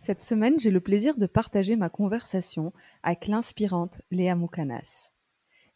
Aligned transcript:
Cette 0.00 0.22
semaine, 0.22 0.58
j'ai 0.58 0.70
le 0.70 0.80
plaisir 0.80 1.14
de 1.18 1.26
partager 1.26 1.76
ma 1.76 1.90
conversation 1.90 2.72
avec 3.02 3.26
l'inspirante 3.26 4.00
Léa 4.10 4.34
Moukanas. 4.34 5.12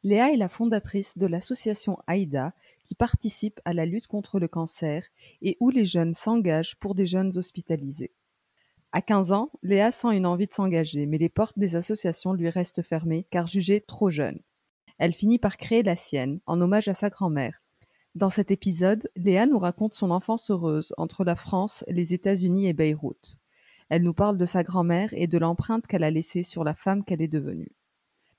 Léa 0.03 0.33
est 0.33 0.39
la 0.39 0.49
fondatrice 0.49 1.19
de 1.19 1.27
l'association 1.27 1.99
AIDA 2.09 2.55
qui 2.85 2.95
participe 2.95 3.61
à 3.67 3.75
la 3.75 3.85
lutte 3.85 4.07
contre 4.07 4.41
le 4.41 4.49
cancer 4.49 5.05
et 5.43 5.59
où 5.61 5.69
les 5.69 5.85
jeunes 5.85 6.15
s'engagent 6.15 6.77
pour 6.77 6.95
des 6.95 7.05
jeunes 7.05 7.37
hospitalisés. 7.37 8.13
À 8.93 9.03
15 9.03 9.33
ans, 9.33 9.51
Léa 9.63 9.93
sent 9.93 10.17
une 10.17 10.25
envie 10.25 10.47
de 10.47 10.55
s'engager, 10.55 11.05
mais 11.05 11.19
les 11.19 11.29
portes 11.29 11.59
des 11.59 11.77
associations 11.77 12.33
lui 12.33 12.49
restent 12.49 12.83
fermées 12.83 13.27
car 13.31 13.47
jugée 13.47 13.83
trop 13.83 14.09
jeune. 14.09 14.41
Elle 14.97 15.13
finit 15.13 15.39
par 15.39 15.59
créer 15.59 15.83
la 15.83 15.97
sienne, 15.97 16.41
en 16.47 16.63
hommage 16.63 16.89
à 16.89 16.95
sa 16.95 17.11
grand-mère. 17.11 17.63
Dans 18.15 18.31
cet 18.31 18.51
épisode, 18.51 19.07
Léa 19.17 19.45
nous 19.45 19.59
raconte 19.59 19.93
son 19.93 20.11
enfance 20.11 20.51
heureuse 20.51 20.95
entre 20.97 21.25
la 21.25 21.37
France, 21.37 21.85
les 21.89 22.15
États-Unis 22.15 22.69
et 22.69 22.73
Beyrouth. 22.73 23.37
Elle 23.89 24.03
nous 24.03 24.15
parle 24.15 24.39
de 24.39 24.45
sa 24.45 24.63
grand-mère 24.63 25.11
et 25.13 25.27
de 25.27 25.39
l'empreinte 25.39 25.87
qu'elle 25.87 26.05
a 26.05 26.11
laissée 26.11 26.43
sur 26.43 26.65
la 26.65 26.75
femme 26.75 27.05
qu'elle 27.05 27.23
est 27.23 27.33
devenue. 27.33 27.73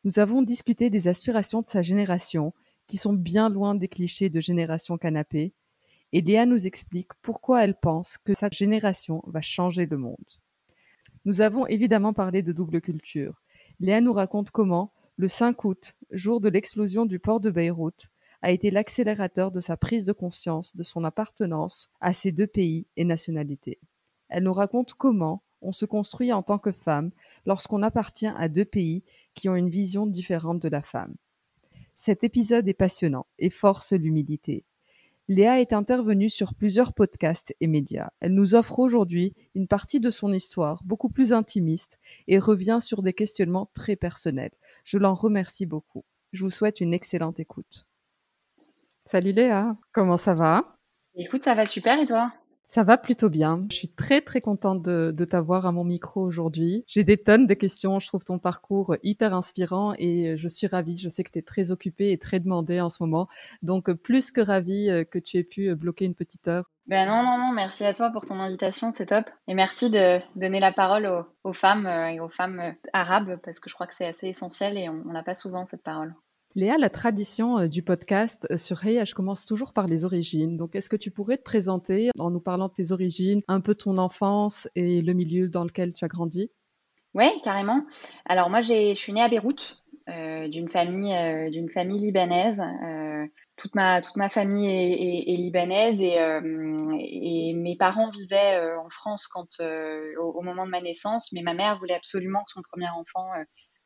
Nous 0.03 0.19
avons 0.19 0.41
discuté 0.41 0.89
des 0.89 1.07
aspirations 1.07 1.61
de 1.61 1.69
sa 1.69 1.81
génération, 1.81 2.53
qui 2.87 2.97
sont 2.97 3.13
bien 3.13 3.49
loin 3.49 3.73
des 3.75 3.87
clichés 3.87 4.29
de 4.29 4.39
génération 4.39 4.97
canapé, 4.97 5.53
et 6.13 6.21
Léa 6.21 6.45
nous 6.45 6.67
explique 6.67 7.13
pourquoi 7.21 7.63
elle 7.63 7.75
pense 7.75 8.17
que 8.17 8.33
sa 8.33 8.49
génération 8.49 9.23
va 9.27 9.41
changer 9.41 9.85
le 9.85 9.97
monde. 9.97 10.15
Nous 11.25 11.41
avons 11.41 11.65
évidemment 11.65 12.13
parlé 12.13 12.43
de 12.43 12.51
double 12.51 12.81
culture. 12.81 13.41
Léa 13.79 13.99
nous 14.01 14.13
raconte 14.13 14.51
comment, 14.51 14.93
le 15.17 15.27
5 15.27 15.63
août, 15.65 15.97
jour 16.11 16.39
de 16.39 16.49
l'explosion 16.49 17.05
du 17.05 17.19
port 17.19 17.39
de 17.39 17.49
Beyrouth, 17.49 18.09
a 18.41 18.51
été 18.51 18.69
l'accélérateur 18.69 19.51
de 19.51 19.59
sa 19.59 19.75
prise 19.75 20.05
de 20.05 20.13
conscience 20.13 20.75
de 20.75 20.83
son 20.83 21.03
appartenance 21.03 21.89
à 21.99 22.13
ces 22.13 22.31
deux 22.31 22.47
pays 22.47 22.85
et 22.95 23.03
nationalités. 23.03 23.79
Elle 24.29 24.43
nous 24.43 24.53
raconte 24.53 24.93
comment 24.93 25.43
on 25.61 25.71
se 25.71 25.85
construit 25.85 26.31
en 26.31 26.43
tant 26.43 26.59
que 26.59 26.71
femme 26.71 27.11
lorsqu'on 27.45 27.83
appartient 27.83 28.27
à 28.27 28.49
deux 28.49 28.65
pays 28.65 29.03
qui 29.33 29.49
ont 29.49 29.55
une 29.55 29.69
vision 29.69 30.05
différente 30.05 30.61
de 30.61 30.69
la 30.69 30.81
femme. 30.81 31.15
Cet 31.95 32.23
épisode 32.23 32.67
est 32.67 32.73
passionnant 32.73 33.25
et 33.39 33.49
force 33.49 33.93
l'humilité. 33.93 34.65
Léa 35.27 35.59
est 35.59 35.73
intervenue 35.73 36.29
sur 36.29 36.53
plusieurs 36.53 36.93
podcasts 36.93 37.55
et 37.59 37.65
médias. 37.65 38.09
Elle 38.19 38.35
nous 38.35 38.53
offre 38.53 38.77
aujourd'hui 38.77 39.33
une 39.55 39.67
partie 39.67 39.99
de 39.99 40.11
son 40.11 40.31
histoire 40.31 40.83
beaucoup 40.83 41.09
plus 41.09 41.33
intimiste 41.33 41.99
et 42.27 42.37
revient 42.37 42.77
sur 42.79 43.01
des 43.01 43.13
questionnements 43.13 43.71
très 43.73 43.95
personnels. 43.95 44.51
Je 44.83 44.99
l'en 44.99 45.15
remercie 45.15 45.65
beaucoup. 45.65 46.05
Je 46.31 46.43
vous 46.43 46.51
souhaite 46.51 46.79
une 46.79 46.93
excellente 46.93 47.39
écoute. 47.39 47.87
Salut 49.05 49.31
Léa, 49.31 49.75
comment 49.91 50.17
ça 50.17 50.35
va? 50.35 50.77
Écoute, 51.15 51.43
ça 51.43 51.55
va 51.55 51.65
super 51.65 51.99
et 51.99 52.05
toi? 52.05 52.31
Ça 52.67 52.83
va 52.83 52.97
plutôt 52.97 53.29
bien. 53.29 53.65
Je 53.71 53.77
suis 53.77 53.89
très 53.89 54.21
très 54.21 54.41
contente 54.41 54.81
de, 54.83 55.25
t'avoir 55.25 55.65
à 55.65 55.71
mon 55.71 55.83
micro 55.83 56.21
aujourd'hui. 56.21 56.83
J'ai 56.87 57.03
des 57.03 57.17
tonnes 57.17 57.47
de 57.47 57.53
questions. 57.53 57.99
Je 57.99 58.07
trouve 58.07 58.23
ton 58.23 58.39
parcours 58.39 58.95
hyper 59.03 59.33
inspirant 59.33 59.93
et 59.97 60.37
je 60.37 60.47
suis 60.47 60.67
ravie. 60.67 60.97
Je 60.97 61.09
sais 61.09 61.23
que 61.23 61.31
tu 61.31 61.39
es 61.39 61.41
très 61.41 61.71
occupée 61.71 62.11
et 62.11 62.17
très 62.17 62.39
demandée 62.39 62.79
en 62.79 62.89
ce 62.89 63.01
moment. 63.01 63.27
Donc 63.61 63.91
plus 63.93 64.31
que 64.31 64.41
ravie 64.41 64.89
euh, 64.89 65.03
que 65.03 65.19
tu 65.19 65.37
aies 65.37 65.43
pu 65.43 65.69
euh, 65.69 65.75
bloquer 65.75 66.05
une 66.05 66.15
petite 66.15 66.47
heure. 66.47 66.69
Ben 66.87 67.07
non, 67.07 67.23
non, 67.23 67.37
non, 67.37 67.51
merci 67.51 67.83
à 67.83 67.93
toi 67.93 68.11
pour 68.11 68.25
ton 68.25 68.39
invitation, 68.39 68.91
c'est 68.91 69.07
top. 69.07 69.25
Et 69.47 69.55
merci 69.55 69.89
de 69.89 70.19
donner 70.35 70.59
la 70.59 70.71
parole 70.71 71.07
aux, 71.07 71.49
aux 71.49 71.53
femmes 71.53 71.87
euh, 71.87 72.09
et 72.09 72.19
aux 72.19 72.29
femmes 72.29 72.75
arabes 72.93 73.39
parce 73.43 73.59
que 73.59 73.69
je 73.69 73.75
crois 73.75 73.87
que 73.87 73.95
c'est 73.95 74.05
assez 74.05 74.27
essentiel 74.27 74.77
et 74.77 74.89
on 74.89 75.11
n'a 75.11 75.23
pas 75.23 75.33
souvent 75.33 75.65
cette 75.65 75.83
parole. 75.83 76.13
Léa, 76.57 76.77
la 76.77 76.89
tradition 76.89 77.59
euh, 77.59 77.67
du 77.67 77.83
podcast 77.83 78.47
euh, 78.49 78.55
sur 78.55 78.85
Hey, 78.85 79.05
je 79.05 79.13
commence 79.13 79.45
toujours 79.45 79.73
par 79.73 79.87
les 79.87 80.05
origines. 80.05 80.55
Donc, 80.55 80.73
est-ce 80.77 80.89
que 80.89 80.95
tu 80.95 81.11
pourrais 81.11 81.35
te 81.35 81.43
présenter 81.43 82.11
en 82.17 82.31
nous 82.31 82.39
parlant 82.39 82.69
de 82.69 82.73
tes 82.73 82.93
origines, 82.93 83.41
un 83.49 83.59
peu 83.59 83.75
ton 83.75 83.97
enfance 83.97 84.69
et 84.73 85.01
le 85.01 85.11
milieu 85.11 85.49
dans 85.49 85.65
lequel 85.65 85.93
tu 85.93 86.05
as 86.05 86.07
grandi? 86.07 86.49
Oui, 87.13 87.25
carrément. 87.43 87.81
Alors, 88.25 88.49
moi, 88.49 88.61
je 88.61 88.93
suis 88.93 89.11
née 89.11 89.21
à 89.21 89.27
Beyrouth, 89.27 89.83
euh, 90.07 90.47
d'une 90.47 90.69
famille, 90.69 91.13
famille 91.73 91.99
libanaise. 91.99 92.61
toute, 93.57 93.75
ma, 93.75 93.99
toute 93.99 94.15
ma 94.15 94.29
famille 94.29 94.67
est, 94.69 95.35
libanaise 95.35 96.01
et, 96.01 97.53
mes 97.53 97.75
parents 97.75 98.11
vivaient 98.11 98.75
en 98.77 98.87
France 98.87 99.27
quand, 99.27 99.59
au, 99.59 100.41
moment 100.41 100.65
de 100.65 100.71
ma 100.71 100.81
naissance, 100.81 101.33
mais 101.33 101.41
ma 101.41 101.53
mère 101.53 101.77
voulait 101.79 101.95
absolument 101.95 102.43
que 102.45 102.51
son 102.51 102.61
premier 102.61 102.89
enfant 102.89 103.27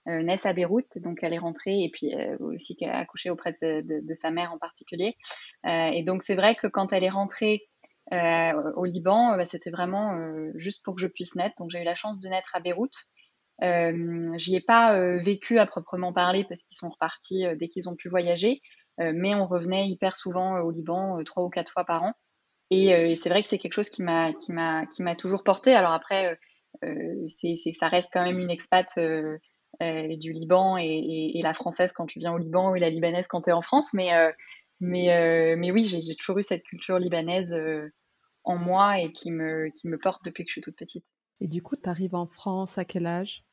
naissent 0.06 0.46
à 0.46 0.54
Beyrouth, 0.54 0.98
donc 0.98 1.20
elle 1.24 1.34
est 1.34 1.40
rentrée 1.40 1.84
et 1.84 1.90
puis 1.92 2.14
euh, 2.16 2.38
aussi 2.40 2.76
qu'elle 2.76 2.90
a 2.90 2.98
accouché 2.98 3.30
auprès 3.30 3.54
de, 3.62 4.14
sa 4.14 4.32
mère 4.32 4.52
en 4.52 4.58
particulier. 4.58 5.16
Euh, 5.66 5.90
et 5.94 6.04
donc 6.04 6.24
c'est 6.24 6.36
vrai 6.36 6.56
que 6.56 6.68
quand 6.68 6.94
elle 6.94 7.04
est 7.04 7.10
rentrée 7.10 7.68
au 8.12 8.86
Liban, 8.86 9.38
bah, 9.38 9.46
c'était 9.46 9.70
vraiment 9.70 10.18
juste 10.56 10.84
pour 10.84 10.96
que 10.96 11.02
je 11.02 11.06
puisse 11.06 11.36
naître. 11.36 11.54
Donc 11.60 11.70
j'ai 11.70 11.80
eu 11.80 11.84
la 11.84 11.94
chance 11.94 12.20
de 12.20 12.28
naître 12.28 12.56
à 12.56 12.60
Beyrouth. 12.60 13.06
Euh, 13.62 14.32
J'y 14.36 14.56
ai 14.56 14.62
pas 14.62 14.98
vécu 15.18 15.60
à 15.60 15.68
proprement 15.68 16.12
parler 16.12 16.44
parce 16.50 16.64
qu'ils 16.64 16.78
sont 16.78 16.90
repartis 16.90 17.46
dès 17.60 17.68
qu'ils 17.68 17.88
ont 17.88 17.96
pu 17.96 18.10
voyager, 18.10 18.62
mais 18.98 19.36
on 19.36 19.46
revenait 19.46 19.88
hyper 19.88 20.16
souvent 20.16 20.60
au 20.62 20.72
Liban 20.72 21.24
trois 21.24 21.44
ou 21.44 21.50
quatre 21.50 21.72
fois 21.72 21.86
par 21.86 22.02
an. 22.02 22.14
Et, 22.72 23.16
c'est 23.16 23.30
vrai 23.30 23.44
que 23.44 23.48
c'est 23.48 23.60
quelque 23.60 23.74
chose 23.74 23.92
qui 23.92 24.02
m'a 24.02 24.34
toujours 25.16 25.44
porté. 25.44 25.76
Alors 25.76 25.94
après, 25.94 26.36
ça 27.30 27.88
reste 27.88 28.10
quand 28.12 28.24
même 28.24 28.40
une 28.40 28.50
expat 28.50 28.88
euh, 28.98 29.38
du 29.82 30.34
Liban 30.34 30.78
et, 30.78 31.40
la 31.42 31.54
française 31.54 31.94
quand 31.94 32.06
tu 32.06 32.20
viens 32.20 32.34
au 32.34 32.38
Liban 32.38 32.76
et 32.76 32.80
la 32.80 32.90
libanaise 32.90 33.28
quand 33.28 33.42
tu 33.42 33.50
es 33.50 33.54
en 33.54 33.62
France. 33.62 33.94
Mais, 33.94 34.14
euh, 34.14 34.32
mais, 34.80 35.14
euh, 35.14 35.56
mais 35.58 35.72
oui, 35.72 35.84
j'ai 35.84 36.16
toujours 36.16 36.40
eu 36.40 36.44
cette 36.44 36.64
culture 36.64 37.00
libanaise 37.00 37.56
en 38.44 38.58
moi 38.58 39.00
et 39.00 39.12
qui 39.12 39.32
me, 39.32 39.70
qui 39.70 39.88
me 39.88 39.98
porte 39.98 40.24
depuis 40.24 40.44
que 40.44 40.50
je 40.50 40.54
suis 40.54 40.62
toute 40.62 40.76
petite. 40.76 41.06
Et 41.42 41.48
du 41.48 41.62
coup, 41.62 41.76
tu 41.76 41.90
arrives 41.90 42.16
en 42.16 42.26
France 42.26 42.78
à 42.78 42.86
quel 42.86 43.06
âge? 43.06 43.44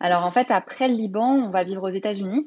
Alors 0.00 0.24
en 0.24 0.32
fait, 0.32 0.50
après 0.50 0.88
le 0.88 0.94
Liban, 0.94 1.34
on 1.34 1.50
va 1.50 1.64
vivre 1.64 1.82
aux 1.82 1.92
États-Unis 1.92 2.46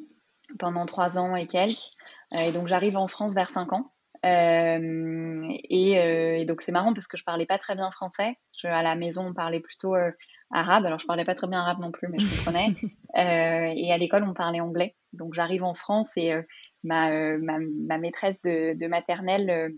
pendant 0.59 0.85
trois 0.85 1.17
ans 1.17 1.35
et 1.35 1.45
quelques. 1.45 1.91
et 2.37 2.51
donc 2.51 2.67
j'arrive 2.67 2.97
en 2.97 3.07
France 3.07 3.35
vers 3.35 3.49
cinq 3.49 3.73
ans. 3.73 3.91
et, 4.23 6.45
donc 6.47 6.61
c'est 6.61 6.71
marrant 6.71 6.93
parce 6.93 7.07
que 7.07 7.17
je 7.17 7.23
parlais 7.23 7.45
pas 7.45 7.57
très 7.57 7.75
bien 7.75 7.91
français. 7.91 8.37
à 8.63 8.81
la 8.81 8.95
maison, 8.95 9.27
on 9.27 9.33
parlait 9.33 9.59
plutôt 9.59 9.95
arabe. 10.51 10.85
Alors, 10.85 10.99
je 10.99 11.05
parlais 11.05 11.25
pas 11.25 11.35
très 11.35 11.47
bien 11.47 11.59
arabe 11.59 11.79
non 11.79 11.91
plus, 11.91 12.07
mais 12.07 12.19
je 12.19 12.27
comprenais. 12.27 12.75
euh, 13.17 13.73
et 13.75 13.91
à 13.91 13.97
l'école, 13.97 14.23
on 14.23 14.33
parlait 14.33 14.59
anglais. 14.59 14.95
Donc, 15.13 15.33
j'arrive 15.33 15.63
en 15.63 15.73
France 15.73 16.15
et 16.17 16.33
euh, 16.33 16.41
ma, 16.83 17.11
euh, 17.11 17.37
ma, 17.41 17.57
ma, 17.59 17.97
maîtresse 17.97 18.41
de, 18.41 18.73
de 18.77 18.87
maternelle 18.87 19.73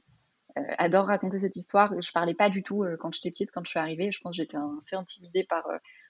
adore 0.78 1.06
raconter 1.06 1.40
cette 1.40 1.56
histoire. 1.56 1.94
Je 2.02 2.12
parlais 2.12 2.34
pas 2.34 2.50
du 2.50 2.64
tout 2.64 2.84
quand 3.00 3.14
j'étais 3.14 3.30
petite, 3.30 3.52
quand 3.52 3.64
je 3.64 3.70
suis 3.70 3.80
arrivée. 3.80 4.12
Je 4.12 4.20
pense 4.20 4.36
que 4.36 4.44
j'étais 4.44 4.58
assez 4.78 4.96
intimidée 4.96 5.46
par, 5.46 5.64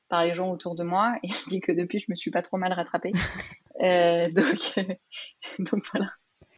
par 0.07 0.25
les 0.25 0.33
gens 0.33 0.50
autour 0.50 0.75
de 0.75 0.83
moi. 0.83 1.15
Et 1.23 1.29
elle 1.29 1.50
dit 1.50 1.61
que 1.61 1.71
depuis, 1.71 2.00
je 2.00 2.06
me 2.09 2.15
suis 2.15 2.31
pas 2.31 2.41
trop 2.41 2.57
mal 2.57 2.73
rattrapée. 2.73 3.11
donc, 3.79 4.79
donc, 5.59 5.83
voilà. 5.91 6.09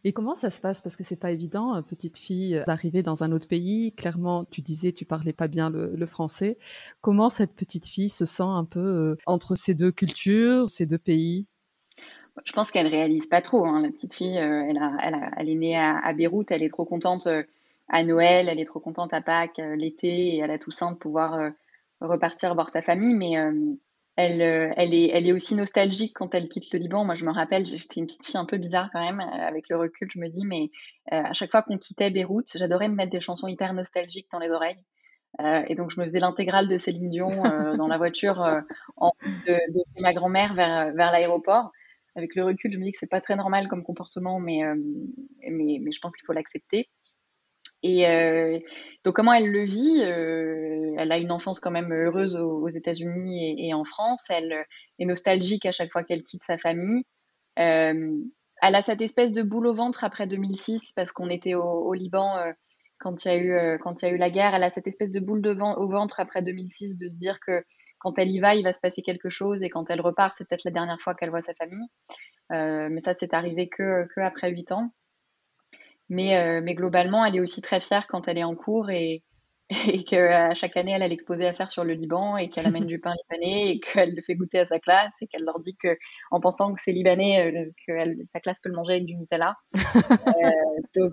Et 0.04 0.12
comment 0.12 0.34
ça 0.34 0.50
se 0.50 0.60
passe? 0.60 0.80
Parce 0.80 0.96
que 0.96 1.04
c'est 1.04 1.16
pas 1.16 1.30
évident, 1.30 1.76
euh, 1.76 1.82
petite 1.82 2.18
fille, 2.18 2.56
euh, 2.56 2.64
d'arriver 2.64 3.02
dans 3.02 3.22
un 3.22 3.30
autre 3.30 3.46
pays. 3.46 3.92
Clairement, 3.92 4.44
tu 4.44 4.60
disais, 4.60 4.92
tu 4.92 5.04
parlais 5.04 5.32
pas 5.32 5.46
bien 5.46 5.70
le, 5.70 6.06
français. 6.06 6.58
Comment 7.00 7.28
cette 7.28 7.54
petite 7.54 7.86
fille 7.86 8.08
se 8.08 8.24
sent 8.24 8.42
un 8.42 8.64
peu 8.64 8.80
euh, 8.80 9.16
entre 9.26 9.54
ces 9.54 9.74
deux 9.74 9.92
cultures, 9.92 10.68
ces 10.68 10.86
deux 10.86 10.98
pays? 10.98 11.46
Je 12.44 12.52
pense 12.52 12.70
qu'elle 12.70 12.88
réalise 12.88 13.26
pas 13.26 13.40
trop. 13.40 13.64
Hein. 13.66 13.80
La 13.82 13.90
petite 13.90 14.14
fille, 14.14 14.36
elle, 14.36 15.48
est 15.48 15.54
née 15.54 15.78
à, 15.78 16.12
Beyrouth, 16.12 16.50
elle 16.50 16.62
est 16.62 16.68
trop 16.68 16.84
contente 16.84 17.28
à 17.88 18.04
Noël, 18.04 18.48
elle 18.48 18.58
est 18.58 18.64
trop 18.64 18.80
contente 18.80 19.12
à 19.12 19.20
Pâques, 19.20 19.60
l'été 19.76 20.36
et 20.36 20.42
à 20.42 20.46
la 20.46 20.58
Toussaint 20.58 20.92
de 20.92 20.96
pouvoir 20.96 21.52
repartir 22.00 22.54
voir 22.54 22.70
sa 22.70 22.80
famille. 22.80 23.14
Mais 23.14 23.36
elle, 24.16 24.42
euh, 24.42 24.72
elle, 24.76 24.92
est, 24.94 25.10
elle 25.12 25.26
est 25.26 25.32
aussi 25.32 25.54
nostalgique 25.54 26.14
quand 26.14 26.34
elle 26.34 26.48
quitte 26.48 26.72
le 26.72 26.78
Liban. 26.78 27.04
Moi, 27.04 27.14
je 27.14 27.24
me 27.24 27.32
rappelle, 27.32 27.66
j'étais 27.66 28.00
une 28.00 28.06
petite 28.06 28.26
fille 28.26 28.36
un 28.36 28.44
peu 28.44 28.58
bizarre 28.58 28.90
quand 28.92 29.00
même. 29.00 29.20
Euh, 29.20 29.46
avec 29.46 29.68
le 29.70 29.78
recul, 29.78 30.08
je 30.12 30.18
me 30.18 30.28
dis, 30.28 30.44
mais 30.44 30.70
euh, 31.12 31.22
à 31.24 31.32
chaque 31.32 31.50
fois 31.50 31.62
qu'on 31.62 31.78
quittait 31.78 32.10
Beyrouth, 32.10 32.52
j'adorais 32.54 32.88
me 32.88 32.94
mettre 32.94 33.10
des 33.10 33.20
chansons 33.20 33.46
hyper 33.46 33.72
nostalgiques 33.72 34.28
dans 34.30 34.38
les 34.38 34.50
oreilles. 34.50 34.84
et 35.68 35.74
donc, 35.74 35.90
je 35.90 35.98
me 35.98 36.04
faisais 36.04 36.20
l'intégrale 36.20 36.68
de 36.68 36.76
Céline 36.76 37.08
Dion 37.08 37.30
dans 37.78 37.88
la 37.88 37.96
voiture 37.96 38.40
en 38.96 39.12
de, 39.46 39.52
de, 39.72 39.82
ma 40.00 40.12
grand-mère 40.12 40.54
vers, 40.54 40.92
vers 40.94 41.12
l'aéroport. 41.12 41.72
Avec 42.14 42.34
le 42.34 42.44
recul, 42.44 42.70
je 42.70 42.78
me 42.78 42.84
dis 42.84 42.92
que 42.92 42.98
c'est 42.98 43.06
pas 43.06 43.22
très 43.22 43.36
normal 43.36 43.68
comme 43.68 43.82
comportement, 43.82 44.38
mais, 44.38 44.60
mais, 45.50 45.78
mais 45.80 45.90
je 45.90 46.00
pense 46.00 46.14
qu'il 46.14 46.26
faut 46.26 46.34
l'accepter. 46.34 46.90
Et 47.82 48.06
euh, 48.06 48.58
donc, 49.04 49.14
comment 49.14 49.32
elle 49.32 49.50
le 49.50 49.64
vit 49.64 50.02
euh, 50.02 50.94
Elle 50.98 51.12
a 51.12 51.18
une 51.18 51.32
enfance 51.32 51.60
quand 51.60 51.70
même 51.70 51.92
heureuse 51.92 52.36
aux, 52.36 52.68
États-Unis 52.68 53.56
et, 53.58 53.74
en 53.74 53.84
France. 53.84 54.26
Elle 54.30 54.64
est 54.98 55.04
nostalgique 55.04 55.66
à 55.66 55.72
chaque 55.72 55.90
fois 55.90 56.04
qu'elle 56.04 56.22
quitte 56.22 56.44
sa 56.44 56.58
famille. 56.58 57.04
Euh, 57.58 58.12
elle 58.62 58.74
a 58.74 58.82
cette 58.82 59.00
espèce 59.00 59.32
de 59.32 59.42
boule 59.42 59.66
au 59.66 59.74
ventre 59.74 60.04
après 60.04 60.26
2006 60.26 60.92
parce 60.94 61.10
qu'on 61.10 61.28
était 61.28 61.54
au, 61.54 61.92
Liban 61.94 62.36
quand 63.00 63.24
il 63.24 63.28
y 63.28 63.30
a 63.32 64.08
eu 64.10 64.16
la 64.16 64.30
guerre. 64.30 64.54
Elle 64.54 64.62
a 64.62 64.70
cette 64.70 64.86
espèce 64.86 65.10
de 65.10 65.18
boule 65.18 65.42
de 65.42 65.50
au 65.50 65.88
ventre 65.88 66.20
après 66.20 66.42
2006 66.42 66.96
de 66.96 67.08
se 67.08 67.16
dire 67.16 67.40
que 67.40 67.64
quand 67.98 68.18
elle 68.18 68.30
y 68.30 68.38
va, 68.38 68.54
il 68.54 68.62
va 68.62 68.72
se 68.72 68.80
passer 68.80 69.02
quelque 69.02 69.28
chose 69.28 69.64
et 69.64 69.70
quand 69.70 69.90
elle 69.90 70.00
repart, 70.00 70.34
c'est 70.36 70.46
peut-être 70.48 70.64
la 70.64 70.70
dernière 70.70 71.00
fois 71.00 71.14
qu'elle 71.14 71.30
voit 71.30 71.40
sa 71.40 71.54
famille. 71.54 71.88
mais 72.50 73.00
ça, 73.00 73.14
c'est 73.14 73.34
arrivé 73.34 73.68
que 73.68 74.06
après 74.20 74.52
8 74.52 74.70
ans. 74.70 74.92
Mais, 76.08 76.36
euh, 76.36 76.60
mais 76.62 76.74
globalement, 76.74 77.24
elle 77.24 77.36
est 77.36 77.40
aussi 77.40 77.62
très 77.62 77.80
fière 77.80 78.06
quand 78.06 78.28
elle 78.28 78.38
est 78.38 78.44
en 78.44 78.54
cours 78.54 78.90
et, 78.90 79.22
et 79.88 80.04
qu'à 80.04 80.54
chaque 80.54 80.76
année, 80.76 80.92
elle 80.92 81.02
a 81.02 81.08
l'exposé 81.08 81.46
à 81.46 81.54
faire 81.54 81.70
sur 81.70 81.84
le 81.84 81.94
Liban 81.94 82.36
et 82.36 82.48
qu'elle 82.48 82.66
amène 82.66 82.86
du 82.86 83.00
pain 83.00 83.14
libanais 83.14 83.70
et 83.70 83.80
qu'elle 83.80 84.14
le 84.14 84.20
fait 84.22 84.34
goûter 84.34 84.58
à 84.58 84.66
sa 84.66 84.78
classe 84.78 85.14
et 85.22 85.26
qu'elle 85.26 85.44
leur 85.44 85.60
dit 85.60 85.76
que, 85.76 85.96
en 86.30 86.40
pensant 86.40 86.74
que 86.74 86.80
c'est 86.84 86.92
libanais, 86.92 87.46
euh, 87.46 87.70
que 87.86 87.92
sa 88.32 88.40
classe 88.40 88.60
peut 88.60 88.68
le 88.68 88.74
manger 88.74 88.94
avec 88.94 89.06
du 89.06 89.16
Nutella. 89.16 89.56
Euh, 90.42 90.50
donc, 90.96 91.12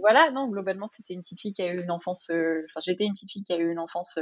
voilà, 0.00 0.30
non, 0.30 0.48
globalement, 0.48 0.86
c'était 0.86 1.14
une 1.14 1.20
petite 1.20 1.40
fille 1.40 1.52
qui 1.52 1.62
a 1.62 1.72
eu 1.72 1.82
une 1.82 1.90
enfance. 1.90 2.30
Enfin, 2.30 2.80
j'étais 2.84 3.04
une 3.04 3.14
petite 3.14 3.30
fille 3.30 3.42
qui 3.42 3.52
a 3.52 3.56
eu 3.56 3.70
une 3.70 3.78
enfance 3.78 4.18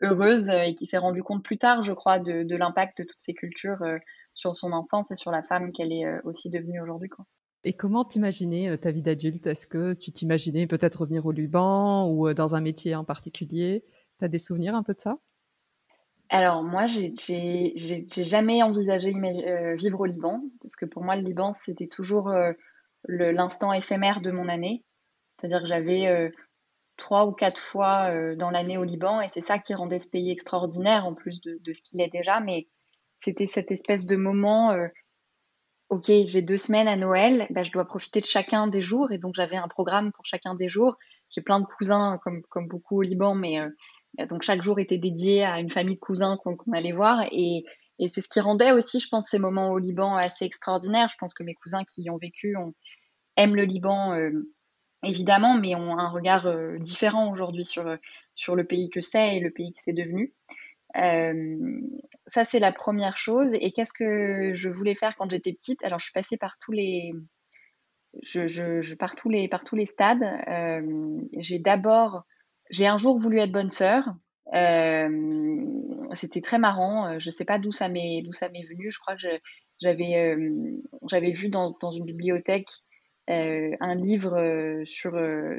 heureuse 0.00 0.48
et 0.48 0.74
qui 0.74 0.86
s'est 0.86 0.98
rendue 0.98 1.22
compte 1.22 1.44
plus 1.44 1.58
tard, 1.58 1.82
je 1.82 1.92
crois, 1.92 2.18
de, 2.18 2.42
de 2.42 2.56
l'impact 2.56 2.98
de 2.98 3.04
toutes 3.04 3.20
ces 3.20 3.34
cultures 3.34 3.84
sur 4.34 4.56
son 4.56 4.72
enfance 4.72 5.10
et 5.12 5.16
sur 5.16 5.30
la 5.30 5.42
femme 5.42 5.72
qu'elle 5.72 5.92
est 5.92 6.04
aussi 6.24 6.50
devenue 6.50 6.80
aujourd'hui. 6.80 7.08
Quoi. 7.08 7.24
Et 7.64 7.74
comment 7.74 8.04
t'imaginais 8.04 8.68
euh, 8.68 8.76
ta 8.76 8.90
vie 8.90 9.02
d'adulte? 9.02 9.46
Est-ce 9.46 9.66
que 9.66 9.92
tu 9.92 10.10
t'imaginais 10.10 10.66
peut-être 10.66 11.02
revenir 11.02 11.26
au 11.26 11.30
Liban 11.30 12.08
ou 12.08 12.28
euh, 12.28 12.34
dans 12.34 12.56
un 12.56 12.60
métier 12.60 12.94
en 12.96 13.04
particulier? 13.04 13.84
Tu 14.18 14.24
as 14.24 14.28
des 14.28 14.38
souvenirs 14.38 14.74
un 14.74 14.82
peu 14.82 14.94
de 14.94 15.00
ça? 15.00 15.18
Alors 16.28 16.62
moi, 16.62 16.86
j'ai 16.86 17.14
jamais 18.06 18.62
envisagé 18.62 19.14
euh, 19.14 19.74
vivre 19.76 20.00
au 20.00 20.06
Liban, 20.06 20.42
parce 20.60 20.74
que 20.74 20.86
pour 20.86 21.04
moi, 21.04 21.14
le 21.14 21.22
Liban, 21.22 21.52
c'était 21.52 21.88
toujours 21.88 22.32
l'instant 23.06 23.72
éphémère 23.72 24.22
de 24.22 24.30
mon 24.30 24.48
année. 24.48 24.82
C'est-à-dire 25.28 25.60
que 25.60 25.66
j'avais 25.66 26.32
trois 26.96 27.26
ou 27.26 27.32
quatre 27.32 27.60
fois 27.60 28.34
dans 28.36 28.50
l'année 28.50 28.78
au 28.78 28.84
Liban, 28.84 29.20
et 29.20 29.28
c'est 29.28 29.42
ça 29.42 29.58
qui 29.58 29.74
rendait 29.74 29.98
ce 29.98 30.08
pays 30.08 30.30
extraordinaire, 30.30 31.04
en 31.04 31.12
plus 31.12 31.42
de, 31.42 31.58
de 31.60 31.72
ce 31.74 31.82
qu'il 31.82 32.00
est 32.00 32.10
déjà. 32.10 32.40
Mais 32.40 32.66
c'était 33.18 33.46
cette 33.46 33.70
espèce 33.70 34.06
de 34.06 34.16
moment 34.16 34.74
OK, 35.92 36.06
j'ai 36.06 36.40
deux 36.40 36.56
semaines 36.56 36.88
à 36.88 36.96
Noël, 36.96 37.46
bah, 37.50 37.64
je 37.64 37.70
dois 37.70 37.84
profiter 37.84 38.22
de 38.22 38.26
chacun 38.26 38.66
des 38.66 38.80
jours. 38.80 39.12
Et 39.12 39.18
donc, 39.18 39.34
j'avais 39.34 39.56
un 39.56 39.68
programme 39.68 40.10
pour 40.10 40.24
chacun 40.24 40.54
des 40.54 40.70
jours. 40.70 40.96
J'ai 41.28 41.42
plein 41.42 41.60
de 41.60 41.66
cousins, 41.66 42.18
comme, 42.24 42.66
beaucoup 42.66 43.00
au 43.00 43.02
Liban, 43.02 43.34
mais 43.34 43.60
euh, 43.60 43.68
donc 44.26 44.40
chaque 44.40 44.62
jour 44.62 44.78
était 44.78 44.96
dédié 44.96 45.44
à 45.44 45.60
une 45.60 45.68
famille 45.68 45.96
de 45.96 46.00
cousins 46.00 46.38
qu'on 46.42 46.56
allait 46.72 46.92
voir. 46.92 47.26
Et, 47.30 47.66
c'est 48.08 48.22
ce 48.22 48.28
qui 48.28 48.40
rendait 48.40 48.72
aussi, 48.72 49.00
je 49.00 49.08
pense, 49.10 49.28
ces 49.28 49.38
moments 49.38 49.70
au 49.70 49.78
Liban 49.78 50.16
assez 50.16 50.46
extraordinaires. 50.46 51.10
Je 51.10 51.16
pense 51.18 51.34
que 51.34 51.42
mes 51.42 51.54
cousins 51.54 51.84
qui 51.84 52.00
y 52.00 52.10
ont 52.10 52.16
vécu 52.16 52.56
aiment 53.36 53.54
le 53.54 53.64
Liban, 53.64 54.14
euh, 54.14 54.50
évidemment, 55.04 55.58
mais 55.58 55.74
ont 55.74 55.98
un 55.98 56.08
regard 56.08 56.46
euh, 56.46 56.78
différent 56.78 57.30
aujourd'hui 57.30 57.66
sur, 57.66 57.98
sur 58.34 58.56
le 58.56 58.64
pays 58.64 58.88
que 58.88 59.02
c'est 59.02 59.36
et 59.36 59.40
le 59.40 59.50
pays 59.50 59.72
que 59.72 59.78
c'est 59.78 59.92
devenu. 59.92 60.32
Euh, 60.96 61.80
ça, 62.26 62.44
c'est 62.44 62.58
la 62.58 62.72
première 62.72 63.16
chose. 63.16 63.52
Et 63.54 63.72
qu'est-ce 63.72 63.92
que 63.92 64.52
je 64.54 64.68
voulais 64.68 64.94
faire 64.94 65.16
quand 65.16 65.30
j'étais 65.30 65.52
petite? 65.52 65.82
Alors, 65.84 65.98
je 65.98 66.04
suis 66.04 66.12
passée 66.12 66.36
par 66.36 66.58
tous 66.58 66.72
les, 66.72 67.12
je, 68.22 68.46
je, 68.46 68.94
par 68.94 69.16
tous 69.16 69.28
les, 69.28 69.48
par 69.48 69.64
tous 69.64 69.76
les 69.76 69.86
stades. 69.86 70.22
Euh, 70.48 71.20
j'ai 71.38 71.58
d'abord, 71.58 72.24
j'ai 72.70 72.86
un 72.86 72.98
jour 72.98 73.16
voulu 73.16 73.38
être 73.40 73.52
bonne 73.52 73.70
sœur. 73.70 74.04
Euh, 74.54 75.08
c'était 76.14 76.42
très 76.42 76.58
marrant. 76.58 77.18
Je 77.18 77.30
sais 77.30 77.44
pas 77.44 77.58
d'où 77.58 77.72
ça 77.72 77.88
m'est, 77.88 78.22
d'où 78.22 78.32
ça 78.32 78.48
m'est 78.48 78.66
venu. 78.68 78.90
Je 78.90 78.98
crois 78.98 79.16
que 79.16 79.22
j'avais, 79.80 80.36
j'avais 81.10 81.32
vu 81.32 81.48
dans, 81.48 81.74
dans, 81.80 81.90
une 81.90 82.04
bibliothèque 82.04 82.70
un 83.28 83.94
livre 83.94 84.82
sur, 84.84 85.12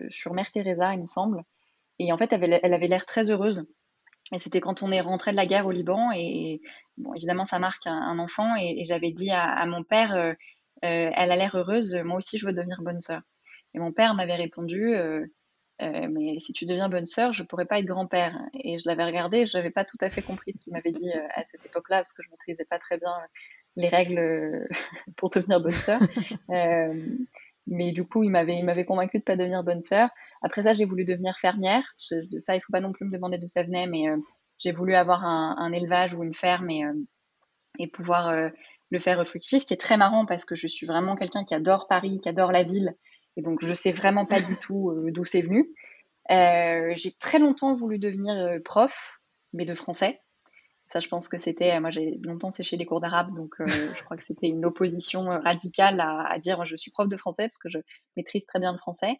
sur 0.09 0.33
Mère 0.33 0.51
Teresa, 0.51 0.93
il 0.93 1.01
me 1.01 1.05
semble. 1.07 1.43
Et 1.97 2.11
en 2.11 2.17
fait, 2.17 2.33
elle 2.33 2.73
avait 2.73 2.87
l'air 2.87 3.05
très 3.05 3.31
heureuse. 3.31 3.65
Et 4.31 4.39
c'était 4.39 4.61
quand 4.61 4.83
on 4.83 4.91
est 4.91 5.01
rentré 5.01 5.31
de 5.31 5.35
la 5.35 5.45
guerre 5.45 5.65
au 5.65 5.71
Liban. 5.71 6.11
Et 6.11 6.61
bon, 6.97 7.13
évidemment, 7.13 7.45
ça 7.45 7.59
marque 7.59 7.87
un, 7.87 8.19
enfant. 8.19 8.55
Et, 8.55 8.83
j'avais 8.85 9.11
dit 9.11 9.31
à, 9.31 9.65
mon 9.65 9.83
père, 9.83 10.13
euh, 10.15 10.33
euh, 10.83 11.11
elle 11.13 11.31
a 11.31 11.35
l'air 11.35 11.55
heureuse, 11.55 11.93
moi 12.03 12.17
aussi 12.17 12.37
je 12.37 12.45
veux 12.45 12.53
devenir 12.53 12.81
bonne 12.81 12.99
sœur. 12.99 13.21
Et 13.73 13.79
mon 13.79 13.91
père 13.91 14.13
m'avait 14.13 14.35
répondu, 14.35 14.95
euh, 14.95 15.25
mais 15.79 16.39
si 16.39 16.53
tu 16.53 16.65
deviens 16.65 16.89
bonne 16.89 17.05
sœur, 17.05 17.33
je 17.33 17.43
pourrais 17.43 17.65
pas 17.65 17.79
être 17.79 17.85
grand-père. 17.85 18.39
Et 18.53 18.77
je 18.79 18.87
l'avais 18.87 19.03
regardé, 19.03 19.45
je 19.45 19.57
n'avais 19.57 19.71
pas 19.71 19.85
tout 19.85 19.97
à 20.01 20.09
fait 20.09 20.21
compris 20.21 20.53
ce 20.53 20.59
qu'il 20.59 20.73
m'avait 20.73 20.91
dit 20.91 21.11
à 21.35 21.43
cette 21.43 21.65
époque-là, 21.65 21.97
parce 21.97 22.13
que 22.13 22.23
je 22.23 22.29
maîtrisais 22.29 22.65
pas 22.65 22.79
très 22.79 22.97
bien 22.97 23.13
les 23.75 23.89
règles 23.89 24.67
pour 25.17 25.29
devenir 25.31 25.59
bonne 25.59 25.71
sœur. 25.71 25.99
Mais 27.67 27.91
du 27.91 28.05
coup, 28.05 28.23
il 28.23 28.29
m'avait, 28.29 28.57
il 28.57 28.65
m'avait 28.65 28.85
convaincu 28.85 29.19
de 29.19 29.23
pas 29.23 29.35
devenir 29.35 29.63
bonne 29.63 29.81
sœur. 29.81 30.09
Après 30.41 30.63
ça, 30.63 30.73
j'ai 30.73 30.85
voulu 30.85 31.05
devenir 31.05 31.37
fermière. 31.37 31.83
ça, 31.97 32.55
il 32.55 32.61
faut 32.61 32.71
pas 32.71 32.81
non 32.81 32.91
plus 32.91 33.05
me 33.05 33.11
demander 33.11 33.37
d'où 33.37 33.47
ça 33.47 33.63
venait, 33.63 33.87
mais 33.87 34.09
euh, 34.09 34.17
j'ai 34.59 34.71
voulu 34.71 34.95
avoir 34.95 35.23
un, 35.23 35.71
élevage 35.71 36.13
ou 36.13 36.23
une 36.23 36.33
ferme 36.33 36.69
et, 36.69 36.83
euh, 36.83 36.93
et 37.79 37.87
pouvoir 37.87 38.29
euh, 38.29 38.49
le 38.89 38.99
faire 38.99 39.25
fructifier. 39.25 39.59
Ce 39.59 39.65
qui 39.65 39.73
est 39.73 39.77
très 39.77 39.97
marrant 39.97 40.25
parce 40.25 40.45
que 40.45 40.55
je 40.55 40.67
suis 40.67 40.85
vraiment 40.85 41.15
quelqu'un 41.15 41.45
qui 41.45 41.55
adore 41.55 41.87
Paris, 41.87 42.19
qui 42.19 42.29
adore 42.29 42.51
la 42.51 42.63
ville, 42.63 42.95
et 43.37 43.41
donc 43.41 43.65
je 43.65 43.73
sais 43.73 43.91
vraiment 43.91 44.25
pas 44.25 44.41
du 44.41 44.57
tout 44.57 44.93
d'où 45.11 45.25
c'est 45.25 45.41
venu. 45.41 45.73
j'ai 46.29 47.11
très 47.19 47.39
longtemps 47.39 47.73
voulu 47.73 47.97
devenir 47.97 48.59
prof, 48.63 49.21
mais 49.53 49.65
de 49.65 49.73
français. 49.73 50.19
Ça, 50.93 50.99
je 50.99 51.07
pense 51.07 51.27
que 51.27 51.39
c'était. 51.39 51.79
Moi, 51.79 51.89
j'ai 51.89 52.19
longtemps 52.21 52.51
séché 52.51 52.77
les 52.77 52.85
cours 52.85 53.01
d'arabe, 53.01 53.33
donc 53.35 53.55
je 53.65 54.03
crois 54.03 54.15
que 54.15 54.23
c'était 54.23 54.45
une 54.45 54.63
opposition 54.63 55.23
radicale 55.23 55.99
à, 55.99 56.27
à, 56.29 56.37
dire 56.37 56.65
je 56.65 56.75
suis 56.75 56.91
prof 56.91 57.09
de 57.09 57.17
français 57.17 57.47
parce 57.47 57.57
que 57.57 57.67
je 57.67 57.79
maîtrise 58.15 58.45
très 58.45 58.59
bien 58.59 58.71
le 58.71 58.77
français. 58.77 59.17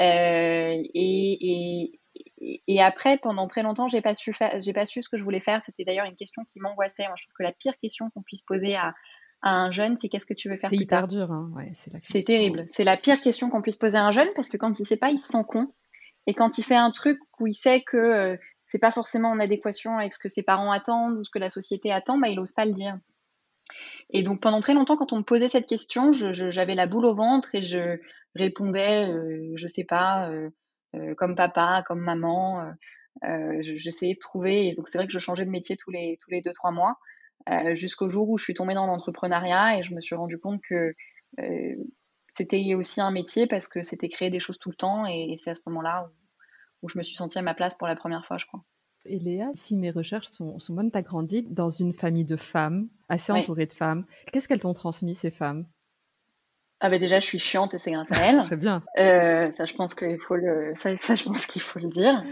Euh, 0.00 0.82
et, 0.92 1.92
et, 2.34 2.62
et, 2.66 2.82
après, 2.82 3.16
pendant 3.18 3.46
très 3.46 3.62
longtemps, 3.62 3.86
j'ai 3.86 4.00
pas 4.00 4.14
su 4.14 4.32
faire, 4.32 4.60
j'ai 4.60 4.72
pas 4.72 4.86
su 4.86 5.04
ce 5.04 5.08
que 5.08 5.16
je 5.16 5.22
voulais 5.22 5.40
faire. 5.40 5.62
C'était 5.62 5.84
d'ailleurs 5.84 6.06
une 6.06 6.16
question 6.16 6.42
qui 6.48 6.58
m'angoissait. 6.58 7.06
Moi, 7.06 7.14
je 7.16 7.26
trouve 7.26 7.34
que 7.38 7.44
la 7.44 7.52
pire 7.52 7.78
question 7.78 8.10
qu'on 8.10 8.22
puisse 8.22 8.42
poser 8.42 8.74
à, 8.74 8.92
à 9.42 9.54
un 9.54 9.70
jeune, 9.70 9.96
c'est 9.96 10.08
qu'est-ce 10.08 10.26
que 10.26 10.34
tu 10.34 10.48
veux 10.48 10.56
faire 10.56 10.68
plus 10.68 10.84
tard. 10.86 11.04
Hyper 11.04 11.08
dur, 11.08 11.30
hein. 11.30 11.52
ouais, 11.54 11.70
c'est 11.72 12.24
terrible. 12.24 12.64
C'est 12.66 12.82
la 12.82 12.96
pire 12.96 13.20
question 13.20 13.50
qu'on 13.50 13.62
puisse 13.62 13.76
poser 13.76 13.98
à 13.98 14.04
un 14.04 14.10
jeune 14.10 14.30
parce 14.34 14.48
que 14.48 14.56
quand 14.56 14.80
il 14.80 14.84
sait 14.84 14.96
pas, 14.96 15.10
il 15.10 15.20
se 15.20 15.28
sent 15.28 15.44
con. 15.46 15.72
Et 16.26 16.34
quand 16.34 16.58
il 16.58 16.64
fait 16.64 16.74
un 16.74 16.90
truc 16.90 17.20
où 17.38 17.46
il 17.46 17.54
sait 17.54 17.82
que 17.82 17.96
euh, 17.96 18.36
c'est 18.64 18.78
pas 18.78 18.90
forcément 18.90 19.30
en 19.30 19.40
adéquation 19.40 19.98
avec 19.98 20.14
ce 20.14 20.18
que 20.18 20.28
ses 20.28 20.42
parents 20.42 20.72
attendent 20.72 21.18
ou 21.18 21.24
ce 21.24 21.30
que 21.30 21.38
la 21.38 21.50
société 21.50 21.92
attend, 21.92 22.18
bah, 22.18 22.28
il 22.28 22.40
ose 22.40 22.52
pas 22.52 22.64
le 22.64 22.72
dire. 22.72 22.98
Et 24.10 24.22
donc 24.22 24.40
pendant 24.40 24.60
très 24.60 24.74
longtemps, 24.74 24.96
quand 24.96 25.12
on 25.12 25.18
me 25.18 25.22
posait 25.22 25.48
cette 25.48 25.66
question, 25.66 26.12
j'avais 26.12 26.74
la 26.74 26.86
boule 26.86 27.06
au 27.06 27.14
ventre 27.14 27.54
et 27.54 27.62
je 27.62 27.98
répondais, 28.34 29.08
euh, 29.08 29.52
je 29.56 29.66
sais 29.66 29.84
pas, 29.84 30.28
euh, 30.30 30.50
euh, 30.94 31.14
comme 31.14 31.34
papa, 31.34 31.82
comme 31.86 32.00
maman. 32.00 32.72
J'essayais 33.60 34.14
de 34.14 34.18
trouver. 34.18 34.68
Et 34.68 34.74
donc 34.74 34.88
c'est 34.88 34.98
vrai 34.98 35.06
que 35.06 35.12
je 35.12 35.18
changeais 35.18 35.44
de 35.44 35.50
métier 35.50 35.76
tous 35.76 35.90
les 35.90 36.18
tous 36.20 36.30
les 36.30 36.42
deux 36.42 36.52
trois 36.52 36.72
mois, 36.72 36.96
jusqu'au 37.74 38.08
jour 38.08 38.28
où 38.28 38.38
je 38.38 38.44
suis 38.44 38.54
tombée 38.54 38.74
dans 38.74 38.86
l'entrepreneuriat 38.86 39.78
et 39.78 39.82
je 39.82 39.94
me 39.94 40.00
suis 40.00 40.16
rendu 40.16 40.38
compte 40.38 40.60
que 40.62 40.94
c'était 42.28 42.74
aussi 42.74 43.00
un 43.00 43.12
métier 43.12 43.46
parce 43.46 43.68
que 43.68 43.82
c'était 43.82 44.08
créer 44.08 44.30
des 44.30 44.40
choses 44.40 44.58
tout 44.58 44.70
le 44.70 44.74
temps 44.74 45.06
et, 45.06 45.36
c'est 45.36 45.50
à 45.50 45.54
ce 45.54 45.62
moment-là 45.66 46.10
où, 46.84 46.88
je 46.88 46.98
me 46.98 47.02
suis 47.02 47.16
sentie 47.16 47.38
à 47.38 47.42
ma 47.42 47.54
place 47.54 47.74
pour 47.74 47.88
la 47.88 47.96
première 47.96 48.26
fois, 48.26 48.38
je 48.38 48.46
crois. 48.46 48.62
Et 49.06 49.18
Léa, 49.18 49.50
si 49.54 49.76
mes 49.76 49.90
recherches 49.90 50.28
sont, 50.28 50.58
sont 50.58 50.74
bonnes, 50.74 50.90
tu 50.90 50.96
as 50.96 51.02
grandi 51.02 51.42
dans 51.42 51.70
une 51.70 51.92
famille 51.92 52.24
de 52.24 52.36
femmes, 52.36 52.88
assez 53.08 53.32
entourée 53.32 53.66
de 53.66 53.72
femmes. 53.72 54.06
Qu'est-ce 54.32 54.48
qu'elles 54.48 54.60
t'ont 54.60 54.72
transmis, 54.72 55.14
ces 55.14 55.30
femmes? 55.30 55.66
Ah 56.80 56.90
bah 56.90 56.98
déjà, 56.98 57.20
je 57.20 57.24
suis 57.24 57.38
chiante 57.38 57.74
et 57.74 57.78
c'est 57.78 57.92
grâce 57.92 58.12
à 58.12 58.26
elle. 58.26 58.42
Très 58.42 58.56
bien. 58.58 58.82
Euh, 58.98 59.50
ça, 59.50 59.64
je 59.64 59.74
pense 59.74 59.94
qu'il 59.94 60.18
faut 60.18 60.36
le, 60.36 60.72
ça, 60.74 60.96
ça, 60.96 61.14
je 61.14 61.24
pense 61.24 61.46
qu'il 61.46 61.62
faut 61.62 61.78
le 61.78 61.88
dire. 61.88 62.22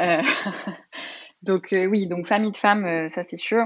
Euh, 0.00 0.22
donc 1.42 1.72
euh, 1.72 1.86
oui, 1.86 2.06
donc 2.06 2.26
famille 2.26 2.52
de 2.52 2.56
femmes, 2.56 3.08
ça 3.08 3.22
c'est 3.22 3.36
sûr. 3.36 3.64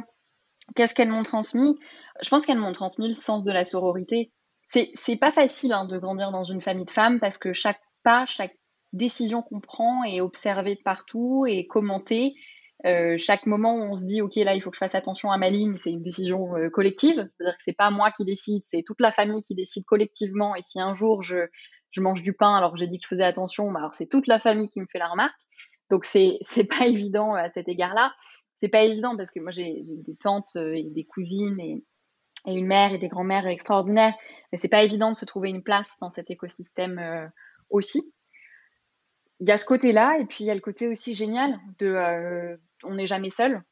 Qu'est-ce 0.75 0.95
qu'elles 0.95 1.11
m'ont 1.11 1.25
transmis? 1.25 1.79
Je 2.23 2.29
pense 2.29 2.47
qu'elles 2.47 2.59
m'ont 2.59 2.73
transmis 2.73 3.09
le 3.09 3.15
sens 3.15 3.45
de 3.45 3.53
la 3.53 3.65
sororité. 3.65 4.33
C'est, 4.67 4.91
c'est 4.95 5.17
pas 5.17 5.33
facile 5.33 5.73
hein, 5.73 5.85
de 5.85 5.99
grandir 5.99 6.31
dans 6.31 6.45
une 6.45 6.61
famille 6.61 6.85
de 6.85 6.91
femmes 6.91 7.19
parce 7.19 7.39
que 7.39 7.53
chaque 7.53 7.81
pas, 8.05 8.25
chaque 8.27 8.55
décision 8.93 9.43
qu'on 9.43 9.61
prend 9.61 10.05
est 10.05 10.21
observée 10.21 10.75
de 10.75 10.83
partout 10.83 11.47
et 11.47 11.67
commentée. 11.67 12.35
Euh, 12.87 13.19
chaque 13.19 13.47
moment 13.47 13.75
où 13.75 13.83
on 13.83 13.95
se 13.95 14.07
dit 14.07 14.23
ok 14.23 14.37
là 14.37 14.55
il 14.55 14.63
faut 14.63 14.71
que 14.71 14.77
je 14.77 14.81
fasse 14.81 14.95
attention 14.95 15.31
à 15.31 15.37
ma 15.37 15.51
ligne, 15.51 15.77
c'est 15.77 15.91
une 15.91 16.01
décision 16.01 16.57
euh, 16.57 16.71
collective, 16.71 17.29
c'est-à-dire 17.37 17.57
que 17.57 17.63
c'est 17.63 17.77
pas 17.77 17.91
moi 17.91 18.11
qui 18.11 18.25
décide, 18.25 18.63
c'est 18.65 18.83
toute 18.83 19.01
la 19.01 19.13
famille 19.13 19.43
qui 19.43 19.55
décide 19.55 19.85
collectivement. 19.85 20.55
Et 20.55 20.63
si 20.63 20.81
un 20.81 20.95
jour 20.95 21.23
je, 21.23 21.41
je 21.91 22.01
mange 22.01 22.23
du 22.23 22.33
pain 22.33 22.57
alors 22.57 22.73
que 22.73 22.79
j'ai 22.79 22.87
dit 22.87 22.97
que 22.97 23.03
je 23.05 23.09
faisais 23.09 23.25
attention, 23.25 23.71
bah 23.71 23.81
alors 23.81 23.95
c'est 23.95 24.09
toute 24.09 24.27
la 24.27 24.39
famille 24.39 24.69
qui 24.69 24.81
me 24.81 24.87
fait 24.91 24.99
la 24.99 25.09
remarque. 25.09 25.39
Donc 25.91 26.05
c'est 26.05 26.39
c'est 26.43 26.65
pas 26.65 26.87
évident 26.87 27.35
à 27.35 27.51
cet 27.51 27.69
égard-là. 27.69 28.15
C'est 28.57 28.69
pas 28.69 28.83
évident 28.83 29.17
parce 29.17 29.31
que 29.31 29.41
moi 29.41 29.51
j'ai 29.51 29.83
des 29.85 30.17
tantes 30.17 30.57
euh, 30.57 30.75
et 30.75 30.89
des 30.91 31.05
cousines 31.05 31.61
et, 31.61 31.85
et 32.47 32.53
une 32.53 32.67
mère 32.67 32.93
et 32.93 32.99
des 32.99 33.09
grands-mères 33.09 33.47
extraordinaires, 33.47 34.15
mais 34.53 34.59
c'est 34.59 34.69
pas 34.69 34.83
évident 34.83 35.11
de 35.11 35.17
se 35.17 35.25
trouver 35.25 35.51
une 35.51 35.63
place 35.63 35.99
dans 36.01 36.11
cet 36.11 36.31
écosystème 36.31 36.99
euh, 36.99 37.27
aussi. 37.69 38.13
Il 39.41 39.49
y 39.49 39.53
a 39.53 39.59
ce 39.59 39.65
côté-là, 39.65 40.19
et 40.21 40.27
puis 40.27 40.45
il 40.45 40.47
y 40.47 40.51
a 40.51 40.55
le 40.55 40.61
côté 40.61 40.87
aussi 40.87 41.15
génial 41.15 41.59
de 41.79 41.87
euh, 41.87 42.57
on 42.85 42.95
n'est 42.95 43.07
jamais 43.07 43.31
seul. 43.31 43.63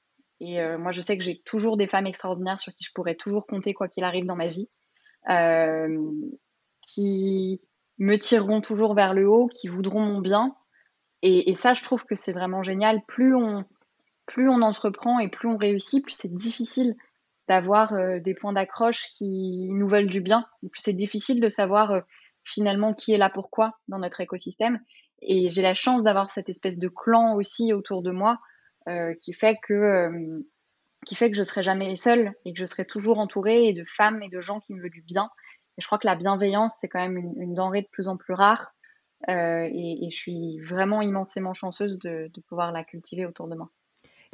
Et 0.40 0.60
euh, 0.60 0.78
moi, 0.78 0.92
je 0.92 1.02
sais 1.02 1.18
que 1.18 1.25
j'ai 1.25 1.40
toujours 1.44 1.76
des 1.76 1.87
femmes 1.87 2.06
extraordinaires 2.06 2.58
sur 2.58 2.72
qui 2.75 2.84
je 2.84 2.92
pourrais 2.94 3.16
toujours 3.16 3.46
compter 3.46 3.75
quoi 3.75 3.88
qu'il 3.88 4.04
arrive 4.04 4.25
dans 4.25 4.37
ma 4.37 4.46
vie, 4.46 4.68
euh, 5.28 5.98
qui 6.80 7.60
me 7.98 8.16
tireront 8.16 8.62
toujours 8.62 8.94
vers 8.94 9.12
le 9.12 9.28
haut, 9.28 9.48
qui 9.48 9.68
voudront 9.68 10.00
mon 10.00 10.20
bien. 10.20 10.56
Et, 11.20 11.54
ça, 11.56 11.75
je 11.75 11.82
trouve 11.82 12.04
que 12.04 12.14
c'est 12.14 12.32
vraiment 12.32 12.62
génial. 12.62 13.02
Plus 13.06 13.34
on, 13.34 13.64
plus 14.25 14.48
on 14.48 14.62
entreprend 14.62 15.18
et 15.18 15.28
plus 15.28 15.48
on 15.48 15.56
réussit, 15.56 16.04
plus 16.04 16.14
c'est 16.14 16.32
difficile 16.32 16.94
d'avoir 17.48 17.92
des 18.20 18.34
points 18.34 18.52
d'accroche 18.52 19.08
qui 19.10 19.68
nous 19.72 19.88
veulent 19.88 20.06
du 20.06 20.20
bien. 20.20 20.46
Plus 20.70 20.80
c'est 20.80 20.92
difficile 20.92 21.40
de 21.40 21.48
savoir 21.48 22.02
finalement 22.44 22.94
qui 22.94 23.12
est 23.12 23.18
là 23.18 23.30
pourquoi 23.30 23.78
dans 23.88 23.98
notre 23.98 24.20
écosystème. 24.20 24.78
Et 25.22 25.48
j'ai 25.48 25.62
la 25.62 25.75
chance 25.75 26.02
d'avoir 26.02 26.30
cette 26.30 26.48
espèce 26.48 26.78
de 26.78 26.88
clan 26.88 27.34
aussi 27.34 27.72
autour 27.72 28.02
de 28.02 28.10
moi 28.10 28.38
euh, 28.88 29.14
qui 29.20 29.32
fait 29.32 29.56
que 29.62 29.75
euh, 29.75 30.40
qui 31.06 31.14
fait 31.14 31.30
que 31.30 31.37
je 31.37 31.42
serai 31.42 31.62
jamais 31.62 31.94
seule 31.96 32.32
et 32.44 32.52
que 32.52 32.58
je 32.58 32.64
serai 32.64 32.84
toujours 32.84 33.18
entourée 33.18 33.72
de 33.72 33.84
femmes 33.84 34.22
et 34.22 34.28
de 34.28 34.40
gens 34.40 34.60
qui 34.60 34.75
me 34.75 34.80
veulent 34.80 34.90
du 34.90 35.02
bien. 35.02 35.28
Et 35.76 35.82
je 35.82 35.87
crois 35.87 35.98
que 35.98 36.06
la 36.06 36.16
bienveillance 36.16 36.76
c'est 36.80 36.88
quand 36.88 37.00
même 37.00 37.18
une, 37.18 37.54
denrée 37.54 37.82
de 37.82 37.88
plus 37.90 38.08
en 38.08 38.16
plus 38.16 38.34
rare. 38.34 38.72
Euh, 39.28 39.68
et, 39.70 40.08
je 40.10 40.16
suis 40.16 40.60
vraiment 40.60 41.02
immensément 41.02 41.52
chanceuse 41.52 41.98
de, 41.98 42.30
pouvoir 42.46 42.70
la 42.70 42.84
cultiver 42.84 43.26
autour 43.26 43.48
de 43.48 43.56
moi 43.56 43.68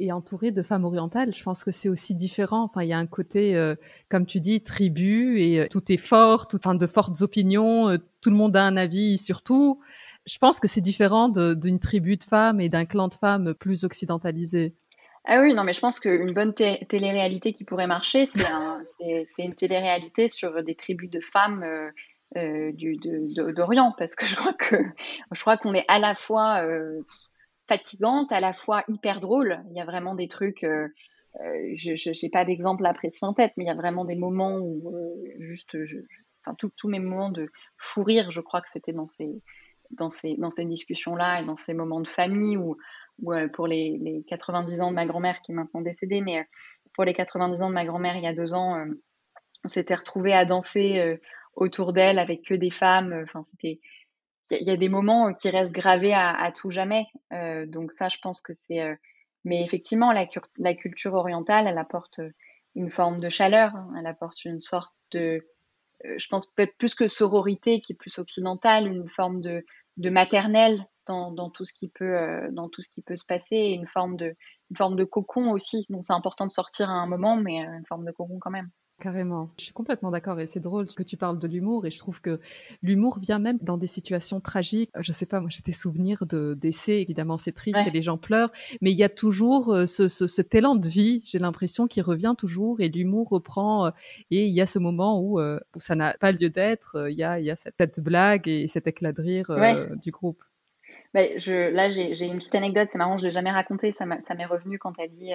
et 0.01 0.11
entourée 0.11 0.51
de 0.51 0.61
femmes 0.61 0.83
orientales, 0.83 1.33
je 1.33 1.41
pense 1.41 1.63
que 1.63 1.71
c'est 1.71 1.87
aussi 1.87 2.15
différent. 2.15 2.63
Enfin, 2.65 2.83
il 2.83 2.89
y 2.89 2.93
a 2.93 2.97
un 2.97 3.07
côté, 3.07 3.55
euh, 3.55 3.75
comme 4.09 4.25
tu 4.25 4.41
dis, 4.41 4.61
tribu 4.61 5.39
et 5.39 5.69
tout 5.71 5.89
est 5.89 5.95
fort, 5.95 6.49
tout 6.49 6.57
enfin, 6.57 6.75
de 6.75 6.85
fortes 6.85 7.21
opinions, 7.21 7.97
tout 8.19 8.29
le 8.29 8.35
monde 8.35 8.57
a 8.57 8.63
un 8.63 8.75
avis 8.75 9.17
sur 9.17 9.41
tout. 9.41 9.79
Je 10.25 10.37
pense 10.39 10.59
que 10.59 10.67
c'est 10.67 10.81
différent 10.81 11.29
d'une 11.29 11.79
tribu 11.79 12.17
de 12.17 12.23
femmes 12.23 12.59
et 12.59 12.69
d'un 12.69 12.85
clan 12.85 13.07
de 13.07 13.13
femmes 13.13 13.53
plus 13.53 13.83
occidentalisé. 13.83 14.73
Ah 15.25 15.41
oui, 15.41 15.53
non, 15.53 15.63
mais 15.63 15.73
je 15.73 15.79
pense 15.79 15.99
qu'une 15.99 16.33
bonne 16.33 16.53
télé-réalité 16.53 17.51
qui 17.53 17.63
pourrait 17.63 17.87
marcher, 17.87 18.25
c'est 18.25 18.45
un, 18.45 18.81
une 19.39 19.55
télé-réalité 19.55 20.29
sur 20.29 20.63
des 20.63 20.75
tribus 20.75 21.09
de 21.09 21.19
femmes 21.19 21.63
euh, 21.63 21.89
euh, 22.37 22.73
du, 22.73 22.97
d'Orient, 22.97 23.93
parce 23.97 24.13
que 24.15 24.25
je 24.25 24.35
crois 24.35 24.53
que 24.53 24.75
je 25.31 25.39
crois 25.39 25.57
qu'on 25.57 25.73
est 25.73 25.85
à 25.87 25.99
la 25.99 26.15
fois 26.15 26.65
euh, 26.65 27.01
fatigante, 27.67 28.31
à 28.33 28.41
la 28.41 28.51
fois 28.51 28.83
hyper 28.89 29.21
drôle. 29.21 29.63
Il 29.71 29.77
y 29.77 29.79
a 29.79 29.85
vraiment 29.85 30.15
des 30.15 30.27
trucs. 30.27 30.63
Euh, 30.63 30.87
euh 31.41 31.75
je 31.75 32.25
n'ai 32.25 32.29
pas 32.29 32.43
d'exemple 32.43 32.83
précis 32.93 33.23
en 33.23 33.33
tête, 33.33 33.53
mais 33.55 33.63
il 33.63 33.67
y 33.67 33.71
a 33.71 33.75
vraiment 33.75 34.03
des 34.03 34.15
moments 34.15 34.57
où 34.57 34.93
juste, 35.39 35.85
je, 35.85 35.97
enfin 36.45 36.57
tous 36.75 36.87
mes 36.89 36.99
moments 36.99 37.31
de 37.31 37.49
fou 37.77 38.03
rire, 38.03 38.31
je 38.31 38.41
crois 38.41 38.61
que 38.61 38.69
c'était 38.69 38.93
dans 38.93 39.07
ces 39.07 39.41
dans 39.91 40.09
ces, 40.09 40.35
dans 40.35 40.49
ces 40.49 40.65
discussions-là 40.65 41.41
et 41.41 41.45
dans 41.45 41.55
ces 41.55 41.73
moments 41.73 42.01
de 42.01 42.07
famille 42.07 42.57
où 42.57 42.77
euh, 43.27 43.47
pour 43.47 43.67
les, 43.67 43.97
les, 43.97 44.23
90 44.27 44.81
ans 44.81 44.89
de 44.89 44.95
ma 44.95 45.05
grand-mère 45.05 45.41
qui 45.41 45.51
est 45.51 45.55
maintenant 45.55 45.81
décédée, 45.81 46.21
mais 46.21 46.39
euh, 46.39 46.43
pour 46.93 47.05
les 47.05 47.13
90 47.13 47.61
ans 47.61 47.69
de 47.69 47.73
ma 47.73 47.85
grand-mère 47.85 48.17
il 48.17 48.23
y 48.23 48.27
a 48.27 48.33
deux 48.33 48.53
ans, 48.53 48.77
euh, 48.77 48.85
on 49.63 49.67
s'était 49.67 49.95
retrouvés 49.95 50.33
à 50.33 50.45
danser 50.45 51.17
autour 51.55 51.91
d'elle 51.91 52.19
avec 52.19 52.43
que 52.43 52.53
des 52.53 52.69
femmes. 52.69 53.19
Enfin, 53.23 53.41
c'était 53.41 53.79
il 54.51 54.67
y, 54.67 54.69
a 54.69 54.77
des 54.77 54.89
moments 54.89 55.33
qui 55.33 55.49
restent 55.49 55.73
gravés 55.73 56.13
à, 56.13 56.51
tout 56.55 56.69
jamais. 56.69 57.07
Donc 57.31 57.91
ça, 57.91 58.09
je 58.09 58.17
pense 58.21 58.41
que 58.41 58.53
c'est. 58.53 58.95
Mais 59.43 59.63
effectivement, 59.63 60.11
la, 60.11 60.27
la, 60.59 60.75
culture 60.75 61.15
orientale, 61.15 61.65
elle 61.65 61.79
apporte 61.79 62.21
une 62.75 62.91
forme 62.91 63.19
de 63.19 63.27
chaleur. 63.27 63.75
Hein. 63.75 63.91
Elle 63.97 64.05
apporte 64.05 64.45
une 64.45 64.59
sorte 64.59 64.93
de 65.09 65.43
je 66.17 66.27
pense 66.27 66.47
peut-être 66.47 66.77
plus 66.77 66.95
que 66.95 67.07
sororité, 67.07 67.81
qui 67.81 67.93
est 67.93 67.95
plus 67.95 68.17
occidentale, 68.19 68.87
une 68.87 69.09
forme 69.09 69.41
de, 69.41 69.63
maternelle 69.97 70.85
dans, 71.07 71.31
dans, 71.31 71.49
tout 71.49 71.65
ce 71.65 71.73
qui 71.73 71.89
peut, 71.89 72.17
euh, 72.17 72.49
dans 72.51 72.69
tout 72.69 72.81
ce 72.81 72.89
qui 72.89 73.01
peut 73.01 73.15
se 73.15 73.25
passer, 73.25 73.55
et 73.55 73.73
une 73.73 73.87
forme 73.87 74.17
de, 74.17 74.35
une 74.71 74.77
forme 74.77 74.95
de 74.95 75.03
cocon 75.03 75.51
aussi. 75.51 75.85
Donc 75.89 76.03
c'est 76.03 76.13
important 76.13 76.45
de 76.45 76.51
sortir 76.51 76.89
à 76.89 76.93
un 76.93 77.07
moment, 77.07 77.37
mais 77.37 77.65
euh, 77.65 77.77
une 77.77 77.85
forme 77.85 78.05
de 78.05 78.11
cocon 78.11 78.39
quand 78.39 78.51
même. 78.51 78.69
Carrément. 79.01 79.49
Je 79.59 79.65
suis 79.65 79.73
complètement 79.73 80.09
d'accord 80.09 80.39
et 80.39 80.45
c'est 80.45 80.61
drôle 80.61 80.87
que 80.87 81.03
tu 81.03 81.17
parles 81.17 81.37
de 81.37 81.47
l'humour 81.47 81.85
et 81.85 81.91
je 81.91 81.99
trouve 81.99 82.21
que 82.21 82.39
l'humour 82.81 83.19
vient 83.19 83.39
même 83.39 83.57
dans 83.61 83.77
des 83.77 83.87
situations 83.87 84.39
tragiques. 84.39 84.89
Je 84.97 85.11
sais 85.11 85.25
pas, 85.25 85.41
moi 85.41 85.49
j'ai 85.49 85.61
des 85.63 85.73
souvenirs 85.73 86.25
de 86.25 86.53
décès, 86.53 87.01
évidemment 87.01 87.37
c'est 87.37 87.51
triste 87.51 87.81
ouais. 87.81 87.89
et 87.89 87.91
les 87.91 88.01
gens 88.01 88.17
pleurent, 88.17 88.53
mais 88.79 88.91
il 88.91 88.97
y 88.97 89.03
a 89.03 89.09
toujours 89.09 89.73
euh, 89.73 89.85
ce, 89.85 90.07
ce, 90.07 90.27
cet 90.27 90.55
élan 90.55 90.75
de 90.75 90.87
vie, 90.87 91.21
j'ai 91.25 91.39
l'impression, 91.39 91.87
qui 91.87 92.01
revient 92.01 92.35
toujours 92.37 92.79
et 92.79 92.87
l'humour 92.87 93.27
reprend 93.27 93.87
euh, 93.87 93.91
et 94.31 94.45
il 94.45 94.53
y 94.53 94.61
a 94.61 94.65
ce 94.65 94.79
moment 94.79 95.19
où, 95.19 95.41
euh, 95.41 95.59
où 95.75 95.81
ça 95.81 95.95
n'a 95.95 96.13
pas 96.13 96.31
lieu 96.31 96.49
d'être, 96.49 97.09
il 97.09 97.17
y 97.17 97.23
a, 97.23 97.37
il 97.37 97.45
y 97.45 97.51
a 97.51 97.57
cette, 97.57 97.75
cette 97.77 97.99
blague 97.99 98.47
et 98.47 98.69
cet 98.69 98.87
éclat 98.87 99.11
de 99.11 99.21
rire 99.21 99.49
ouais. 99.49 99.89
du 100.01 100.11
groupe. 100.11 100.41
Bah, 101.13 101.23
je, 101.35 101.69
là 101.69 101.89
j'ai 101.91 102.25
une 102.25 102.37
petite 102.37 102.55
anecdote, 102.55 102.87
c'est 102.89 102.97
marrant, 102.97 103.17
je 103.17 103.25
l'ai 103.25 103.31
jamais 103.31 103.51
raconté, 103.51 103.91
ça 103.91 104.05
m'est 104.05 104.45
revenu 104.45 104.79
quand 104.79 104.93
tu 104.93 105.01
as 105.01 105.07
dit 105.09 105.31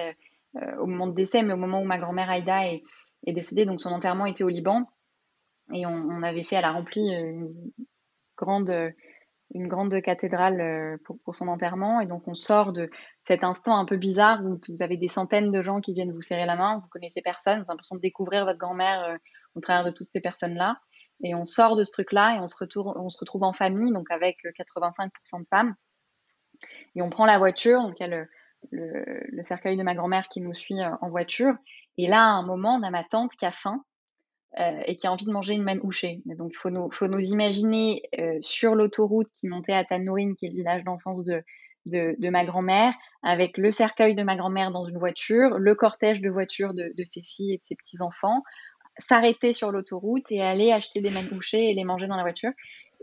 au 0.79 0.87
moment 0.87 1.07
de 1.07 1.13
décès, 1.13 1.43
mais 1.43 1.53
au 1.53 1.57
moment 1.57 1.79
où 1.81 1.85
ma 1.85 1.99
grand-mère 1.99 2.29
Aïda 2.29 2.67
est 2.67 2.81
est 3.25 3.33
décédé. 3.33 3.65
Donc 3.65 3.81
son 3.81 3.89
enterrement 3.89 4.25
était 4.25 4.43
au 4.43 4.49
Liban. 4.49 4.89
Et 5.73 5.85
on, 5.85 6.21
avait 6.23 6.43
fait, 6.43 6.57
elle 6.57 6.65
a 6.65 6.71
rempli 6.71 7.13
une 9.53 9.67
grande, 9.67 10.01
cathédrale 10.01 10.59
euh, 10.59 10.97
pour, 11.23 11.35
son 11.35 11.47
enterrement. 11.47 12.01
Et 12.01 12.05
donc 12.05 12.27
on 12.27 12.33
sort 12.33 12.73
de 12.73 12.89
cet 13.25 13.43
instant 13.43 13.77
un 13.77 13.85
peu 13.85 13.97
bizarre 13.97 14.43
où 14.43 14.59
vous 14.67 14.83
avez 14.83 14.97
des 14.97 15.07
centaines 15.07 15.51
de 15.51 15.61
gens 15.61 15.81
qui 15.81 15.93
viennent 15.93 16.11
vous 16.11 16.21
serrer 16.21 16.45
la 16.45 16.55
main, 16.55 16.79
vous 16.79 16.89
connaissez 16.89 17.21
personne, 17.21 17.59
vous 17.59 17.61
avez 17.61 17.73
l'impression 17.73 17.95
de 17.95 18.01
découvrir 18.01 18.45
votre 18.45 18.59
grand-mère 18.59 19.03
euh, 19.03 19.17
au 19.55 19.61
travers 19.61 19.83
de 19.85 19.91
toutes 19.91 20.07
ces 20.07 20.21
personnes-là. 20.21 20.79
Et 21.23 21.35
on 21.35 21.45
sort 21.45 21.75
de 21.75 21.83
ce 21.83 21.91
truc-là 21.91 22.35
et 22.35 22.39
on 22.39 22.47
se, 22.47 22.55
retrouve 22.57 23.43
en 23.43 23.53
famille, 23.53 23.91
donc 23.91 24.09
avec 24.11 24.37
85% 24.43 25.09
de 25.41 25.47
femmes. 25.49 25.75
Et 26.95 27.01
on 27.01 27.09
prend 27.09 27.25
la 27.25 27.37
voiture, 27.37 27.81
donc 27.81 27.99
il 27.99 28.07
y 28.07 28.13
a 28.13 28.25
le, 28.71 29.43
cercueil 29.43 29.75
de 29.75 29.83
ma 29.83 29.95
grand-mère 29.95 30.27
qui 30.29 30.41
nous 30.41 30.53
suit 30.53 30.81
euh, 30.81 30.89
en 31.01 31.09
voiture. 31.09 31.55
Et 31.97 32.07
là, 32.07 32.23
à 32.23 32.31
un 32.31 32.43
moment, 32.43 32.75
on 32.75 32.83
a 32.83 32.89
ma 32.89 33.03
tante 33.03 33.31
qui 33.35 33.45
a 33.45 33.51
faim 33.51 33.83
euh, 34.59 34.81
et 34.85 34.97
qui 34.97 35.07
a 35.07 35.11
envie 35.11 35.25
de 35.25 35.31
manger 35.31 35.53
une 35.53 35.63
manne 35.63 35.79
houchée. 35.83 36.21
Mais 36.25 36.35
donc, 36.35 36.51
il 36.53 36.57
faut 36.57 36.69
nous, 36.69 37.21
imaginer 37.31 38.03
euh, 38.19 38.37
sur 38.41 38.75
l'autoroute 38.75 39.29
qui 39.33 39.47
montait 39.47 39.73
à 39.73 39.83
Tanourine, 39.85 40.35
qui 40.35 40.45
est 40.45 40.49
le 40.49 40.55
village 40.55 40.83
d'enfance 40.83 41.23
de, 41.23 42.29
ma 42.29 42.43
grand-mère, 42.43 42.93
avec 43.23 43.57
le 43.57 43.71
cercueil 43.71 44.15
de 44.15 44.23
ma 44.23 44.35
grand-mère 44.35 44.71
dans 44.71 44.85
une 44.85 44.97
voiture, 44.97 45.57
le 45.57 45.73
cortège 45.73 46.21
de 46.21 46.29
voitures 46.29 46.73
de, 46.73 46.91
ses 47.05 47.21
filles 47.23 47.53
et 47.53 47.57
de 47.57 47.63
ses 47.63 47.75
petits-enfants, 47.75 48.43
s'arrêter 48.97 49.53
sur 49.53 49.71
l'autoroute 49.71 50.29
et 50.31 50.41
aller 50.41 50.71
acheter 50.71 51.01
des 51.01 51.11
mannes 51.11 51.29
houchées 51.31 51.71
et 51.71 51.73
les 51.73 51.85
manger 51.85 52.07
dans 52.07 52.17
la 52.17 52.23
voiture. 52.23 52.51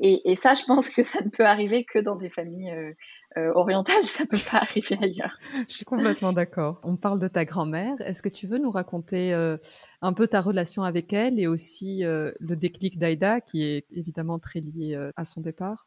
Et, 0.01 0.31
et, 0.31 0.37
ça, 0.37 0.55
je 0.55 0.65
pense 0.65 0.91
que 0.91 1.03
ça 1.03 1.25
ne 1.25 1.31
peut 1.31 1.47
arriver 1.47 1.85
que 1.85 1.99
dans 1.99 2.17
des 2.17 2.31
familles 2.31 2.71
euh, 2.71 2.93
euh, 3.39 3.53
orientale, 3.55 4.03
ça 4.05 4.27
peut 4.27 4.39
pas 4.51 4.59
arriver 4.59 4.99
ailleurs. 5.01 5.39
Je 5.69 5.75
suis 5.77 5.85
complètement 5.85 6.33
d'accord. 6.33 6.81
On 6.83 6.97
parle 6.97 7.19
de 7.21 7.29
ta 7.29 7.45
grand-mère. 7.45 7.95
Est-ce 8.01 8.23
que 8.23 8.29
tu 8.29 8.47
veux 8.47 8.59
nous 8.59 8.71
raconter 8.71 9.33
euh, 9.33 9.57
un 10.03 10.13
peu 10.13 10.27
ta 10.27 10.41
relation 10.41 10.83
avec 10.83 11.13
elle 11.13 11.39
et 11.39 11.47
aussi 11.47 12.05
euh, 12.05 12.33
le 12.41 12.57
déclic 12.57 12.99
d'Aïda, 12.99 13.41
qui 13.41 13.65
est 13.65 13.87
évidemment 13.91 14.39
très 14.39 14.61
lié 14.61 14.95
euh, 14.95 15.11
à 15.17 15.25
son 15.25 15.41
départ? 15.41 15.87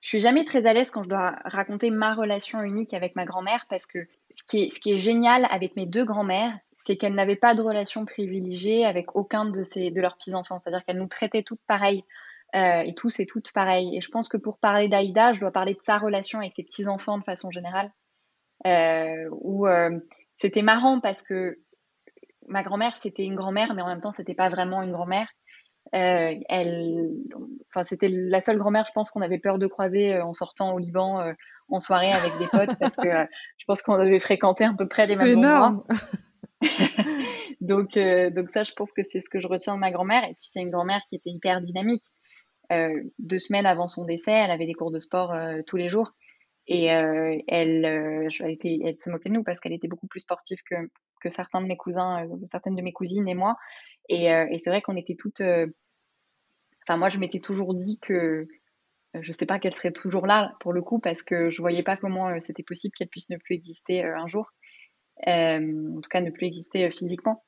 Je 0.00 0.08
suis 0.10 0.20
jamais 0.20 0.44
très 0.44 0.66
à 0.66 0.74
l'aise 0.74 0.90
quand 0.90 1.02
je 1.02 1.08
dois 1.08 1.34
raconter 1.46 1.90
ma 1.90 2.14
relation 2.14 2.60
unique 2.60 2.92
avec 2.92 3.16
ma 3.16 3.24
grand-mère 3.24 3.64
parce 3.70 3.86
que 3.86 4.06
ce 4.28 4.42
qui 4.42 4.64
est, 4.64 4.68
ce 4.68 4.78
qui 4.78 4.92
est 4.92 4.98
génial 4.98 5.48
avec 5.50 5.76
mes 5.76 5.86
deux 5.86 6.04
grand-mères, 6.04 6.52
c'est 6.76 6.96
qu'elles 6.96 7.14
n'avaient 7.14 7.36
pas 7.36 7.54
de 7.54 7.62
relation 7.62 8.04
privilégiée 8.04 8.84
avec 8.84 9.16
aucun 9.16 9.46
de 9.46 10.00
leurs 10.00 10.16
petits-enfants. 10.16 10.58
C'est-à-dire 10.58 10.84
qu'elles 10.84 10.98
nous 10.98 11.06
traitaient 11.06 11.42
toutes 11.42 11.62
pareilles 11.66 12.04
euh, 12.54 12.82
et 12.82 12.94
tous 12.94 13.18
et 13.18 13.26
toutes 13.26 13.52
pareil. 13.52 13.96
Et 13.96 14.00
je 14.00 14.08
pense 14.10 14.28
que 14.28 14.36
pour 14.36 14.58
parler 14.58 14.86
d'Aïda, 14.88 15.32
je 15.32 15.40
dois 15.40 15.50
parler 15.50 15.74
de 15.74 15.82
sa 15.82 15.98
relation 15.98 16.38
avec 16.38 16.52
ses 16.52 16.62
petits-enfants 16.62 17.18
de 17.18 17.24
façon 17.24 17.50
générale. 17.50 17.90
Euh, 18.64 19.28
où 19.32 19.66
euh, 19.66 19.98
c'était 20.36 20.62
marrant 20.62 21.00
parce 21.00 21.22
que 21.22 21.58
ma 22.46 22.62
grand-mère, 22.62 22.96
c'était 22.96 23.24
une 23.24 23.34
grand-mère, 23.34 23.74
mais 23.74 23.82
en 23.82 23.88
même 23.88 24.00
temps, 24.00 24.12
c'était 24.12 24.34
pas 24.34 24.50
vraiment 24.50 24.82
une 24.82 24.92
grand-mère. 24.92 25.26
elle, 25.92 27.10
enfin, 27.70 27.82
c'était 27.82 28.08
la 28.08 28.40
seule 28.40 28.58
grand-mère, 28.58 28.84
je 28.86 28.92
pense, 28.92 29.10
qu'on 29.10 29.22
avait 29.22 29.40
peur 29.40 29.58
de 29.58 29.66
croiser 29.66 30.20
en 30.20 30.32
sortant 30.32 30.74
au 30.74 30.78
Liban 30.78 31.34
en 31.68 31.80
soirée 31.80 32.12
avec 32.12 32.38
des 32.38 32.46
potes 32.46 32.78
parce 32.78 32.94
que 32.94 33.08
je 33.58 33.64
pense 33.66 33.82
qu'on 33.82 33.94
avait 33.94 34.20
fréquenté 34.20 34.64
à 34.64 34.74
peu 34.78 34.86
près 34.86 35.08
les 35.08 35.16
mêmes 35.16 35.38
endroits. 35.38 35.84
donc, 37.60 37.98
donc 37.98 38.50
ça, 38.50 38.62
je 38.62 38.72
pense 38.72 38.92
que 38.92 39.02
c'est 39.02 39.20
ce 39.20 39.28
que 39.28 39.40
je 39.40 39.48
retiens 39.48 39.74
de 39.74 39.80
ma 39.80 39.90
grand-mère. 39.90 40.22
Et 40.24 40.34
puis 40.34 40.46
c'est 40.46 40.60
une 40.60 40.70
grand-mère 40.70 41.00
qui 41.08 41.16
était 41.16 41.30
hyper 41.30 41.60
dynamique. 41.60 42.04
Deux 42.70 43.38
semaines 43.38 43.66
avant 43.66 43.88
son 43.88 44.04
décès, 44.04 44.32
elle 44.32 44.50
avait 44.50 44.66
des 44.66 44.74
cours 44.74 44.90
de 44.90 44.98
sport 44.98 45.34
tous 45.66 45.76
les 45.76 45.88
jours. 45.88 46.12
Et 46.66 46.84
elle, 46.86 47.42
elle, 47.48 47.84
elle, 47.84 48.98
se 48.98 49.10
moquait 49.10 49.28
de 49.28 49.34
nous 49.34 49.44
parce 49.44 49.60
qu'elle 49.60 49.72
était 49.72 49.88
beaucoup 49.88 50.06
plus 50.06 50.20
sportive 50.20 50.58
que, 50.68 50.76
que 51.20 51.28
certains 51.28 51.60
de 51.60 51.66
mes 51.66 51.76
cousins, 51.76 52.26
certaines 52.50 52.74
de 52.74 52.82
mes 52.82 52.92
cousines 52.92 53.28
et 53.28 53.34
moi. 53.34 53.56
Et, 54.08 54.26
et 54.26 54.58
c'est 54.58 54.70
vrai 54.70 54.80
qu'on 54.82 54.96
était 54.96 55.16
toutes. 55.16 55.42
Enfin, 56.86 56.96
moi, 56.96 57.08
je 57.08 57.18
m'étais 57.18 57.40
toujours 57.40 57.74
dit 57.74 57.98
que 58.00 58.46
je 59.14 59.28
ne 59.28 59.32
sais 59.32 59.46
pas 59.46 59.58
qu'elle 59.58 59.74
serait 59.74 59.92
toujours 59.92 60.26
là 60.26 60.54
pour 60.60 60.72
le 60.72 60.82
coup 60.82 60.98
parce 60.98 61.22
que 61.22 61.50
je 61.50 61.60
ne 61.60 61.62
voyais 61.62 61.82
pas 61.82 61.96
comment 61.96 62.38
c'était 62.40 62.62
possible 62.64 62.94
qu'elle 62.96 63.08
puisse 63.08 63.30
ne 63.30 63.36
plus 63.36 63.54
exister 63.54 64.02
un 64.02 64.26
jour. 64.26 64.52
en 65.26 66.00
tout 66.02 66.08
cas, 66.10 66.20
ne 66.20 66.30
plus 66.30 66.46
exister 66.46 66.90
physiquement. 66.90 67.44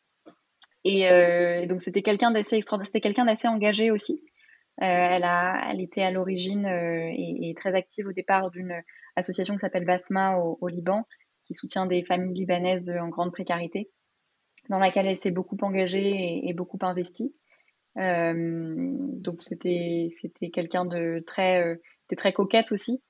Et, 0.85 1.67
donc, 1.67 1.83
c'était 1.83 2.03
quelqu'un 2.03 2.31
d'assez 2.31 2.57
extraordinaire. 2.57 2.87
C'était 2.87 3.01
quelqu'un 3.01 3.25
d'assez 3.25 3.49
engagé 3.49 3.91
aussi. 3.91 4.23
Elle, 4.79 5.25
a, 5.25 5.71
elle 5.71 5.81
était 5.81 6.03
à 6.03 6.11
l'origine 6.11 6.67
et, 6.67 7.49
et, 7.51 7.55
très 7.55 7.75
active 7.75 8.07
au 8.09 8.13
départ 8.13 8.51
d'une 8.51 8.83
association 9.17 9.55
qui 9.55 9.61
s'appelle 9.61 9.85
Basma 9.85 10.37
au, 10.37 10.69
Liban, 10.69 11.07
qui 11.47 11.55
soutient 11.55 11.87
des 11.87 12.05
familles 12.05 12.35
libanaises 12.35 12.91
en 12.91 13.09
grande 13.09 13.33
précarité, 13.33 13.91
dans 14.69 14.79
laquelle 14.79 15.07
elle 15.07 15.21
s'est 15.21 15.31
beaucoup 15.31 15.57
engagée 15.63 16.47
et, 16.47 16.53
beaucoup 16.53 16.79
investie. 16.83 17.35
Euh, 17.99 18.75
donc 18.75 19.43
c'était 19.43 20.09
quelqu'un 20.53 20.85
de 20.85 21.23
très 21.27 21.65
euh, 21.65 21.77
très 22.17 22.33
coquette 22.33 22.71
aussi. 22.71 23.03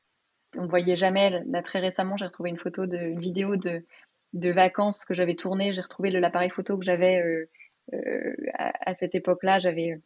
On 0.57 0.67
voyait 0.69 0.97
jamais. 0.97 1.43
Là 1.47 1.63
très 1.63 1.81
récemment, 1.81 2.17
j'ai 2.17 2.27
retrouvé 2.27 2.51
une 2.51 2.59
photo 2.59 2.87
de 2.87 2.97
une 2.97 3.21
vidéo 3.21 3.57
de 3.57 3.85
de 4.33 4.51
vacances 4.51 5.05
que 5.05 5.15
j'avais 5.15 5.35
tourné. 5.35 5.73
J'ai 5.75 5.81
retrouvé 5.83 6.11
l'appareil 6.11 6.51
photo 6.51 6.79
que 6.79 6.85
j'avais 6.85 7.21
euh, 7.93 8.37
à, 8.55 8.91
à, 8.91 8.95
cette 8.95 9.15
époque-là. 9.17 9.59
J'avais 9.59 10.01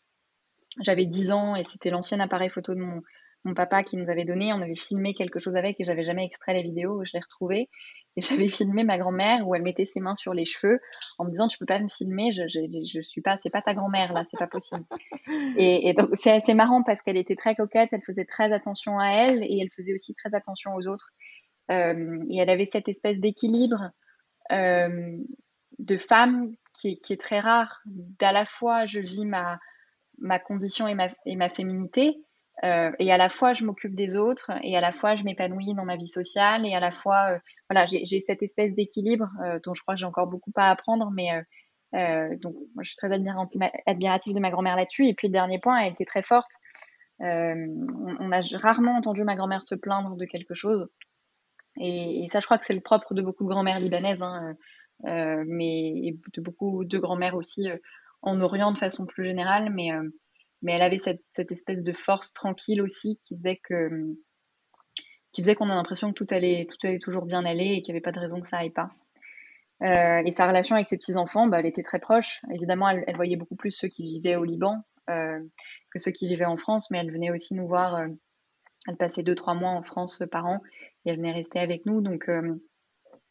j'avais 0.80 1.06
10 1.06 1.32
ans 1.32 1.56
et 1.56 1.64
c'était 1.64 1.90
l'ancien 1.90 2.20
appareil 2.20 2.50
photo 2.50 2.74
de 2.74 2.80
mon 2.80 3.02
mon 3.44 3.54
papa 3.54 3.82
qui 3.82 3.96
nous 3.96 4.10
avait 4.10 4.24
donné. 4.24 4.52
On 4.52 4.60
avait 4.60 4.76
filmé 4.76 5.14
quelque 5.14 5.38
chose 5.38 5.56
avec 5.56 5.80
et 5.80 5.84
j'avais 5.84 6.04
jamais 6.04 6.24
extrait 6.24 6.54
la 6.54 6.62
vidéo. 6.62 7.02
Je 7.04 7.12
l'ai 7.14 7.20
retrouvée 7.20 7.68
et 8.16 8.20
j'avais 8.46 8.48
filmé 8.48 8.84
ma 8.84 8.98
grand-mère 8.98 9.46
où 9.46 9.54
elle 9.54 9.62
mettait 9.62 9.86
ses 9.86 10.00
mains 10.00 10.14
sur 10.14 10.34
les 10.34 10.44
cheveux 10.44 10.80
en 11.18 11.24
me 11.24 11.30
disant 11.30 11.48
tu 11.48 11.58
peux 11.58 11.66
pas 11.66 11.80
me 11.80 11.88
filmer, 11.88 12.32
je, 12.32 12.46
je, 12.48 12.60
je 12.84 13.00
suis 13.00 13.20
pas, 13.20 13.36
c'est 13.36 13.50
pas 13.50 13.62
ta 13.62 13.74
grand-mère 13.74 14.12
là, 14.12 14.24
c'est 14.24 14.38
pas 14.38 14.46
possible. 14.46 14.84
Et, 15.56 15.92
donc 15.94 16.10
c'est 16.14 16.30
assez 16.30 16.54
marrant 16.54 16.82
parce 16.82 17.00
qu'elle 17.02 17.16
était 17.16 17.36
très 17.36 17.54
coquette, 17.54 17.90
elle 17.92 18.02
faisait 18.02 18.24
très 18.24 18.52
attention 18.52 18.98
à 18.98 19.10
elle 19.10 19.42
et 19.42 19.58
elle 19.60 19.70
faisait 19.74 19.94
aussi 19.94 20.14
très 20.14 20.34
attention 20.34 20.74
aux 20.74 20.88
autres. 20.88 21.10
Euh, 21.70 22.24
et 22.28 22.38
elle 22.38 22.50
avait 22.50 22.64
cette 22.64 22.88
espèce 22.88 23.20
d'équilibre 23.20 23.90
euh, 24.50 25.16
de 25.78 25.96
femme 25.96 26.52
qui 26.74 26.92
est, 26.92 26.96
qui 26.96 27.12
est, 27.12 27.20
très 27.20 27.38
rare. 27.38 27.80
D'à 27.86 28.32
la 28.32 28.44
fois 28.44 28.86
je 28.86 29.00
vis 29.00 29.24
ma 29.24 29.58
ma 30.20 30.38
condition 30.38 30.86
et 30.88 30.94
ma, 30.94 31.48
féminité, 31.48 32.16
euh, 32.64 32.90
et 32.98 33.10
à 33.10 33.16
la 33.16 33.28
fois, 33.28 33.52
je 33.54 33.64
m'occupe 33.64 33.94
des 33.94 34.16
autres, 34.16 34.50
et 34.62 34.76
à 34.76 34.80
la 34.80 34.92
fois, 34.92 35.16
je 35.16 35.24
m'épanouis 35.24 35.74
dans 35.74 35.84
ma 35.84 35.96
vie 35.96 36.06
sociale, 36.06 36.66
et 36.66 36.74
à 36.74 36.80
la 36.80 36.92
fois, 36.92 37.32
euh, 37.32 37.38
voilà, 37.70 37.86
j'ai 37.86 38.20
cette 38.20 38.42
espèce 38.42 38.74
d'équilibre 38.74 39.30
euh, 39.42 39.58
dont 39.64 39.74
je 39.74 39.82
crois 39.82 39.94
que 39.94 40.00
j'ai 40.00 40.06
encore 40.06 40.26
beaucoup 40.26 40.52
à 40.56 40.70
apprendre, 40.70 41.10
mais 41.10 41.28
donc, 41.92 42.54
moi, 42.76 42.84
je 42.84 42.90
suis 42.90 42.96
très 42.96 43.10
admirative 43.86 44.32
de 44.32 44.38
ma 44.38 44.50
grand-mère 44.50 44.76
là-dessus. 44.76 45.08
Et 45.08 45.14
puis, 45.14 45.26
le 45.26 45.32
dernier 45.32 45.58
point, 45.58 45.80
elle 45.80 45.92
était 45.92 46.04
très 46.04 46.22
forte. 46.22 46.52
on, 47.18 48.30
a 48.30 48.40
rarement 48.58 48.96
entendu 48.96 49.24
ma 49.24 49.34
grand-mère 49.34 49.64
se 49.64 49.74
plaindre 49.74 50.14
de 50.16 50.24
quelque 50.24 50.54
chose. 50.54 50.88
Et, 51.80 52.26
ça, 52.30 52.38
je 52.38 52.44
crois 52.44 52.58
que 52.58 52.64
c'est 52.64 52.74
le 52.74 52.80
propre 52.80 53.12
de 53.12 53.22
beaucoup 53.22 53.42
de 53.42 53.48
grand-mères 53.48 53.80
libanaises, 53.80 54.22
hein, 54.22 54.54
mais 55.02 56.14
de 56.32 56.40
beaucoup 56.40 56.84
de 56.84 56.98
grand-mères 56.98 57.34
aussi 57.34 57.68
en 58.22 58.40
Orient 58.40 58.72
de 58.72 58.78
façon 58.78 59.06
plus 59.06 59.24
générale. 59.24 59.72
Mais 59.72 59.90
mais 60.62 60.72
elle 60.72 60.82
avait 60.82 60.98
cette, 60.98 61.22
cette, 61.30 61.52
espèce 61.52 61.82
de 61.82 61.92
force 61.92 62.34
tranquille 62.34 62.82
aussi 62.82 63.18
qui 63.22 63.34
faisait 63.34 63.60
que 63.62 64.14
qui 65.32 65.42
faisait 65.42 65.54
qu'on 65.54 65.70
a 65.70 65.74
l'impression 65.74 66.12
que 66.12 66.14
tout 66.14 66.26
allait 66.30 66.66
tout 66.70 66.86
allait 66.86 66.98
toujours 66.98 67.24
bien 67.24 67.44
aller 67.44 67.74
et 67.74 67.82
qu'il 67.82 67.92
n'y 67.92 67.98
avait 67.98 68.02
pas 68.02 68.12
de 68.12 68.20
raison 68.20 68.40
que 68.40 68.48
ça 68.48 68.58
aille 68.58 68.70
pas. 68.70 68.90
Euh, 69.82 70.22
et 70.24 70.32
sa 70.32 70.46
relation 70.46 70.76
avec 70.76 70.88
ses 70.88 70.98
petits 70.98 71.16
enfants, 71.16 71.46
bah, 71.46 71.60
elle 71.60 71.66
était 71.66 71.82
très 71.82 72.00
proche. 72.00 72.40
Évidemment, 72.52 72.90
elle, 72.90 73.16
voyait 73.16 73.36
beaucoup 73.36 73.56
plus 73.56 73.70
ceux 73.70 73.88
qui 73.88 74.02
vivaient 74.02 74.36
au 74.36 74.44
Liban 74.44 74.84
euh, 75.08 75.40
que 75.90 75.98
ceux 75.98 76.10
qui 76.10 76.28
vivaient 76.28 76.44
en 76.44 76.58
France, 76.58 76.90
mais 76.90 76.98
elle 76.98 77.10
venait 77.10 77.30
aussi 77.30 77.54
nous 77.54 77.66
voir. 77.66 77.94
Euh, 77.96 78.08
elle 78.86 78.96
passait 78.96 79.22
deux 79.22 79.34
trois 79.34 79.54
mois 79.54 79.70
en 79.70 79.82
France 79.82 80.22
par 80.30 80.46
an 80.46 80.60
et 81.04 81.10
elle 81.10 81.16
venait 81.16 81.32
rester 81.32 81.58
avec 81.58 81.86
nous. 81.86 82.00
Donc, 82.00 82.28
euh, 82.28 82.54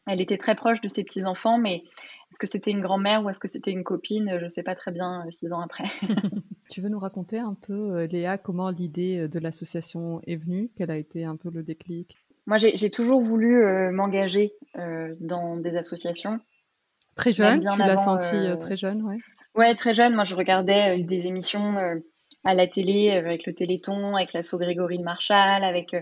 elle 0.06 0.20
était 0.20 0.38
très 0.38 0.54
proche 0.54 0.80
de 0.80 0.88
ses 0.88 1.04
petits 1.04 1.24
enfants, 1.24 1.58
mais 1.58 1.82
est-ce 2.30 2.38
que 2.38 2.46
c'était 2.46 2.70
une 2.70 2.80
grand-mère 2.80 3.24
ou 3.24 3.30
est-ce 3.30 3.40
que 3.40 3.48
c'était 3.48 3.72
une 3.72 3.82
copine? 3.82 4.36
Je 4.38 4.44
ne 4.44 4.48
sais 4.48 4.62
pas 4.62 4.76
très 4.76 4.92
bien 4.92 5.26
euh, 5.26 5.30
six 5.30 5.52
ans 5.52 5.60
après. 5.60 5.84
tu 6.70 6.80
veux 6.80 6.88
nous 6.88 7.00
raconter 7.00 7.38
un 7.38 7.54
peu, 7.54 7.96
euh, 7.96 8.06
Léa, 8.06 8.38
comment 8.38 8.70
l'idée 8.70 9.18
euh, 9.18 9.28
de 9.28 9.40
l'association 9.40 10.20
est 10.26 10.36
venue? 10.36 10.70
Quel 10.76 10.92
a 10.92 10.96
été 10.96 11.24
un 11.24 11.36
peu 11.36 11.50
le 11.50 11.64
déclic? 11.64 12.16
Moi, 12.46 12.56
j'ai 12.58 12.90
toujours 12.90 13.20
voulu 13.20 13.62
m'engager 13.92 14.54
dans 15.20 15.56
des 15.56 15.76
associations. 15.76 16.40
Très 17.14 17.32
jeune, 17.32 17.60
tu 17.60 17.78
l'as 17.78 17.96
senti 17.96 18.34
très 18.58 18.76
jeune, 18.76 19.02
ouais. 19.02 19.18
Ouais, 19.54 19.74
très 19.76 19.94
jeune. 19.94 20.14
Moi, 20.14 20.24
je 20.24 20.34
regardais 20.34 21.00
des 21.00 21.28
émissions 21.28 21.76
à 22.42 22.54
la 22.54 22.66
télé 22.66 23.10
avec 23.10 23.46
le 23.46 23.54
Téléthon, 23.54 24.16
avec 24.16 24.32
l'assaut 24.32 24.58
Grégory 24.58 24.98
de 24.98 25.04
Marshall, 25.04 25.62
avec 25.62 25.94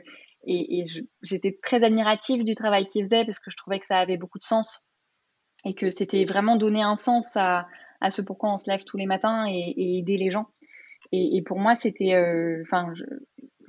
et, 0.46 0.78
et 0.78 0.84
j'étais 1.20 1.58
très 1.62 1.84
admirative 1.84 2.44
du 2.44 2.54
travail 2.54 2.86
qu'ils 2.86 3.04
faisaient 3.04 3.26
parce 3.26 3.40
que 3.40 3.50
je 3.50 3.56
trouvais 3.56 3.80
que 3.80 3.86
ça 3.86 3.98
avait 3.98 4.16
beaucoup 4.16 4.38
de 4.38 4.44
sens 4.44 4.87
et 5.64 5.74
que 5.74 5.90
c'était 5.90 6.24
vraiment 6.24 6.56
donner 6.56 6.82
un 6.82 6.96
sens 6.96 7.36
à, 7.36 7.66
à, 8.00 8.10
ce 8.10 8.22
pourquoi 8.22 8.52
on 8.52 8.56
se 8.56 8.70
lève 8.70 8.84
tous 8.84 8.96
les 8.96 9.06
matins 9.06 9.46
et, 9.48 9.98
aider 9.98 10.16
les 10.16 10.30
gens. 10.30 10.46
Et, 11.10 11.42
pour 11.42 11.58
moi, 11.58 11.74
c'était, 11.74 12.12
euh, 12.12 12.62
enfin, 12.62 12.92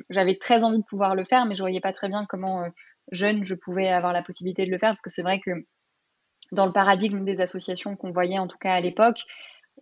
j'avais 0.09 0.35
très 0.35 0.63
envie 0.63 0.79
de 0.79 0.83
pouvoir 0.83 1.15
le 1.15 1.23
faire, 1.23 1.45
mais 1.45 1.55
je 1.55 1.63
voyais 1.63 1.79
pas 1.79 1.93
très 1.93 2.09
bien 2.09 2.25
comment 2.25 2.63
euh, 2.63 2.67
jeune 3.13 3.45
je 3.45 3.55
pouvais 3.55 3.87
avoir 3.87 4.11
la 4.11 4.21
possibilité 4.21 4.65
de 4.65 4.71
le 4.71 4.77
faire, 4.77 4.89
parce 4.89 5.01
que 5.01 5.09
c'est 5.09 5.21
vrai 5.21 5.39
que 5.39 5.51
dans 6.51 6.65
le 6.65 6.73
paradigme 6.73 7.23
des 7.23 7.39
associations 7.39 7.95
qu'on 7.95 8.11
voyait 8.11 8.39
en 8.39 8.47
tout 8.47 8.57
cas 8.57 8.73
à 8.73 8.81
l'époque, 8.81 9.23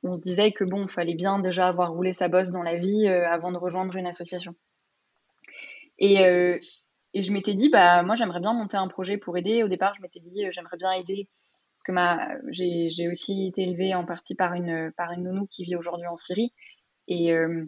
on 0.04 0.13
se 0.13 0.22
disait 0.22 0.52
que 0.52 0.65
bon, 0.65 0.84
il 0.84 0.89
fallait 0.89 1.15
bien 1.15 1.39
déjà 1.39 1.67
avoir 1.67 1.91
roulé 1.91 2.13
sa 2.13 2.28
bosse 2.28 2.52
dans 2.52 2.62
la 2.62 2.78
vie 2.78 3.08
euh, 3.08 3.28
avant 3.28 3.52
de 3.52 3.58
rejoindre 3.58 3.96
une 3.96 4.06
association. 4.06 4.54
Et, 5.98 6.22
et 7.15 7.24
je 7.24 7.32
m'étais 7.32 7.56
dit, 7.56 7.70
bah 7.70 8.04
moi 8.04 8.13
j'aimerais 8.13 8.39
bien 8.39 8.54
monter 8.54 8.78
un 8.78 8.88
projet 8.88 9.17
pour 9.17 9.36
aider. 9.36 9.63
Au 9.63 9.67
départ, 9.67 9.96
je 9.96 10.02
m'étais 10.04 10.20
dit, 10.20 10.46
j'aimerais 10.52 10.78
bien 10.78 10.91
aider 10.91 11.28
que 11.83 11.91
ma, 11.91 12.29
j'ai, 12.49 13.07
aussi 13.09 13.47
été 13.47 13.63
élevée 13.63 13.93
en 13.95 14.05
partie 14.05 14.35
par 14.35 14.53
une, 14.53 14.91
par 14.97 15.11
une 15.11 15.23
nounou 15.23 15.47
qui 15.47 15.63
vit 15.63 15.75
aujourd'hui 15.75 16.07
en 16.07 16.15
Syrie. 16.15 16.53
Et 17.07 17.33
euh, 17.33 17.65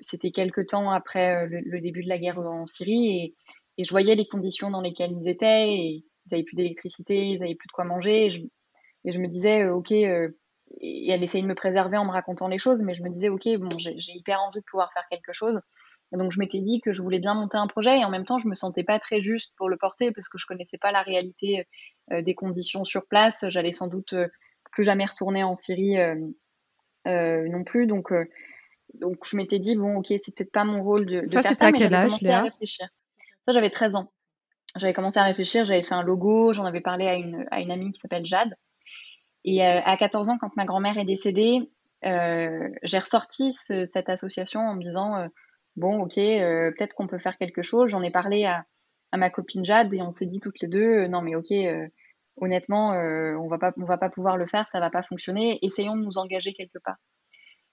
c'était 0.00 0.30
quelques 0.30 0.66
temps 0.66 0.90
après 0.90 1.44
euh, 1.44 1.60
le, 1.64 1.80
début 1.80 2.02
de 2.02 2.08
la 2.08 2.18
guerre 2.18 2.38
en 2.38 2.66
Syrie. 2.66 3.34
Et, 3.78 3.84
je 3.84 3.90
voyais 3.90 4.16
les 4.16 4.26
conditions 4.26 4.70
dans 4.70 4.80
lesquelles 4.80 5.12
ils 5.12 5.28
étaient. 5.28 5.68
Et 5.68 5.86
ils 5.86 6.04
n'avaient 6.32 6.42
plus 6.42 6.56
d'électricité, 6.56 7.28
ils 7.28 7.40
n'avaient 7.40 7.54
plus 7.54 7.68
de 7.68 7.72
quoi 7.72 7.84
manger. 7.84 8.26
Et 8.26 9.12
je, 9.12 9.18
me 9.18 9.28
disais, 9.28 9.62
euh, 9.62 9.74
OK, 9.74 9.92
et 9.92 11.10
elle 11.10 11.22
essayait 11.22 11.42
de 11.42 11.48
me 11.48 11.54
préserver 11.54 11.96
en 11.96 12.04
me 12.04 12.10
racontant 12.10 12.48
les 12.48 12.58
choses, 12.58 12.82
mais 12.82 12.94
je 12.94 13.02
me 13.02 13.08
disais, 13.08 13.28
OK, 13.28 13.48
bon, 13.58 13.68
j'ai 13.78 14.12
hyper 14.12 14.40
envie 14.40 14.60
de 14.60 14.64
pouvoir 14.70 14.92
faire 14.92 15.06
quelque 15.10 15.32
chose. 15.32 15.60
Donc 16.12 16.32
je 16.32 16.38
m'étais 16.38 16.60
dit 16.60 16.80
que 16.80 16.92
je 16.92 17.02
voulais 17.02 17.18
bien 17.18 17.34
monter 17.34 17.58
un 17.58 17.66
projet 17.66 17.98
et 18.00 18.04
en 18.04 18.10
même 18.10 18.24
temps 18.24 18.38
je 18.38 18.48
me 18.48 18.54
sentais 18.54 18.82
pas 18.82 18.98
très 18.98 19.20
juste 19.20 19.52
pour 19.56 19.68
le 19.68 19.76
porter 19.76 20.10
parce 20.10 20.28
que 20.28 20.38
je 20.38 20.46
connaissais 20.46 20.78
pas 20.78 20.90
la 20.90 21.02
réalité 21.02 21.66
euh, 22.12 22.22
des 22.22 22.34
conditions 22.34 22.84
sur 22.84 23.06
place. 23.06 23.44
J'allais 23.48 23.72
sans 23.72 23.88
doute 23.88 24.14
euh, 24.14 24.28
plus 24.72 24.84
jamais 24.84 25.04
retourner 25.04 25.44
en 25.44 25.54
Syrie 25.54 25.98
euh, 25.98 26.18
non 27.04 27.62
plus. 27.62 27.86
Donc 27.86 28.12
donc 28.94 29.18
je 29.26 29.36
m'étais 29.36 29.58
dit 29.58 29.76
bon 29.76 29.96
ok 29.96 30.06
c'est 30.08 30.34
peut-être 30.34 30.52
pas 30.52 30.64
mon 30.64 30.82
rôle 30.82 31.04
de, 31.04 31.20
de 31.20 31.26
ça, 31.26 31.42
faire 31.42 31.56
ça 31.56 31.70
mais 31.70 31.78
j'avais 31.78 32.06
commencé 32.06 32.28
à 32.28 32.42
réfléchir. 32.42 32.88
Ça 33.46 33.52
j'avais 33.52 33.70
13 33.70 33.96
ans. 33.96 34.10
J'avais 34.76 34.94
commencé 34.94 35.18
à 35.18 35.24
réfléchir, 35.24 35.64
j'avais 35.66 35.82
fait 35.82 35.94
un 35.94 36.02
logo, 36.02 36.52
j'en 36.52 36.64
avais 36.64 36.80
parlé 36.80 37.06
à 37.06 37.14
une, 37.14 37.46
à 37.50 37.60
une 37.60 37.70
amie 37.70 37.90
qui 37.92 38.00
s'appelle 38.00 38.24
Jade. 38.24 38.54
Et 39.44 39.64
à 39.64 39.96
14 39.96 40.28
ans, 40.28 40.36
quand 40.38 40.54
ma 40.56 40.66
grand-mère 40.66 40.98
est 40.98 41.06
décédée, 41.06 41.70
j'ai 42.02 42.98
ressorti 42.98 43.54
cette 43.54 44.10
association 44.10 44.60
en 44.60 44.74
me 44.74 44.82
disant 44.82 45.26
bon, 45.78 46.02
ok, 46.02 46.18
euh, 46.18 46.70
peut-être 46.72 46.94
qu'on 46.94 47.06
peut 47.06 47.18
faire 47.18 47.38
quelque 47.38 47.62
chose. 47.62 47.90
J'en 47.90 48.02
ai 48.02 48.10
parlé 48.10 48.44
à, 48.44 48.66
ma 49.16 49.30
copine 49.30 49.64
Jade 49.64 49.92
et 49.94 50.02
on 50.02 50.10
s'est 50.10 50.26
dit 50.26 50.40
toutes 50.40 50.60
les 50.60 50.68
deux, 50.68 51.04
euh, 51.04 51.08
non 51.08 51.22
mais 51.22 51.34
ok, 51.34 51.50
euh, 51.52 51.88
honnêtement, 52.36 52.90
on 52.90 53.48
va 53.48 53.58
pas, 53.58 53.72
on 53.78 53.84
va 53.84 53.98
pas 53.98 54.10
pouvoir 54.10 54.36
le 54.36 54.46
faire, 54.46 54.68
ça 54.68 54.80
va 54.80 54.90
pas 54.90 55.02
fonctionner. 55.02 55.58
Essayons 55.62 55.96
de 55.96 56.04
nous 56.04 56.18
engager 56.18 56.52
quelque 56.52 56.78
part. 56.84 56.96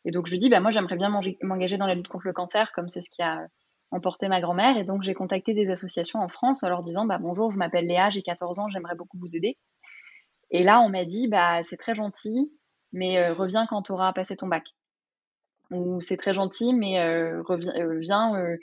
Et 0.05 0.11
donc 0.11 0.27
je 0.27 0.31
lui 0.31 0.39
dis, 0.39 0.49
bah 0.49 0.59
moi 0.59 0.71
j'aimerais 0.71 0.95
bien 0.95 1.09
m'engager 1.41 1.77
dans 1.77 1.87
la 1.87 1.95
lutte 1.95 2.07
contre 2.07 2.27
le 2.27 2.33
cancer, 2.33 2.71
comme 2.71 2.87
c'est 2.87 3.01
ce 3.01 3.09
qui 3.09 3.21
a 3.21 3.45
emporté 3.91 4.27
ma 4.27 4.41
grand-mère. 4.41 4.77
Et 4.77 4.83
donc 4.83 5.03
j'ai 5.03 5.13
contacté 5.13 5.53
des 5.53 5.69
associations 5.69 6.19
en 6.19 6.29
France 6.29 6.63
en 6.63 6.69
leur 6.69 6.83
disant, 6.83 7.05
bah 7.05 7.17
bonjour, 7.19 7.51
je 7.51 7.57
m'appelle 7.57 7.85
Léa, 7.85 8.09
j'ai 8.09 8.21
14 8.21 8.59
ans, 8.59 8.69
j'aimerais 8.69 8.95
beaucoup 8.95 9.17
vous 9.19 9.35
aider. 9.35 9.57
Et 10.51 10.63
là 10.63 10.81
on 10.81 10.89
m'a 10.89 11.05
dit, 11.05 11.27
bah 11.27 11.63
c'est 11.63 11.77
très 11.77 11.95
gentil, 11.95 12.51
mais 12.91 13.29
reviens 13.29 13.67
quand 13.67 13.83
tu 13.83 13.91
auras 13.91 14.13
passé 14.13 14.35
ton 14.35 14.47
bac. 14.47 14.63
Où 15.71 16.01
c'est 16.01 16.17
très 16.17 16.33
gentil, 16.33 16.73
mais 16.73 16.99
viens, 17.99 18.57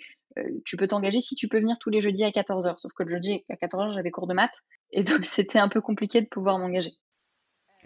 tu 0.65 0.77
peux 0.77 0.87
t'engager 0.87 1.21
si 1.21 1.35
tu 1.35 1.49
peux 1.49 1.59
venir 1.59 1.79
tous 1.79 1.91
les 1.91 2.01
jeudis 2.01 2.25
à 2.25 2.31
14h. 2.31 2.79
Sauf 2.79 2.93
que 2.93 3.03
le 3.03 3.11
jeudi 3.11 3.45
à 3.51 3.55
14h, 3.55 3.93
j'avais 3.93 4.11
cours 4.11 4.27
de 4.27 4.35
maths. 4.35 4.63
Et 4.91 5.03
donc, 5.03 5.25
c'était 5.25 5.59
un 5.59 5.69
peu 5.69 5.81
compliqué 5.81 6.21
de 6.21 6.27
pouvoir 6.27 6.59
m'engager. 6.59 6.93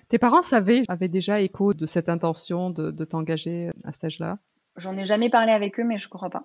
Tes 0.09 0.19
parents 0.19 0.43
savaient, 0.43 0.83
avaient 0.89 1.09
déjà 1.09 1.41
écho 1.41 1.75
de 1.75 1.87
cette 1.87 2.09
intention 2.09 2.71
de, 2.71 3.05
t'engager 3.05 3.71
à 3.85 3.93
cet 3.93 4.05
âge-là? 4.05 4.39
J'en 4.77 4.97
ai 4.97 5.05
jamais 5.05 5.31
parlé 5.31 5.53
avec 5.53 5.81
eux, 5.81 5.85
mais 5.85 5.99
je 5.99 6.09
crois 6.09 6.31
pas. 6.31 6.45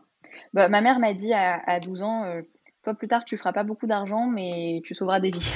Bah, 0.53 0.67
ma 0.69 0.81
mère 0.81 0.99
m'a 0.99 1.13
dit 1.13 1.33
à, 1.33 1.79
12 1.79 2.01
ans, 2.01 2.41
toi 2.83 2.95
plus 2.95 3.07
tard 3.07 3.25
tu 3.25 3.37
feras 3.37 3.53
pas 3.53 3.63
beaucoup 3.63 3.85
d'argent, 3.85 4.25
mais 4.25 4.81
tu 4.83 4.95
sauveras 4.95 5.19
des 5.19 5.29
vies. 5.29 5.53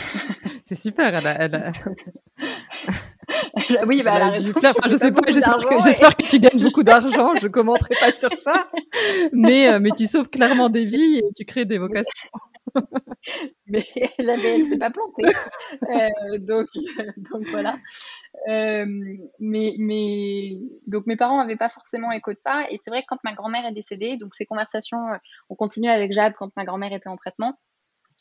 C'est 0.65 0.75
super, 0.75 1.25
elle 1.25 1.71
oui, 3.87 4.03
bah, 4.03 4.13
elle 4.15 4.21
a 4.21 4.29
raison. 4.29 4.53
je 4.87 4.97
sais 4.97 5.11
pas, 5.11 5.21
j'espère 5.31 6.15
que, 6.15 6.23
tu 6.23 6.39
gagnes 6.39 6.61
beaucoup 6.61 6.83
d'argent, 6.83 7.35
je 7.35 7.47
commenterai 7.47 7.95
pas 7.99 8.11
sur 8.11 8.29
ça, 8.41 8.69
mais, 9.33 9.69
euh, 9.69 9.79
mais 9.79 9.91
tu 9.95 10.05
sauves 10.07 10.29
clairement 10.29 10.69
des 10.69 10.85
vies 10.85 11.19
et 11.19 11.31
tu 11.35 11.45
crées 11.45 11.65
des 11.65 11.77
vocations. 11.77 12.29
mais 13.67 13.85
jamais, 14.19 14.59
elle 14.59 14.67
s'est 14.67 14.77
pas 14.77 14.91
plantée. 14.91 15.33
Euh, 15.89 16.37
donc, 16.39 16.67
donc 17.31 17.47
voilà. 17.47 17.77
Euh, 18.49 18.85
mais, 19.39 19.75
mais 19.77 20.59
donc 20.87 21.05
mes 21.07 21.15
parents 21.15 21.37
n'avaient 21.37 21.55
pas 21.55 21.69
forcément 21.69 22.11
écho 22.11 22.33
de 22.33 22.39
ça, 22.39 22.65
et 22.69 22.77
c'est 22.77 22.91
vrai 22.91 23.01
que 23.01 23.07
quand 23.09 23.23
ma 23.23 23.33
grand-mère 23.33 23.65
est 23.65 23.73
décédée, 23.73 24.17
donc 24.17 24.33
ces 24.33 24.45
conversations, 24.45 25.07
on 25.49 25.55
continue 25.55 25.89
avec 25.89 26.11
Jade 26.11 26.33
quand 26.37 26.51
ma 26.55 26.65
grand-mère 26.65 26.93
était 26.93 27.09
en 27.09 27.15
traitement, 27.15 27.53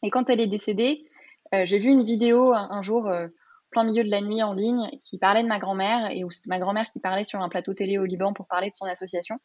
et 0.03 0.11
quand 0.11 0.31
elle 0.31 0.41
est 0.41 0.47
décédée, 0.47 1.05
j'ai 1.53 1.79
vu 1.79 1.91
une 1.91 2.05
vidéo 2.05 2.53
un 2.53 2.83
jour 2.83 3.09
plein 3.75 3.85
milieu 3.85 4.05
de 4.05 4.11
la 4.11 4.23
nuit 4.23 4.43
en 4.43 4.55
ligne 4.55 4.89
qui 5.01 5.19
parlait 5.19 5.43
de 5.43 5.49
ma 5.49 5.59
grand-mère 5.59 6.11
et 6.11 6.25
où 6.25 6.31
c'était 6.31 6.49
ma 6.49 6.59
grand-mère 6.59 6.89
qui 6.89 7.01
parlait 7.01 7.25
sur 7.25 7.41
un 7.41 7.49
plateau 7.49 7.75
télé 7.75 7.99
au 7.99 8.05
Liban 8.05 8.33
pour 8.33 8.47
parler 8.47 8.69
de 8.69 8.73
son 8.73 8.87
association 8.87 9.39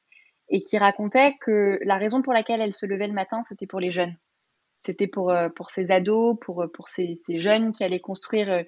et 0.50 0.60
qui 0.60 0.78
racontait 0.78 1.36
que 1.42 1.80
la 1.84 1.98
raison 1.98 2.22
pour 2.22 2.34
laquelle 2.34 2.62
elle 2.62 2.74
se 2.74 2.86
levait 2.86 3.08
le 3.08 3.14
matin, 3.14 3.42
c'était 3.44 3.68
pour 3.68 3.80
les 3.80 3.92
jeunes. 3.92 4.16
C'était 4.78 5.08
pour, 5.08 5.32
euh, 5.32 5.50
pour 5.50 5.70
ces 5.70 5.92
ados, 5.92 6.38
pour, 6.40 6.66
pour 6.74 6.88
ces, 6.88 7.16
ces 7.16 7.40
jeunes 7.40 7.72
qui 7.72 7.84
allaient 7.84 8.00
construire 8.00 8.50
euh, 8.52 8.64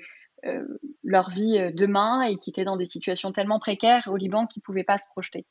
euh, 0.46 0.66
leur 1.04 1.30
vie 1.30 1.72
demain 1.74 2.24
et 2.24 2.38
qui 2.38 2.50
étaient 2.50 2.66
dans 2.66 2.78
des 2.78 2.86
situations 2.86 3.32
tellement 3.32 3.60
précaires 3.60 4.10
au 4.12 4.18
Liban 4.18 4.48
qu'ils 4.48 4.62
ne 4.62 4.66
pouvaient 4.66 4.84
pas 4.84 4.98
se 4.98 5.08
projeter. 5.08 5.46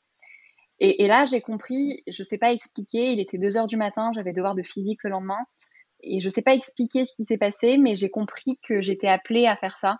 Et, 0.79 1.03
et 1.03 1.07
là, 1.07 1.25
j'ai 1.25 1.41
compris, 1.41 2.03
je 2.07 2.21
ne 2.21 2.25
sais 2.25 2.37
pas 2.37 2.51
expliquer, 2.51 3.13
il 3.13 3.19
était 3.19 3.37
2 3.37 3.57
heures 3.57 3.67
du 3.67 3.77
matin, 3.77 4.11
j'avais 4.13 4.33
devoir 4.33 4.55
de 4.55 4.63
physique 4.63 4.99
le 5.03 5.11
lendemain. 5.11 5.39
Et 6.03 6.19
je 6.19 6.25
ne 6.25 6.29
sais 6.29 6.41
pas 6.41 6.53
expliquer 6.53 7.05
ce 7.05 7.15
qui 7.15 7.25
s'est 7.25 7.37
passé, 7.37 7.77
mais 7.77 7.95
j'ai 7.95 8.09
compris 8.09 8.59
que 8.67 8.81
j'étais 8.81 9.07
appelée 9.07 9.47
à 9.47 9.55
faire 9.55 9.77
ça 9.77 9.99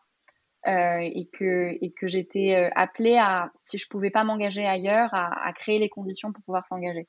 euh, 0.67 0.99
et 0.99 1.27
que, 1.33 2.07
j'étais 2.07 2.55
euh, 2.55 2.69
appelée 2.75 3.17
à, 3.17 3.51
si 3.57 3.77
je 3.77 3.85
ne 3.85 3.89
pouvais 3.89 4.11
pas 4.11 4.23
m'engager 4.23 4.65
ailleurs, 4.65 5.09
à, 5.13 5.51
créer 5.53 5.79
les 5.79 5.89
conditions 5.89 6.31
pour 6.31 6.43
pouvoir 6.43 6.65
s'engager. 6.65 7.07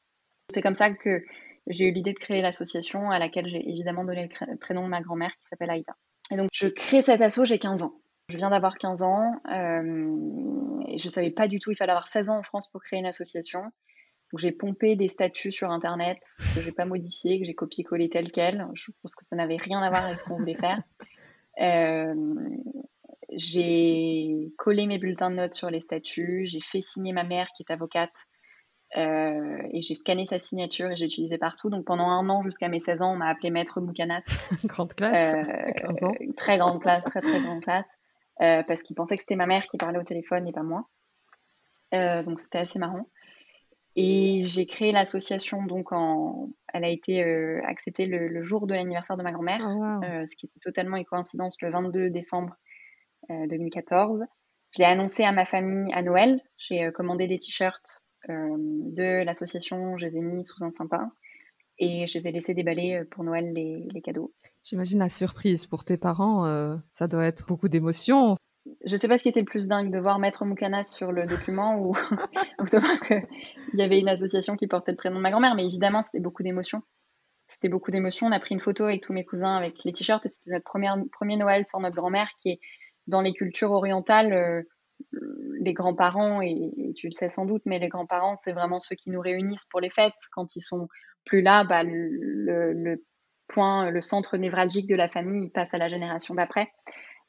C'est 0.48 0.62
comme 0.62 0.74
ça 0.74 0.92
que 0.94 1.22
j'ai 1.66 1.86
eu 1.86 1.92
l'idée 1.92 2.12
de 2.12 2.18
créer 2.18 2.42
l'association 2.42 3.10
à 3.10 3.18
laquelle 3.18 3.46
j'ai 3.48 3.68
évidemment 3.68 4.04
donné 4.04 4.28
le 4.40 4.56
prénom 4.56 4.84
de 4.84 4.88
ma 4.88 5.00
grand-mère 5.00 5.32
qui 5.38 5.46
s'appelle 5.48 5.70
Aïda. 5.70 5.94
Et 6.30 6.36
donc 6.36 6.48
je 6.52 6.66
crée 6.68 7.02
cette 7.02 7.20
asso, 7.20 7.44
j'ai 7.44 7.58
15 7.58 7.82
ans. 7.82 7.94
Je 8.28 8.36
viens 8.36 8.50
d'avoir 8.50 8.76
15 8.76 9.02
ans 9.02 9.32
euh, 9.50 10.80
et 10.88 10.98
je 10.98 11.06
ne 11.06 11.10
savais 11.10 11.30
pas 11.30 11.48
du 11.48 11.58
tout, 11.58 11.70
il 11.70 11.76
fallait 11.76 11.92
avoir 11.92 12.08
16 12.08 12.30
ans 12.30 12.38
en 12.38 12.42
France 12.42 12.68
pour 12.70 12.82
créer 12.82 12.98
une 12.98 13.06
association 13.06 13.64
j'ai 14.38 14.52
pompé 14.52 14.96
des 14.96 15.08
statuts 15.08 15.52
sur 15.52 15.70
Internet 15.70 16.18
que 16.54 16.60
j'ai 16.60 16.72
pas 16.72 16.84
modifié, 16.84 17.38
que 17.38 17.44
j'ai 17.44 17.54
copié-collé 17.54 18.08
tel 18.08 18.30
quel. 18.30 18.66
Je 18.74 18.90
pense 19.02 19.14
que 19.14 19.24
ça 19.24 19.36
n'avait 19.36 19.56
rien 19.56 19.80
à 19.82 19.90
voir 19.90 20.06
avec 20.06 20.20
ce 20.20 20.24
qu'on 20.24 20.36
voulait 20.36 20.56
faire. 20.56 20.80
Euh, 21.60 22.14
j'ai 23.36 24.52
collé 24.56 24.86
mes 24.86 24.98
bulletins 24.98 25.30
de 25.30 25.36
notes 25.36 25.52
sur 25.52 25.70
les 25.70 25.80
statuts. 25.80 26.46
J'ai 26.46 26.60
fait 26.60 26.80
signer 26.80 27.12
ma 27.12 27.24
mère 27.24 27.48
qui 27.54 27.62
est 27.62 27.72
avocate. 27.72 28.26
Euh, 28.96 29.56
et 29.70 29.80
j'ai 29.80 29.94
scanné 29.94 30.26
sa 30.26 30.38
signature 30.38 30.90
et 30.90 30.96
j'ai 30.96 31.06
utilisé 31.06 31.38
partout. 31.38 31.70
Donc 31.70 31.84
pendant 31.84 32.08
un 32.08 32.28
an, 32.28 32.42
jusqu'à 32.42 32.68
mes 32.68 32.78
16 32.78 33.02
ans, 33.02 33.12
on 33.12 33.16
m'a 33.16 33.28
appelé 33.28 33.50
Maître 33.50 33.80
Boucanas. 33.80 34.28
grande 34.64 34.94
classe, 34.94 35.34
euh, 35.34 35.72
15 35.76 36.04
ans. 36.04 36.12
Très 36.36 36.58
grande 36.58 36.82
classe, 36.82 37.04
très 37.04 37.20
très 37.20 37.40
grande 37.40 37.62
classe. 37.62 37.98
Euh, 38.42 38.62
parce 38.66 38.82
qu'ils 38.82 38.96
pensaient 38.96 39.14
que 39.14 39.20
c'était 39.20 39.36
ma 39.36 39.46
mère 39.46 39.64
qui 39.64 39.78
parlait 39.78 39.98
au 39.98 40.04
téléphone 40.04 40.46
et 40.48 40.52
pas 40.52 40.62
moi. 40.62 40.88
donc 41.92 42.40
c'était 42.40 42.58
assez 42.58 42.78
marrant. 42.78 43.06
Et 43.94 44.40
j'ai 44.42 44.66
créé 44.66 44.90
l'association, 44.90 45.62
donc 45.64 45.92
en... 45.92 46.48
elle 46.72 46.84
a 46.84 46.88
été 46.88 47.22
euh, 47.22 47.60
acceptée 47.66 48.06
le, 48.06 48.42
jour 48.42 48.66
de 48.66 48.74
l'anniversaire 48.74 49.16
de 49.16 49.22
ma 49.22 49.32
grand-mère, 49.32 49.60
ah, 49.62 50.00
euh, 50.04 50.26
ce 50.26 50.34
qui 50.34 50.46
était 50.46 50.60
totalement 50.60 50.96
une 50.96 51.04
coïncidence 51.04 51.56
le 51.60 51.70
22 51.70 52.10
décembre 52.10 52.56
2014. 53.28 54.22
Euh, 54.22 54.26
je 54.74 54.78
l'ai 54.78 54.86
annoncé 54.86 55.24
à 55.24 55.32
ma 55.32 55.44
famille 55.44 55.92
à 55.92 56.02
Noël. 56.02 56.40
J'ai 56.56 56.90
commandé 56.92 57.28
des 57.28 57.38
t-shirts 57.38 58.02
de 58.28 59.24
l'association, 59.24 59.98
je 59.98 60.06
les 60.06 60.16
ai 60.16 60.20
mis 60.20 60.44
sous 60.44 60.64
un 60.64 60.70
sympa 60.70 61.10
et 61.78 62.06
je 62.06 62.14
les 62.14 62.28
ai 62.28 62.32
laissés 62.32 62.54
déballer 62.54 63.02
pour 63.10 63.24
Noël 63.24 63.52
les, 63.52 63.86
les 63.92 64.00
cadeaux. 64.00 64.32
J'imagine 64.62 65.00
la 65.00 65.08
surprise 65.08 65.66
pour 65.66 65.84
tes 65.84 65.98
parents, 65.98 66.80
ça 66.92 67.08
doit 67.08 67.26
être 67.26 67.46
beaucoup 67.48 67.68
d'émotions 67.68 68.36
je 68.84 68.96
sais 68.96 69.08
pas 69.08 69.18
ce 69.18 69.24
qui 69.24 69.28
était 69.28 69.40
le 69.40 69.46
plus 69.46 69.66
dingue, 69.66 69.90
de 69.90 69.98
voir 69.98 70.18
Maître 70.18 70.44
Moukanas 70.44 70.84
sur 70.84 71.12
le 71.12 71.22
document 71.22 71.78
ou, 71.78 71.94
de 72.72 72.78
voir 72.78 73.00
qu'il 73.00 73.24
y 73.74 73.82
avait 73.82 73.98
une 73.98 74.08
association 74.08 74.56
qui 74.56 74.66
portait 74.66 74.92
le 74.92 74.96
prénom 74.96 75.16
de 75.16 75.22
ma 75.22 75.30
grand-mère. 75.30 75.54
Mais 75.54 75.66
évidemment, 75.66 76.02
c'était 76.02 76.20
beaucoup 76.20 76.42
d'émotions. 76.42 76.82
C'était 77.48 77.68
beaucoup 77.68 77.90
d'émotions. 77.90 78.26
On 78.26 78.32
a 78.32 78.40
pris 78.40 78.54
une 78.54 78.60
photo 78.60 78.84
avec 78.84 79.02
tous 79.02 79.12
mes 79.12 79.24
cousins 79.24 79.56
avec 79.56 79.84
les 79.84 79.92
t-shirts 79.92 80.24
et 80.24 80.28
c'était 80.28 80.50
notre 80.50 80.64
première, 80.64 80.96
premier 81.12 81.36
Noël 81.36 81.66
sans 81.66 81.80
notre 81.80 81.96
grand-mère 81.96 82.30
qui 82.38 82.50
est 82.50 82.60
dans 83.06 83.20
les 83.20 83.32
cultures 83.32 83.72
orientales. 83.72 84.32
Euh, 84.32 84.62
les 85.60 85.72
grands-parents, 85.72 86.40
et, 86.42 86.92
tu 86.96 87.08
le 87.08 87.12
sais 87.12 87.28
sans 87.28 87.44
doute, 87.44 87.62
mais 87.66 87.80
les 87.80 87.88
grands-parents, 87.88 88.36
c'est 88.36 88.52
vraiment 88.52 88.78
ceux 88.78 88.94
qui 88.94 89.10
nous 89.10 89.20
réunissent 89.20 89.64
pour 89.64 89.80
les 89.80 89.90
fêtes. 89.90 90.14
Quand 90.30 90.54
ils 90.54 90.60
sont 90.60 90.86
plus 91.24 91.42
là, 91.42 91.64
bah, 91.64 91.82
le, 91.82 92.72
le 92.72 93.04
point, 93.48 93.90
le 93.90 94.00
centre 94.00 94.36
névralgique 94.36 94.88
de 94.88 94.94
la 94.94 95.08
famille, 95.08 95.46
il 95.46 95.50
passe 95.50 95.74
à 95.74 95.78
la 95.78 95.88
génération 95.88 96.34
d'après. 96.34 96.70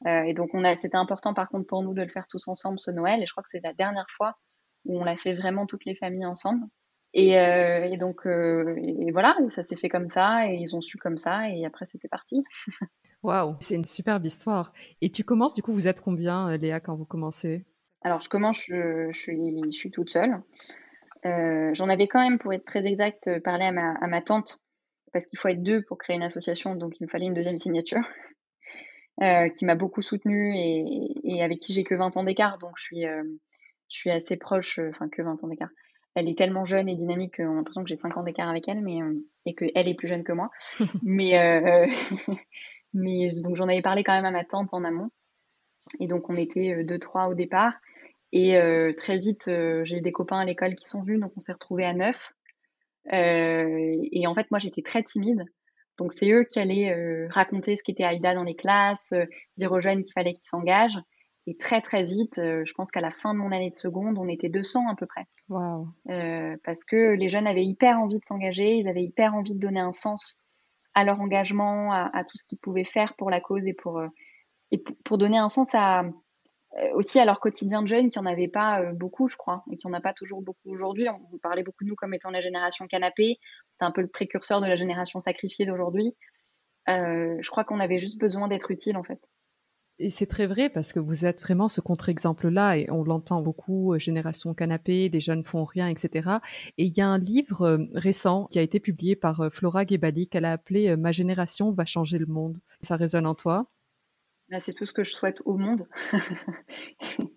Euh, 0.06 0.22
et 0.22 0.34
donc, 0.34 0.50
on 0.52 0.64
a, 0.64 0.74
c'était 0.76 0.96
important 0.96 1.34
par 1.34 1.48
contre 1.48 1.66
pour 1.66 1.82
nous 1.82 1.94
de 1.94 2.02
le 2.02 2.08
faire 2.08 2.26
tous 2.28 2.48
ensemble 2.48 2.78
ce 2.78 2.90
Noël. 2.90 3.22
Et 3.22 3.26
je 3.26 3.32
crois 3.32 3.42
que 3.42 3.48
c'est 3.50 3.62
la 3.62 3.72
dernière 3.72 4.08
fois 4.10 4.36
où 4.84 5.00
on 5.00 5.04
l'a 5.04 5.16
fait 5.16 5.34
vraiment 5.34 5.66
toutes 5.66 5.84
les 5.84 5.94
familles 5.94 6.26
ensemble. 6.26 6.66
Et, 7.14 7.38
euh, 7.38 7.96
donc, 7.96 8.26
euh, 8.26 8.76
et 8.76 9.12
voilà, 9.12 9.36
ça 9.48 9.62
s'est 9.62 9.76
fait 9.76 9.88
comme 9.88 10.08
ça, 10.08 10.50
et 10.50 10.56
ils 10.56 10.74
ont 10.74 10.80
su 10.80 10.98
comme 10.98 11.16
ça, 11.16 11.48
et 11.48 11.64
après 11.64 11.86
c'était 11.86 12.08
parti. 12.08 12.42
Waouh, 13.22 13.54
c'est 13.60 13.76
une 13.76 13.84
superbe 13.84 14.26
histoire. 14.26 14.72
Et 15.00 15.10
tu 15.10 15.22
commences, 15.22 15.54
du 15.54 15.62
coup, 15.62 15.72
vous 15.72 15.86
êtes 15.86 16.00
combien, 16.00 16.56
Léa, 16.56 16.80
quand 16.80 16.96
vous 16.96 17.06
commencez? 17.06 17.64
Alors, 18.02 18.20
je 18.20 18.28
commence, 18.28 18.64
je, 18.66 19.10
suis, 19.12 19.62
je 19.64 19.70
suis 19.70 19.90
toute 19.90 20.10
seule. 20.10 20.42
J'en 21.22 21.88
avais 21.88 22.08
quand 22.08 22.20
même, 22.20 22.38
pour 22.38 22.52
être 22.52 22.66
très 22.66 22.84
exact, 22.86 23.30
parlé 23.42 23.64
à 23.64 23.72
ma, 23.72 23.94
à 23.94 24.08
ma 24.08 24.20
tante, 24.20 24.60
parce 25.12 25.24
qu'il 25.24 25.38
faut 25.38 25.48
être 25.48 25.62
deux 25.62 25.82
pour 25.82 25.96
créer 25.96 26.16
une 26.16 26.22
association, 26.22 26.74
donc 26.74 27.00
il 27.00 27.04
me 27.04 27.08
fallait 27.08 27.26
une 27.26 27.32
deuxième 27.32 27.56
signature. 27.56 28.02
Euh, 29.22 29.48
qui 29.48 29.64
m'a 29.64 29.76
beaucoup 29.76 30.02
soutenue 30.02 30.56
et, 30.56 31.40
avec 31.40 31.60
qui 31.60 31.72
j'ai 31.72 31.84
que 31.84 31.94
20 31.94 32.16
ans 32.16 32.24
d'écart. 32.24 32.58
Donc, 32.58 32.72
je 32.76 32.82
suis, 32.82 33.06
euh, 33.06 33.22
je 33.88 33.96
suis 33.96 34.10
assez 34.10 34.36
proche, 34.36 34.80
euh, 34.80 34.90
enfin, 34.90 35.08
que 35.08 35.22
20 35.22 35.44
ans 35.44 35.48
d'écart. 35.48 35.68
Elle 36.16 36.28
est 36.28 36.36
tellement 36.36 36.64
jeune 36.64 36.88
et 36.88 36.96
dynamique 36.96 37.36
qu'on 37.36 37.52
a 37.52 37.54
l'impression 37.54 37.84
que 37.84 37.88
j'ai 37.88 37.94
5 37.94 38.16
ans 38.16 38.24
d'écart 38.24 38.48
avec 38.48 38.68
elle, 38.68 38.80
mais, 38.80 38.98
et 39.46 39.54
qu'elle 39.54 39.88
est 39.88 39.94
plus 39.94 40.08
jeune 40.08 40.24
que 40.24 40.32
moi. 40.32 40.50
mais, 41.04 41.86
mais 42.92 43.28
donc, 43.40 43.54
j'en 43.54 43.68
avais 43.68 43.82
parlé 43.82 44.02
quand 44.02 44.14
même 44.14 44.24
à 44.24 44.32
ma 44.32 44.44
tante 44.44 44.74
en 44.74 44.82
amont. 44.82 45.10
Et 46.00 46.08
donc, 46.08 46.28
on 46.28 46.36
était 46.36 46.82
deux, 46.82 46.98
trois 46.98 47.28
au 47.28 47.34
départ. 47.34 47.78
Et 48.32 48.58
très 48.96 49.18
vite, 49.18 49.44
j'ai 49.46 49.96
eu 49.96 50.00
des 50.00 50.12
copains 50.12 50.40
à 50.40 50.44
l'école 50.44 50.74
qui 50.74 50.86
sont 50.86 51.02
venus, 51.02 51.20
donc 51.20 51.32
on 51.36 51.40
s'est 51.40 51.52
retrouvés 51.52 51.84
à 51.84 51.94
neuf. 51.94 52.32
et 53.12 54.26
en 54.26 54.34
fait, 54.34 54.50
moi, 54.50 54.58
j'étais 54.58 54.82
très 54.82 55.04
timide. 55.04 55.44
Donc 55.98 56.12
c'est 56.12 56.30
eux 56.30 56.44
qui 56.44 56.58
allaient 56.58 56.92
euh, 56.92 57.28
raconter 57.30 57.76
ce 57.76 57.82
qu'était 57.82 58.04
Aïda 58.04 58.34
dans 58.34 58.42
les 58.42 58.54
classes, 58.54 59.12
euh, 59.12 59.24
dire 59.56 59.72
aux 59.72 59.80
jeunes 59.80 60.02
qu'il 60.02 60.12
fallait 60.12 60.34
qu'ils 60.34 60.46
s'engagent. 60.46 61.00
Et 61.46 61.56
très 61.56 61.82
très 61.82 62.04
vite, 62.04 62.38
euh, 62.38 62.64
je 62.64 62.72
pense 62.72 62.90
qu'à 62.90 63.02
la 63.02 63.10
fin 63.10 63.34
de 63.34 63.38
mon 63.38 63.52
année 63.52 63.70
de 63.70 63.76
seconde, 63.76 64.16
on 64.18 64.28
était 64.28 64.48
200 64.48 64.88
à 64.90 64.94
peu 64.94 65.06
près. 65.06 65.26
Wow. 65.50 65.88
parce 66.64 66.84
que 66.84 67.12
les 67.12 67.28
jeunes 67.28 67.46
avaient 67.46 67.66
hyper 67.66 68.00
envie 68.00 68.18
de 68.18 68.24
s'engager, 68.24 68.76
ils 68.76 68.88
avaient 68.88 69.04
hyper 69.04 69.34
envie 69.34 69.54
de 69.54 69.60
donner 69.60 69.80
un 69.80 69.92
sens 69.92 70.40
à 70.94 71.04
leur 71.04 71.20
engagement, 71.20 71.92
à, 71.92 72.24
tout 72.24 72.38
ce 72.38 72.44
qu'ils 72.44 72.58
pouvaient 72.58 72.84
faire 72.84 73.14
pour 73.16 73.28
la 73.28 73.40
cause 73.40 73.66
et 73.66 73.74
pour, 73.74 74.00
et 74.70 74.82
pour 75.04 75.18
donner 75.18 75.38
un 75.38 75.48
sens 75.48 75.70
à, 75.74 76.04
euh, 76.04 76.10
aussi 76.94 77.18
à 77.20 77.24
leur 77.24 77.40
quotidien 77.40 77.82
de 77.82 77.86
jeunes 77.86 78.10
qui 78.10 78.18
n'en 78.18 78.26
avaient 78.26 78.48
pas 78.48 78.80
euh, 78.80 78.92
beaucoup, 78.92 79.28
je 79.28 79.36
crois, 79.36 79.64
et 79.70 79.76
qui 79.76 79.86
n'en 79.86 79.92
a 79.92 80.00
pas 80.00 80.12
toujours 80.12 80.42
beaucoup 80.42 80.70
aujourd'hui. 80.70 81.06
On 81.08 81.38
parlait 81.38 81.62
beaucoup 81.62 81.84
de 81.84 81.88
nous 81.88 81.94
comme 81.94 82.14
étant 82.14 82.30
la 82.30 82.40
génération 82.40 82.86
canapé. 82.86 83.38
C'était 83.70 83.84
un 83.84 83.92
peu 83.92 84.00
le 84.00 84.08
précurseur 84.08 84.60
de 84.60 84.66
la 84.66 84.76
génération 84.76 85.20
sacrifiée 85.20 85.66
d'aujourd'hui. 85.66 86.16
Euh, 86.88 87.36
je 87.40 87.50
crois 87.50 87.64
qu'on 87.64 87.80
avait 87.80 87.98
juste 87.98 88.18
besoin 88.18 88.48
d'être 88.48 88.70
utile, 88.70 88.96
en 88.96 89.04
fait. 89.04 89.20
Et 90.00 90.10
c'est 90.10 90.26
très 90.26 90.46
vrai 90.46 90.68
parce 90.68 90.92
que 90.92 90.98
vous 90.98 91.24
êtes 91.24 91.40
vraiment 91.40 91.68
ce 91.68 91.80
contre-exemple-là 91.80 92.78
et 92.78 92.90
on 92.90 93.04
l'entend 93.04 93.40
beaucoup, 93.40 93.96
génération 93.96 94.52
canapé, 94.52 95.08
les 95.08 95.20
jeunes 95.20 95.44
font 95.44 95.62
rien, 95.62 95.86
etc. 95.86 96.38
Et 96.78 96.86
il 96.86 96.98
y 96.98 97.00
a 97.00 97.06
un 97.06 97.18
livre 97.18 97.78
récent 97.94 98.48
qui 98.50 98.58
a 98.58 98.62
été 98.62 98.80
publié 98.80 99.14
par 99.14 99.52
Flora 99.52 99.86
Gebali 99.86 100.26
qu'elle 100.26 100.46
a 100.46 100.52
appelé 100.52 100.96
Ma 100.96 101.12
génération 101.12 101.70
va 101.70 101.84
changer 101.84 102.18
le 102.18 102.26
monde. 102.26 102.58
Ça 102.80 102.96
résonne 102.96 103.24
en 103.24 103.36
toi? 103.36 103.68
C'est 104.60 104.72
tout 104.72 104.86
ce 104.86 104.92
que 104.92 105.04
je 105.04 105.12
souhaite 105.12 105.42
au 105.44 105.56
monde. 105.56 105.88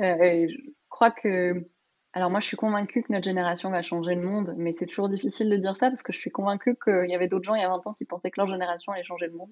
Euh, 0.00 0.46
je 0.48 0.56
crois 0.88 1.10
que 1.10 1.66
Alors 2.12 2.30
moi, 2.30 2.38
je 2.38 2.46
suis 2.46 2.56
convaincue 2.56 3.02
que 3.02 3.12
notre 3.12 3.24
génération 3.24 3.70
va 3.70 3.82
changer 3.82 4.14
le 4.14 4.22
monde, 4.22 4.54
mais 4.56 4.70
c'est 4.70 4.86
toujours 4.86 5.08
difficile 5.08 5.50
de 5.50 5.56
dire 5.56 5.76
ça 5.76 5.88
parce 5.88 6.04
que 6.04 6.12
je 6.12 6.18
suis 6.18 6.30
convaincue 6.30 6.76
qu'il 6.76 7.10
y 7.10 7.14
avait 7.16 7.26
d'autres 7.26 7.44
gens 7.44 7.56
il 7.56 7.60
y 7.60 7.64
a 7.64 7.68
20 7.68 7.84
ans 7.88 7.94
qui 7.94 8.04
pensaient 8.04 8.30
que 8.30 8.38
leur 8.40 8.46
génération 8.46 8.92
allait 8.92 9.02
changer 9.02 9.26
le 9.26 9.32
monde. 9.32 9.50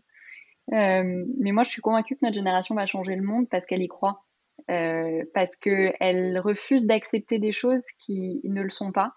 Euh, 0.72 1.24
mais 1.40 1.50
moi, 1.50 1.64
je 1.64 1.70
suis 1.70 1.82
convaincue 1.82 2.14
que 2.14 2.20
notre 2.22 2.36
génération 2.36 2.76
va 2.76 2.86
changer 2.86 3.16
le 3.16 3.22
monde 3.22 3.48
parce 3.50 3.66
qu'elle 3.66 3.82
y 3.82 3.88
croit, 3.88 4.24
euh, 4.70 5.24
parce 5.34 5.56
qu'elle 5.56 6.38
refuse 6.38 6.86
d'accepter 6.86 7.40
des 7.40 7.50
choses 7.50 7.86
qui 7.98 8.40
ne 8.44 8.62
le 8.62 8.70
sont 8.70 8.92
pas 8.92 9.14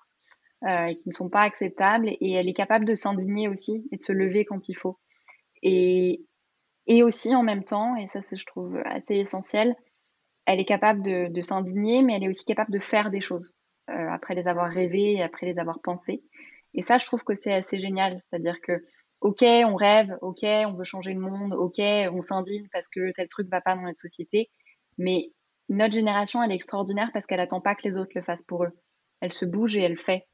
qui 0.96 1.08
ne 1.08 1.14
sont 1.14 1.30
pas 1.30 1.44
acceptables, 1.44 2.10
et 2.10 2.34
elle 2.34 2.50
est 2.50 2.54
capable 2.54 2.86
de 2.86 2.96
s'indigner 2.96 3.48
aussi 3.48 3.88
et 3.92 3.98
de 3.98 4.02
se 4.02 4.12
lever 4.12 4.44
quand 4.44 4.68
il 4.68 4.74
faut. 4.74 4.98
Et, 5.62 6.26
et 6.90 7.04
aussi 7.04 7.34
en 7.36 7.44
même 7.44 7.64
temps, 7.64 7.96
et 7.96 8.08
ça 8.08 8.20
je 8.20 8.46
trouve 8.46 8.78
assez 8.84 9.16
essentiel, 9.16 9.76
elle 10.46 10.60
est 10.60 10.66
capable 10.66 11.04
de, 11.04 11.42
s'indigner, 11.42 12.02
mais 12.02 12.16
elle 12.16 12.24
est 12.24 12.30
aussi 12.30 12.44
capable 12.44 12.72
de 12.72 12.80
faire 12.80 13.12
des 13.12 13.22
choses 13.22 13.54
euh, 13.92 14.10
après 14.10 14.34
les 14.34 14.48
avoir 14.48 14.70
rêvées 14.70 15.22
après 15.22 15.46
les 15.46 15.60
avoir 15.60 15.80
pensées. 15.82 16.24
Et 16.74 16.82
ça, 16.82 16.98
je 16.98 17.06
trouve 17.06 17.24
que 17.24 17.36
c'est 17.36 17.54
assez 17.54 17.80
génial. 17.80 18.20
C'est-à-dire 18.20 18.60
que, 18.62 18.84
ok, 19.22 19.44
on 19.44 19.76
rêve, 19.76 20.18
ok, 20.22 20.44
on 20.44 20.74
veut 20.74 20.84
changer 20.84 21.14
le 21.14 21.20
monde, 21.20 21.54
ok, 21.54 21.80
on 22.12 22.22
s'indigne 22.22 22.68
parce 22.72 22.88
que 22.88 23.12
tel 23.12 23.28
truc 23.28 23.48
va 23.50 23.62
pas 23.62 23.76
dans 23.76 23.82
notre 23.82 24.00
société, 24.00 24.50
mais 24.98 25.32
notre 25.70 25.94
génération, 25.94 26.42
elle 26.42 26.52
est 26.52 26.56
extraordinaire 26.56 27.12
parce 27.14 27.28
qu'elle 27.28 27.40
attend 27.40 27.62
pas 27.62 27.76
que 27.76 27.88
les 27.88 28.00
autres 28.00 28.12
le 28.16 28.24
fassent 28.24 28.44
pour 28.44 28.64
eux. 28.64 28.72
Elle 29.22 29.34
se 29.34 29.46
bouge 29.46 29.76
et 29.76 29.82
elle 29.82 30.00
fait. 30.00 30.26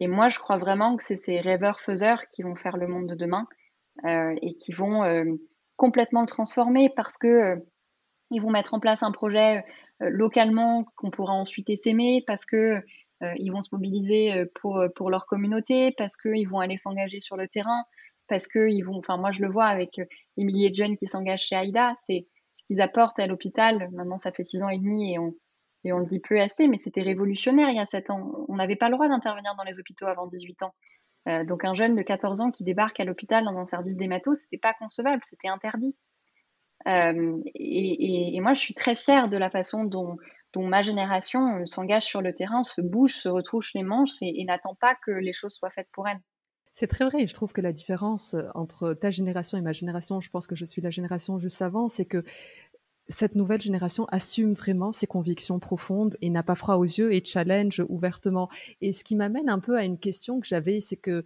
Et 0.00 0.08
moi, 0.08 0.28
je 0.28 0.38
crois 0.38 0.58
vraiment 0.58 0.96
que 0.96 1.02
c'est 1.02 1.16
ces 1.16 1.40
rêveurs-faiseurs 1.40 2.20
qui 2.32 2.42
vont 2.42 2.56
faire 2.56 2.76
le 2.76 2.88
monde 2.88 3.06
de 3.06 3.14
demain 3.14 3.46
euh, 4.04 4.34
et 4.42 4.54
qui 4.54 4.72
vont 4.72 5.04
euh, 5.04 5.24
complètement 5.82 6.20
le 6.20 6.28
transformer 6.28 6.90
parce 6.94 7.18
que 7.18 7.60
ils 8.30 8.40
vont 8.40 8.50
mettre 8.50 8.72
en 8.72 8.78
place 8.78 9.02
un 9.02 9.10
projet 9.10 9.64
euh, 10.00 10.10
localement 10.10 10.84
qu'on 10.94 11.10
pourra 11.10 11.32
ensuite 11.32 11.68
essaimer 11.70 12.22
parce 12.24 12.44
que 12.44 12.80
euh, 13.24 13.32
ils 13.36 13.50
vont 13.50 13.62
se 13.62 13.70
mobiliser 13.72 14.32
euh, 14.32 14.44
pour, 14.60 14.80
pour 14.94 15.10
leur 15.10 15.26
communauté, 15.26 15.92
parce 15.98 16.16
qu'ils 16.16 16.48
vont 16.48 16.60
aller 16.60 16.76
s'engager 16.76 17.18
sur 17.18 17.36
le 17.36 17.48
terrain, 17.48 17.82
parce 18.28 18.46
qu'ils 18.46 18.84
vont, 18.84 18.96
enfin 18.96 19.16
moi 19.16 19.32
je 19.32 19.42
le 19.42 19.50
vois 19.50 19.64
avec 19.64 20.00
les 20.36 20.44
milliers 20.44 20.70
de 20.70 20.76
jeunes 20.76 20.94
qui 20.94 21.08
s'engagent 21.08 21.46
chez 21.46 21.56
AIDA, 21.56 21.94
c'est 21.96 22.28
ce 22.54 22.62
qu'ils 22.62 22.80
apportent 22.80 23.18
à 23.18 23.26
l'hôpital. 23.26 23.88
Maintenant 23.90 24.18
ça 24.18 24.30
fait 24.30 24.44
six 24.44 24.62
ans 24.62 24.68
et 24.68 24.78
demi 24.78 25.14
et 25.14 25.18
on 25.18 25.34
et 25.84 25.92
on 25.92 25.98
le 25.98 26.06
dit 26.06 26.20
plus 26.20 26.38
assez, 26.38 26.68
mais 26.68 26.78
c'était 26.78 27.02
révolutionnaire 27.02 27.68
il 27.70 27.74
y 27.74 27.80
a 27.80 27.86
sept 27.86 28.08
ans. 28.10 28.46
On 28.46 28.54
n'avait 28.54 28.76
pas 28.76 28.88
le 28.88 28.94
droit 28.94 29.08
d'intervenir 29.08 29.56
dans 29.56 29.64
les 29.64 29.80
hôpitaux 29.80 30.06
avant 30.06 30.28
18 30.28 30.62
ans. 30.62 30.74
Donc 31.26 31.64
un 31.64 31.74
jeune 31.74 31.94
de 31.94 32.02
14 32.02 32.40
ans 32.40 32.50
qui 32.50 32.64
débarque 32.64 32.98
à 32.98 33.04
l'hôpital 33.04 33.44
dans 33.44 33.56
un 33.56 33.64
service 33.64 33.96
d'hémato, 33.96 34.34
c'était 34.34 34.58
pas 34.58 34.74
concevable, 34.74 35.20
c'était 35.22 35.48
interdit. 35.48 35.94
Euh, 36.88 37.38
et, 37.54 38.40
moi, 38.40 38.54
je 38.54 38.60
suis 38.60 38.74
très 38.74 38.94
fière 38.94 39.28
de 39.28 39.36
la 39.36 39.50
façon 39.50 39.84
dont, 39.84 40.16
ma 40.56 40.82
génération 40.82 41.60
euh, 41.60 41.64
s'engage 41.64 42.04
sur 42.04 42.22
le 42.22 42.32
terrain, 42.32 42.62
se 42.62 42.80
bouge, 42.80 43.14
se 43.14 43.28
retrouche 43.28 43.72
les 43.74 43.82
manches 43.82 44.20
et, 44.20 44.44
n'attend 44.44 44.74
pas 44.74 44.94
que 44.94 45.10
les 45.10 45.32
choses 45.32 45.54
soient 45.54 45.70
faites 45.70 45.88
pour 45.92 46.08
elle. 46.08 46.18
C'est 46.72 46.86
très 46.86 47.04
vrai. 47.04 47.26
Je 47.26 47.34
trouve 47.34 47.52
que 47.52 47.60
la 47.60 47.72
différence 47.72 48.34
euh, 48.34 48.48
entre 48.54 48.94
ta 48.94 49.10
génération 49.10 49.58
et 49.58 49.60
ma 49.62 49.72
génération, 49.72 50.20
je 50.20 50.30
pense 50.30 50.46
que 50.46 50.56
je 50.56 50.64
suis 50.64 50.82
la 50.82 50.90
génération 50.90 51.38
juste 51.38 51.62
avant, 51.62 51.88
c'est 51.88 52.06
que 52.06 52.24
cette 53.12 53.34
nouvelle 53.34 53.60
génération 53.60 54.06
assume 54.06 54.54
vraiment 54.54 54.92
ses 54.92 55.06
convictions 55.06 55.58
profondes 55.58 56.16
et 56.20 56.30
n'a 56.30 56.42
pas 56.42 56.54
froid 56.54 56.76
aux 56.76 56.84
yeux 56.84 57.12
et 57.12 57.22
challenge 57.24 57.82
ouvertement. 57.88 58.48
Et 58.80 58.92
ce 58.92 59.04
qui 59.04 59.14
m'amène 59.14 59.48
un 59.48 59.60
peu 59.60 59.76
à 59.76 59.84
une 59.84 59.98
question 59.98 60.40
que 60.40 60.46
j'avais, 60.46 60.80
c'est 60.80 60.96
que 60.96 61.24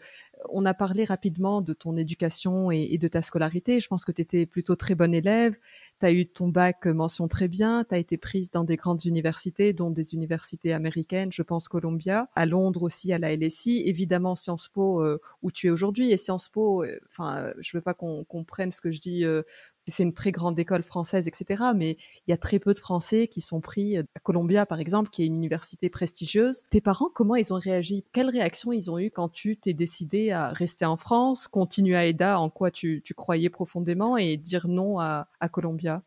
on 0.50 0.66
a 0.66 0.74
parlé 0.74 1.04
rapidement 1.04 1.62
de 1.62 1.72
ton 1.72 1.96
éducation 1.96 2.70
et, 2.70 2.98
de 2.98 3.08
ta 3.08 3.22
scolarité. 3.22 3.80
Je 3.80 3.88
pense 3.88 4.04
que 4.04 4.12
tu 4.12 4.22
étais 4.22 4.46
plutôt 4.46 4.76
très 4.76 4.94
bonne 4.94 5.14
élève. 5.14 5.56
Tu 6.00 6.06
as 6.06 6.12
eu 6.12 6.26
ton 6.26 6.48
bac 6.48 6.86
mention 6.86 7.26
très 7.28 7.48
bien. 7.48 7.84
Tu 7.84 7.94
as 7.94 7.98
été 7.98 8.16
prise 8.16 8.50
dans 8.50 8.64
des 8.64 8.76
grandes 8.76 9.04
universités, 9.04 9.72
dont 9.72 9.90
des 9.90 10.14
universités 10.14 10.72
américaines, 10.72 11.32
je 11.32 11.42
pense 11.42 11.68
Columbia, 11.68 12.28
à 12.34 12.46
Londres 12.46 12.82
aussi, 12.82 13.12
à 13.12 13.18
la 13.18 13.34
LSI, 13.34 13.82
évidemment 13.86 14.36
Sciences 14.36 14.68
Po, 14.68 15.02
euh, 15.02 15.20
où 15.42 15.50
tu 15.50 15.68
es 15.68 15.70
aujourd'hui. 15.70 16.10
Et 16.12 16.16
Sciences 16.16 16.48
Po, 16.48 16.84
euh, 16.84 16.98
enfin, 17.08 17.52
je 17.58 17.76
veux 17.76 17.82
pas 17.82 17.94
qu'on 17.94 18.24
comprenne 18.24 18.72
ce 18.72 18.80
que 18.80 18.90
je 18.90 19.00
dis 19.00 19.24
euh, 19.24 19.42
c'est 19.86 20.02
une 20.02 20.14
très 20.14 20.32
grande 20.32 20.58
école 20.58 20.82
française, 20.82 21.28
etc. 21.28 21.64
Mais 21.74 21.96
il 22.26 22.30
y 22.30 22.32
a 22.32 22.36
très 22.36 22.58
peu 22.58 22.74
de 22.74 22.78
Français 22.78 23.28
qui 23.28 23.40
sont 23.40 23.60
pris 23.60 23.98
à 23.98 24.02
Columbia, 24.22 24.66
par 24.66 24.80
exemple, 24.80 25.10
qui 25.10 25.22
est 25.22 25.26
une 25.26 25.36
université 25.36 25.88
prestigieuse. 25.88 26.62
Tes 26.70 26.80
parents, 26.80 27.08
comment 27.12 27.36
ils 27.36 27.52
ont 27.52 27.58
réagi? 27.58 28.04
Quelle 28.12 28.28
réaction 28.28 28.72
ils 28.72 28.90
ont 28.90 28.98
eu 28.98 29.10
quand 29.10 29.28
tu 29.28 29.56
t'es 29.56 29.74
décidé 29.74 30.32
à 30.32 30.48
rester 30.48 30.84
en 30.84 30.96
France, 30.96 31.48
continuer 31.48 31.96
à 31.96 32.06
EDA, 32.06 32.38
en 32.40 32.50
quoi 32.50 32.70
tu, 32.70 33.02
croyais 33.16 33.50
profondément, 33.50 34.16
et 34.16 34.36
dire 34.36 34.66
non 34.68 34.98
à, 34.98 35.28
Columbia? 35.50 36.02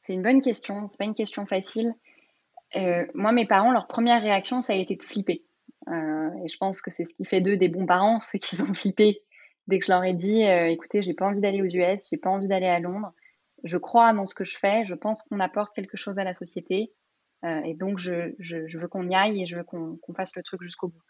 C'est 0.00 0.14
une 0.14 0.22
bonne 0.22 0.40
question. 0.40 0.88
C'est 0.88 0.98
pas 0.98 1.04
une 1.04 1.14
question 1.14 1.46
facile. 1.46 1.94
Euh, 2.74 3.04
moi, 3.14 3.32
mes 3.32 3.46
parents, 3.46 3.70
leur 3.70 3.86
première 3.86 4.20
réaction, 4.20 4.60
ça 4.60 4.72
a 4.72 4.76
été 4.76 4.96
de 4.96 5.02
flipper. 5.02 5.44
Euh, 5.88 6.30
et 6.44 6.48
je 6.48 6.56
pense 6.56 6.80
que 6.80 6.90
c'est 6.90 7.04
ce 7.04 7.14
qui 7.14 7.24
fait 7.24 7.40
d'eux 7.40 7.56
des 7.56 7.68
bons 7.68 7.86
parents, 7.86 8.20
c'est 8.24 8.38
qu'ils 8.38 8.62
ont 8.62 8.74
flippé 8.74 9.22
dès 9.66 9.78
que 9.78 9.86
je 9.86 9.92
leur 9.92 10.04
ai 10.04 10.14
dit, 10.14 10.44
euh, 10.44 10.66
écoutez, 10.66 11.02
j'ai 11.02 11.14
pas 11.14 11.26
envie 11.26 11.40
d'aller 11.40 11.62
aux 11.62 11.66
US, 11.66 12.08
j'ai 12.10 12.16
pas 12.16 12.30
envie 12.30 12.48
d'aller 12.48 12.66
à 12.66 12.80
Londres. 12.80 13.12
Je 13.64 13.76
crois 13.78 14.12
dans 14.12 14.26
ce 14.26 14.34
que 14.34 14.44
je 14.44 14.58
fais. 14.58 14.84
Je 14.84 14.94
pense 14.94 15.22
qu'on 15.22 15.40
apporte 15.40 15.74
quelque 15.74 15.96
chose 15.96 16.18
à 16.18 16.24
la 16.24 16.34
société. 16.34 16.92
et 17.44 17.74
donc, 17.74 17.98
je, 17.98 18.78
veux 18.78 18.88
qu'on 18.88 19.08
y 19.08 19.14
aille 19.14 19.42
et 19.42 19.46
je 19.46 19.56
veux 19.56 19.64
qu'on 19.64 19.98
fasse 20.16 20.34
le 20.36 20.42
truc 20.42 20.62
jusqu'au 20.62 20.88
bout 20.88 21.02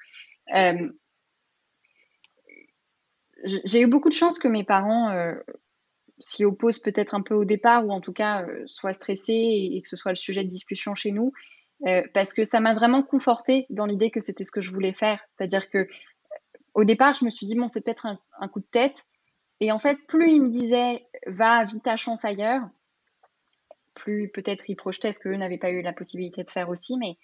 j'ai 3.44 3.80
eu 3.80 3.86
beaucoup 3.86 4.08
de 4.08 4.14
chance 4.14 4.38
que 4.38 4.48
mes 4.48 4.64
parents 4.64 5.10
euh, 5.10 5.34
s'y 6.18 6.44
opposent 6.44 6.78
peut-être 6.78 7.14
un 7.14 7.22
peu 7.22 7.34
au 7.34 7.44
départ 7.44 7.86
ou 7.86 7.90
en 7.90 8.00
tout 8.00 8.12
cas 8.12 8.42
euh, 8.42 8.62
soient 8.66 8.92
stressés 8.92 9.70
et, 9.72 9.80
que 9.82 9.88
ce 9.88 9.96
soit 9.96 10.12
le 10.12 10.16
sujet 10.16 10.44
de 10.44 10.48
discussion 10.48 10.94
chez 10.94 11.10
nous 11.10 11.32
euh, 11.86 12.02
parce 12.14 12.32
que 12.32 12.44
ça 12.44 12.60
m'a 12.60 12.74
vraiment 12.74 13.02
confortée 13.02 13.66
dans 13.70 13.86
l'idée 13.86 14.10
que 14.10 14.20
c'était 14.20 14.44
ce 14.44 14.52
que 14.52 14.60
je 14.60 14.70
voulais 14.70 14.92
faire. 14.92 15.20
C'est-à-dire 15.28 15.68
que 15.68 15.88
au 16.74 16.84
départ, 16.84 17.14
je 17.14 17.24
me 17.24 17.30
suis 17.30 17.46
dit 17.46 17.54
bon, 17.54 17.68
c'est 17.68 17.82
peut-être 17.82 18.06
un, 18.06 18.48
coup 18.48 18.60
de 18.60 18.66
tête. 18.70 19.04
Et 19.60 19.72
en 19.72 19.78
fait, 19.78 19.96
plus 20.08 20.32
ils 20.32 20.42
me 20.42 20.48
disaient 20.48 21.06
va 21.26 21.64
vite 21.64 21.84
ta 21.84 21.96
chance 21.96 22.24
ailleurs, 22.24 22.62
plus 23.94 24.30
peut-être 24.30 24.68
ils 24.68 24.76
projetaient 24.76 25.12
ce 25.12 25.20
qu'eux 25.20 25.36
n'avaient 25.36 25.58
pas 25.58 25.70
eu 25.70 25.82
la 25.82 25.92
possibilité 25.92 26.42
de 26.42 26.50
faire 26.50 26.68
aussi. 26.68 26.96
Mais 26.98 27.16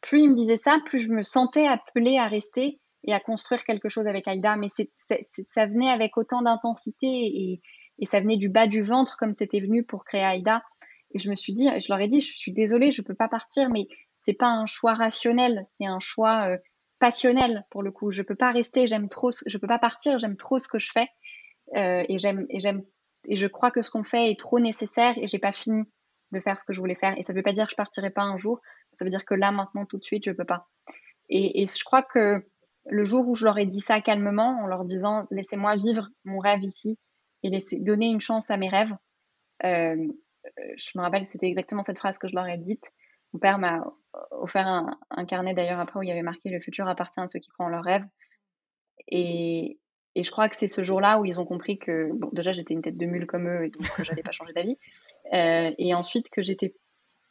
plus 0.00 0.20
ils 0.20 0.30
me 0.30 0.36
disaient 0.36 0.56
ça, 0.56 0.78
plus 0.84 1.00
je 1.00 1.08
me 1.08 1.22
sentais 1.22 1.66
appelée 1.66 2.18
à 2.18 2.28
rester 2.28 2.80
et 3.04 3.12
à 3.12 3.20
construire 3.20 3.64
quelque 3.64 3.88
chose 3.88 4.06
avec 4.06 4.26
Aïda. 4.26 4.56
Mais 4.56 4.68
ça 4.68 5.66
venait 5.66 5.90
avec 5.90 6.16
autant 6.16 6.42
d'intensité 6.42 7.06
et, 7.06 7.60
ça 8.06 8.20
venait 8.20 8.36
du 8.36 8.48
bas 8.48 8.66
du 8.66 8.82
ventre 8.82 9.16
comme 9.16 9.32
c'était 9.32 9.60
venu 9.60 9.84
pour 9.84 10.04
créer 10.04 10.24
Aïda. 10.24 10.62
Et 11.12 11.18
je 11.18 11.30
me 11.30 11.36
suis 11.36 11.52
dit, 11.52 11.68
je 11.78 11.86
leur 11.88 12.00
ai 12.00 12.08
dit, 12.08 12.20
je 12.20 12.36
suis 12.36 12.52
désolée, 12.52 12.90
je 12.90 13.02
ne 13.02 13.06
peux 13.06 13.14
pas 13.14 13.28
partir, 13.28 13.70
mais 13.70 13.86
c'est 14.18 14.34
pas 14.34 14.48
un 14.48 14.66
choix 14.66 14.94
rationnel, 14.94 15.62
c'est 15.70 15.86
un 15.86 16.00
choix 16.00 16.50
euh, 16.50 16.58
passionnel 17.04 17.66
pour 17.68 17.82
le 17.82 17.92
coup. 17.92 18.10
Je 18.12 18.22
peux 18.22 18.34
pas 18.34 18.50
rester, 18.50 18.86
j'aime 18.86 19.10
trop, 19.10 19.30
je 19.30 19.58
peux 19.58 19.66
pas 19.66 19.78
partir, 19.78 20.18
j'aime 20.18 20.38
trop 20.38 20.58
ce 20.58 20.68
que 20.68 20.78
je 20.78 20.90
fais 20.90 21.08
euh, 21.76 22.02
et 22.08 22.18
j'aime 22.18 22.46
et 22.48 22.60
j'aime 22.60 22.82
et 23.28 23.36
je 23.36 23.46
crois 23.46 23.70
que 23.70 23.82
ce 23.82 23.90
qu'on 23.90 24.04
fait 24.04 24.30
est 24.30 24.40
trop 24.40 24.58
nécessaire 24.58 25.12
et 25.18 25.26
j'ai 25.26 25.38
pas 25.38 25.52
fini 25.52 25.82
de 26.32 26.40
faire 26.40 26.58
ce 26.58 26.64
que 26.64 26.72
je 26.72 26.80
voulais 26.80 26.94
faire. 26.94 27.14
Et 27.18 27.22
ça 27.22 27.34
veut 27.34 27.42
pas 27.42 27.52
dire 27.52 27.66
que 27.66 27.72
je 27.72 27.76
partirai 27.76 28.08
pas 28.08 28.22
un 28.22 28.38
jour, 28.38 28.58
ça 28.92 29.04
veut 29.04 29.10
dire 29.10 29.26
que 29.26 29.34
là 29.34 29.52
maintenant 29.52 29.84
tout 29.84 29.98
de 29.98 30.02
suite 30.02 30.24
je 30.24 30.30
peux 30.30 30.46
pas. 30.46 30.70
Et, 31.28 31.66
je 31.66 31.84
crois 31.84 32.02
que 32.02 32.42
le 32.86 33.04
jour 33.04 33.28
où 33.28 33.34
je 33.34 33.44
leur 33.44 33.58
ai 33.58 33.66
dit 33.66 33.80
ça 33.80 34.00
calmement, 34.00 34.62
en 34.62 34.66
leur 34.66 34.86
disant 34.86 35.26
laissez-moi 35.30 35.74
vivre 35.74 36.08
mon 36.24 36.38
rêve 36.38 36.64
ici 36.64 36.98
et 37.42 37.50
laisser 37.50 37.80
donner 37.80 38.06
une 38.06 38.22
chance 38.22 38.50
à 38.50 38.56
mes 38.56 38.70
rêves, 38.70 38.96
euh, 39.64 40.06
je 40.76 40.90
me 40.96 41.02
rappelle, 41.02 41.26
c'était 41.26 41.48
exactement 41.48 41.82
cette 41.82 41.98
phrase 41.98 42.16
que 42.16 42.28
je 42.28 42.34
leur 42.34 42.46
ai 42.46 42.56
dite. 42.56 42.90
Mon 43.34 43.40
père 43.40 43.58
m'a 43.58 43.84
offert 44.30 44.68
un, 45.10 45.24
carnet 45.26 45.54
d'ailleurs 45.54 45.80
après 45.80 45.98
où 45.98 46.02
il 46.04 46.08
y 46.08 46.12
avait 46.12 46.22
marqué 46.22 46.48
le 46.48 46.60
futur 46.60 46.88
appartient 46.88 47.20
à 47.20 47.26
ceux 47.26 47.40
qui 47.40 47.50
croient 47.50 47.66
en 47.66 47.68
leurs 47.68 47.84
rêves. 47.84 48.04
Et, 49.08 49.80
je 50.16 50.30
crois 50.30 50.48
que 50.48 50.54
c'est 50.54 50.68
ce 50.68 50.84
jour-là 50.84 51.18
où 51.18 51.24
ils 51.24 51.40
ont 51.40 51.44
compris 51.44 51.76
que, 51.76 52.12
bon, 52.12 52.30
déjà 52.32 52.52
j'étais 52.52 52.72
une 52.72 52.82
tête 52.82 52.96
de 52.96 53.06
mule 53.06 53.26
comme 53.26 53.48
eux 53.48 53.64
et 53.64 53.70
donc 53.70 53.82
je 53.98 54.08
n'allais 54.08 54.22
pas 54.22 54.30
changer 54.30 54.52
d'avis. 54.52 54.78
Euh, 55.32 55.72
et 55.76 55.92
ensuite 55.92 56.30
que 56.30 56.40
j'étais 56.40 56.76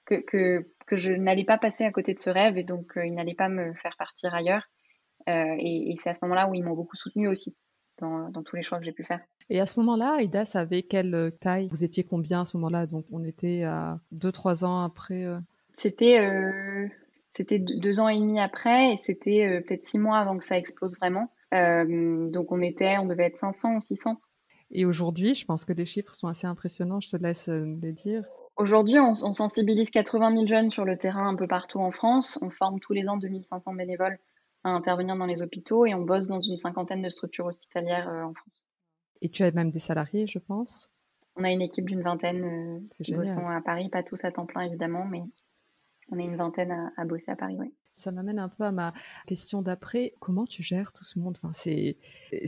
que, 0.03 0.15
que, 0.15 0.67
que, 0.85 0.97
je 0.97 1.13
n'allais 1.13 1.45
pas 1.45 1.57
passer 1.57 1.85
à 1.85 1.91
côté 1.93 2.13
de 2.13 2.19
ce 2.19 2.29
rêve 2.29 2.57
et 2.57 2.65
donc 2.65 2.97
euh, 2.97 3.05
ils 3.05 3.13
n'allaient 3.13 3.33
pas 3.33 3.47
me 3.47 3.73
faire 3.75 3.95
partir 3.97 4.35
ailleurs. 4.35 4.69
Euh, 5.29 5.55
et, 5.57 5.95
c'est 6.03 6.09
à 6.09 6.13
ce 6.13 6.25
moment-là 6.25 6.49
où 6.49 6.55
ils 6.55 6.63
m'ont 6.63 6.75
beaucoup 6.75 6.97
soutenu 6.97 7.29
aussi 7.29 7.55
dans, 8.01 8.29
tous 8.43 8.57
les 8.57 8.63
choix 8.63 8.79
que 8.79 8.83
j'ai 8.83 8.91
pu 8.91 9.05
faire. 9.05 9.21
Et 9.49 9.61
à 9.61 9.65
ce 9.65 9.79
moment-là, 9.79 10.15
Aïda 10.17 10.43
savait 10.43 10.83
quelle 10.83 11.15
euh, 11.15 11.31
taille? 11.31 11.69
Vous 11.71 11.85
étiez 11.85 12.03
combien 12.03 12.41
à 12.41 12.45
ce 12.45 12.57
moment-là? 12.57 12.85
Donc 12.85 13.05
on 13.13 13.23
était 13.23 13.63
à 13.63 14.01
2-3 14.13 14.65
ans 14.65 14.83
après 14.83 15.25
euh? 15.73 16.87
C'était 16.89 16.89
c'était 17.29 17.59
deux 17.59 17.99
ans 17.99 18.09
et 18.09 18.19
demi 18.19 18.39
après 18.39 18.93
et 18.93 18.97
c'était 18.97 19.61
peut-être 19.65 19.83
six 19.83 19.97
mois 19.97 20.19
avant 20.19 20.37
que 20.37 20.43
ça 20.43 20.57
explose 20.57 20.95
vraiment. 20.97 21.31
donc 21.51 22.51
on 22.51 22.61
était, 22.61 22.97
on 22.99 23.07
devait 23.07 23.25
être 23.25 23.37
500 23.37 23.77
ou 23.77 23.81
600. 23.81 24.21
Et 24.71 24.85
aujourd'hui, 24.85 25.33
je 25.33 25.45
pense 25.45 25.65
que 25.65 25.73
les 25.73 25.85
chiffres 25.85 26.13
sont 26.13 26.27
assez 26.27 26.47
impressionnants, 26.47 26.99
je 26.99 27.09
te 27.09 27.17
laisse 27.17 27.47
les 27.47 27.91
dire. 27.91 28.23
Aujourd'hui, 28.55 28.99
on, 28.99 29.13
on, 29.23 29.33
sensibilise 29.33 29.89
80 29.89 30.31
000 30.31 30.45
jeunes 30.45 30.69
sur 30.69 30.85
le 30.85 30.95
terrain 30.95 31.27
un 31.27 31.35
peu 31.35 31.47
partout 31.47 31.79
en 31.79 31.91
France. 31.91 32.37
On 32.43 32.51
forme 32.51 32.79
tous 32.79 32.93
les 32.93 33.07
ans 33.07 33.17
2500 33.17 33.73
bénévoles 33.73 34.19
à 34.63 34.69
intervenir 34.69 35.15
dans 35.15 35.25
les 35.25 35.41
hôpitaux 35.41 35.85
et 35.85 35.93
on 35.93 36.01
bosse 36.01 36.27
dans 36.27 36.39
une 36.39 36.55
cinquantaine 36.55 37.01
de 37.01 37.09
structures 37.09 37.45
hospitalières 37.45 38.09
euh, 38.09 38.23
en 38.23 38.33
France. 38.33 38.65
Et 39.21 39.29
tu 39.29 39.43
as 39.43 39.51
même 39.51 39.71
des 39.71 39.79
salariés, 39.79 40.27
je 40.27 40.39
pense 40.39 40.89
On 41.35 41.43
a 41.43 41.51
une 41.51 41.61
équipe 41.61 41.89
d'une 41.89 42.01
vingtaine 42.01 42.43
euh, 42.43 43.03
qui 43.03 43.13
bossent 43.13 43.37
à 43.37 43.61
Paris, 43.61 43.89
pas 43.89 44.03
tous 44.03 44.23
à 44.23 44.31
temps 44.31 44.45
plein 44.45 44.61
évidemment, 44.61 45.05
mais 45.05 45.23
on 46.11 46.19
est 46.19 46.23
une 46.23 46.35
vingtaine 46.35 46.91
à, 46.97 47.05
bosser 47.05 47.31
à 47.31 47.35
Paris, 47.35 47.55
oui. 47.59 47.73
Ça 47.95 48.11
m'amène 48.11 48.39
un 48.39 48.49
peu 48.49 48.63
à 48.63 48.71
ma 48.71 48.91
question 49.27 49.61
d'après. 49.61 50.13
Comment 50.19 50.45
tu 50.45 50.63
gères 50.63 50.91
tout 50.93 51.03
ce 51.03 51.19
monde? 51.19 51.37
Enfin, 51.41 51.53
c'est, 51.53 51.97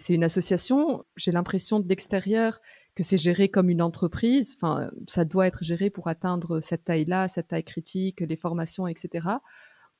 une 0.10 0.24
association. 0.24 1.06
J'ai 1.16 1.32
l'impression 1.32 1.80
de 1.80 1.88
l'extérieur 1.88 2.60
que 2.96 3.04
c'est 3.04 3.18
géré 3.18 3.50
comme 3.50 3.70
une 3.70 3.84
entreprise. 3.84 4.58
Enfin, 4.58 4.90
ça 5.08 5.24
doit 5.24 5.46
être 5.46 5.64
géré 5.64 5.92
pour 5.92 6.08
atteindre 6.08 6.62
cette 6.62 6.86
taille-là, 6.86 7.28
cette 7.28 7.50
taille 7.50 7.64
critique, 7.64 8.22
les 8.22 8.38
formations, 8.38 8.88
etc. 8.88 9.28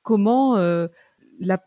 Comment 0.02 0.56
euh, 0.56 0.88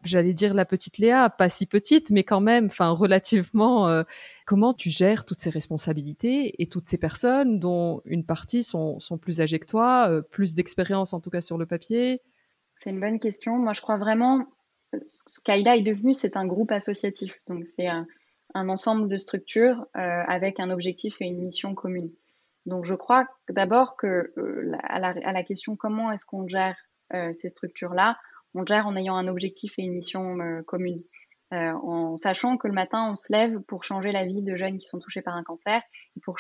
j'allais 0.04 0.34
dire 0.34 0.54
la 0.54 0.66
petite 0.66 0.98
Léa, 0.98 1.30
pas 1.30 1.50
si 1.50 1.66
petite, 1.66 2.10
mais 2.10 2.24
quand 2.24 2.42
même, 2.42 2.68
enfin 2.68 2.90
relativement. 2.90 3.88
Euh, 3.88 4.04
comment 4.46 4.74
tu 4.74 4.90
gères 4.90 5.26
toutes 5.26 5.42
ces 5.42 5.50
responsabilités 5.50 6.62
et 6.62 6.68
toutes 6.68 6.90
ces 6.90 6.98
personnes 6.98 7.60
dont 7.60 8.02
une 8.06 8.26
partie 8.26 8.64
sont, 8.64 9.00
plus 9.22 9.42
âgées 9.42 9.60
que 9.60 9.68
toi, 9.68 10.10
euh, 10.10 10.22
plus 10.22 10.56
d'expérience 10.56 11.14
en 11.14 11.20
tout 11.20 11.30
cas 11.30 11.42
sur 11.42 11.58
le 11.58 11.66
papier? 11.66 12.22
C'est 12.76 12.90
une 12.90 13.00
bonne 13.00 13.20
question. 13.20 13.58
Moi, 13.58 13.74
je 13.74 13.82
crois 13.82 13.98
vraiment 13.98 14.46
ce 15.06 15.40
qu'AIDA 15.44 15.78
est 15.78 15.82
devenu, 15.82 16.14
c'est 16.14 16.36
un 16.36 16.48
groupe 16.48 16.72
associatif. 16.72 17.40
Donc, 17.48 17.66
c'est 17.66 17.88
un, 17.88 18.08
ensemble 18.54 19.08
de 19.08 19.18
structures 19.18 19.86
euh, 19.96 20.24
avec 20.28 20.60
un 20.60 20.72
objectif 20.72 21.22
et 21.22 21.26
une 21.26 21.42
mission 21.42 21.76
commune. 21.76 22.10
Donc, 22.66 22.86
je 22.86 22.96
crois 22.96 23.28
d'abord 23.50 23.96
que 23.96 24.34
à, 24.84 25.00
la, 25.00 25.44
question 25.44 25.76
comment 25.76 26.12
est-ce 26.12 26.26
qu'on 26.26 26.48
gère 26.48 26.76
ces 27.34 27.50
structures-là, 27.50 28.18
on 28.56 28.66
gère 28.66 28.88
en 28.88 28.96
ayant 28.96 29.16
un 29.16 29.28
objectif 29.28 29.78
et 29.78 29.84
une 29.84 29.94
mission 29.94 30.40
euh, 30.40 30.62
commune. 30.64 31.04
Euh, 31.52 31.72
en 31.72 32.16
sachant 32.16 32.58
que 32.58 32.68
le 32.68 32.74
matin, 32.74 33.10
on 33.12 33.16
se 33.16 33.32
lève 33.32 33.60
pour 33.62 33.84
changer 33.84 34.12
la 34.12 34.26
vie 34.26 34.44
de 34.44 34.56
jeunes 34.56 34.78
qui 34.78 34.88
sont 34.88 35.00
touchés 35.00 35.22
par 35.22 35.36
un 35.36 35.44
cancer 35.44 35.82
et 36.16 36.20
pour, 36.22 36.38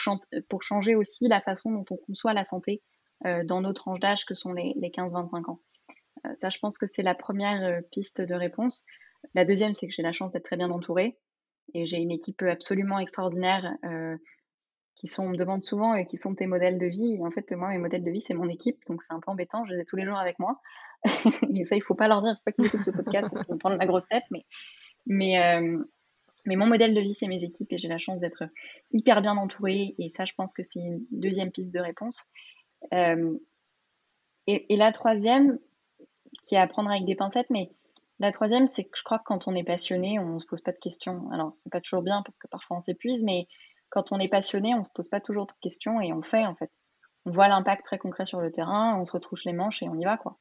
changer 0.61 0.95
aussi 0.95 1.27
la 1.27 1.41
façon 1.41 1.71
dont 1.71 1.85
on 1.89 1.97
conçoit 1.97 2.33
la 2.33 2.43
santé 2.43 2.83
euh, 3.25 3.43
dans 3.43 3.61
nos 3.61 3.73
tranches 3.73 3.99
d'âge 3.99 4.25
que 4.25 4.35
sont 4.35 4.53
les, 4.53 4.75
15-25 4.75 5.49
ans. 5.49 5.59
ça, 6.35 6.49
je 6.49 6.59
pense 6.59 6.77
que 6.77 6.85
c'est 6.85 7.01
la 7.01 7.15
première 7.15 7.81
piste 7.91 8.21
de 8.21 8.35
réponse. 8.35 8.85
La 9.33 9.45
deuxième, 9.45 9.73
c'est 9.73 9.87
que 9.87 9.93
j'ai 9.93 10.03
la 10.03 10.11
chance 10.11 10.31
d'être 10.31 10.45
très 10.45 10.57
bien 10.57 10.69
entourée 10.69 11.17
et 11.73 11.87
j'ai 11.87 11.97
une 11.97 12.11
équipe 12.11 12.43
absolument 12.43 12.99
extraordinaire 12.99 13.75
qui 14.99 15.07
me 15.21 15.37
demande 15.37 15.61
souvent 15.61 15.95
et 15.95 16.05
qui 16.05 16.17
sont 16.17 16.35
tes 16.35 16.45
modèles 16.45 16.77
de 16.77 16.85
vie. 16.85 17.19
En 17.23 17.31
fait, 17.31 17.49
moi, 17.53 17.69
mes 17.69 17.77
modèles 17.77 18.03
de 18.03 18.11
vie, 18.11 18.19
c'est 18.19 18.33
mon 18.33 18.49
équipe, 18.49 18.83
donc 18.85 19.01
c'est 19.01 19.13
un 19.13 19.21
peu 19.21 19.31
embêtant. 19.31 19.65
Je 19.65 19.73
les 19.73 19.81
ai 19.81 19.85
tous 19.85 19.95
les 19.95 20.03
jours 20.03 20.17
avec 20.17 20.37
moi. 20.39 20.59
et 21.55 21.63
ça, 21.63 21.77
il 21.77 21.81
faut 21.81 21.95
pas 21.95 22.09
leur 22.09 22.21
dire, 22.21 22.33
il 22.33 22.35
faut 22.35 22.43
pas 22.43 22.51
qu'ils 22.51 22.65
écoutent 22.65 22.83
ce 22.83 22.91
podcast 22.91 23.29
parce 23.31 23.45
qu'ils 23.45 23.53
vont 23.53 23.59
prendre 23.59 23.77
la 23.77 23.85
grosse 23.85 24.09
tête. 24.09 24.25
Mais, 25.05 25.41
euh, 25.41 25.77
mais 26.45 26.57
mon 26.57 26.65
modèle 26.65 26.93
de 26.93 26.99
vie, 26.99 27.13
c'est 27.13 27.27
mes 27.27 27.41
équipes 27.45 27.71
et 27.71 27.77
j'ai 27.77 27.87
la 27.87 27.97
chance 27.97 28.19
d'être 28.19 28.43
hyper 28.91 29.21
bien 29.21 29.37
entourée. 29.37 29.95
Et 29.99 30.09
ça, 30.09 30.25
je 30.25 30.33
pense 30.33 30.51
que 30.51 30.63
c'est 30.63 30.79
une 30.79 31.05
deuxième 31.11 31.51
piste 31.51 31.73
de 31.73 31.79
réponse. 31.79 32.25
Euh, 32.93 33.37
et, 34.47 34.73
et, 34.73 34.75
la 34.75 34.91
troisième, 34.91 35.59
qui 36.43 36.55
est 36.55 36.59
à 36.59 36.67
prendre 36.67 36.89
avec 36.89 37.05
des 37.05 37.15
pincettes, 37.15 37.49
mais 37.49 37.71
la 38.19 38.31
troisième, 38.31 38.67
c'est 38.67 38.83
que 38.83 38.97
je 38.97 39.03
crois 39.03 39.19
que 39.19 39.23
quand 39.25 39.47
on 39.47 39.55
est 39.55 39.63
passionné, 39.63 40.19
on 40.19 40.33
ne 40.33 40.39
se 40.39 40.45
pose 40.45 40.59
pas 40.59 40.73
de 40.73 40.77
questions. 40.77 41.29
Alors, 41.31 41.51
c'est 41.53 41.71
pas 41.71 41.79
toujours 41.79 42.01
bien 42.01 42.21
parce 42.23 42.37
que 42.37 42.47
parfois 42.47 42.75
on 42.75 42.79
s'épuise, 42.81 43.23
mais 43.23 43.47
quand 43.89 44.11
on 44.11 44.19
est 44.19 44.27
passionné, 44.27 44.73
on 44.73 44.79
ne 44.79 44.83
se 44.83 44.91
pose 44.93 45.09
pas 45.09 45.19
toujours 45.19 45.45
de 45.45 45.51
questions 45.61 46.01
et 46.01 46.13
on 46.13 46.21
fait 46.21 46.45
en 46.45 46.55
fait. 46.55 46.71
On 47.25 47.31
voit 47.31 47.47
l'impact 47.47 47.85
très 47.85 47.97
concret 47.97 48.25
sur 48.25 48.41
le 48.41 48.51
terrain, 48.51 48.97
on 48.99 49.05
se 49.05 49.11
retrouche 49.11 49.45
les 49.45 49.53
manches 49.53 49.83
et 49.83 49.89
on 49.89 49.99
y 49.99 50.05
va 50.05 50.17
quoi. 50.17 50.37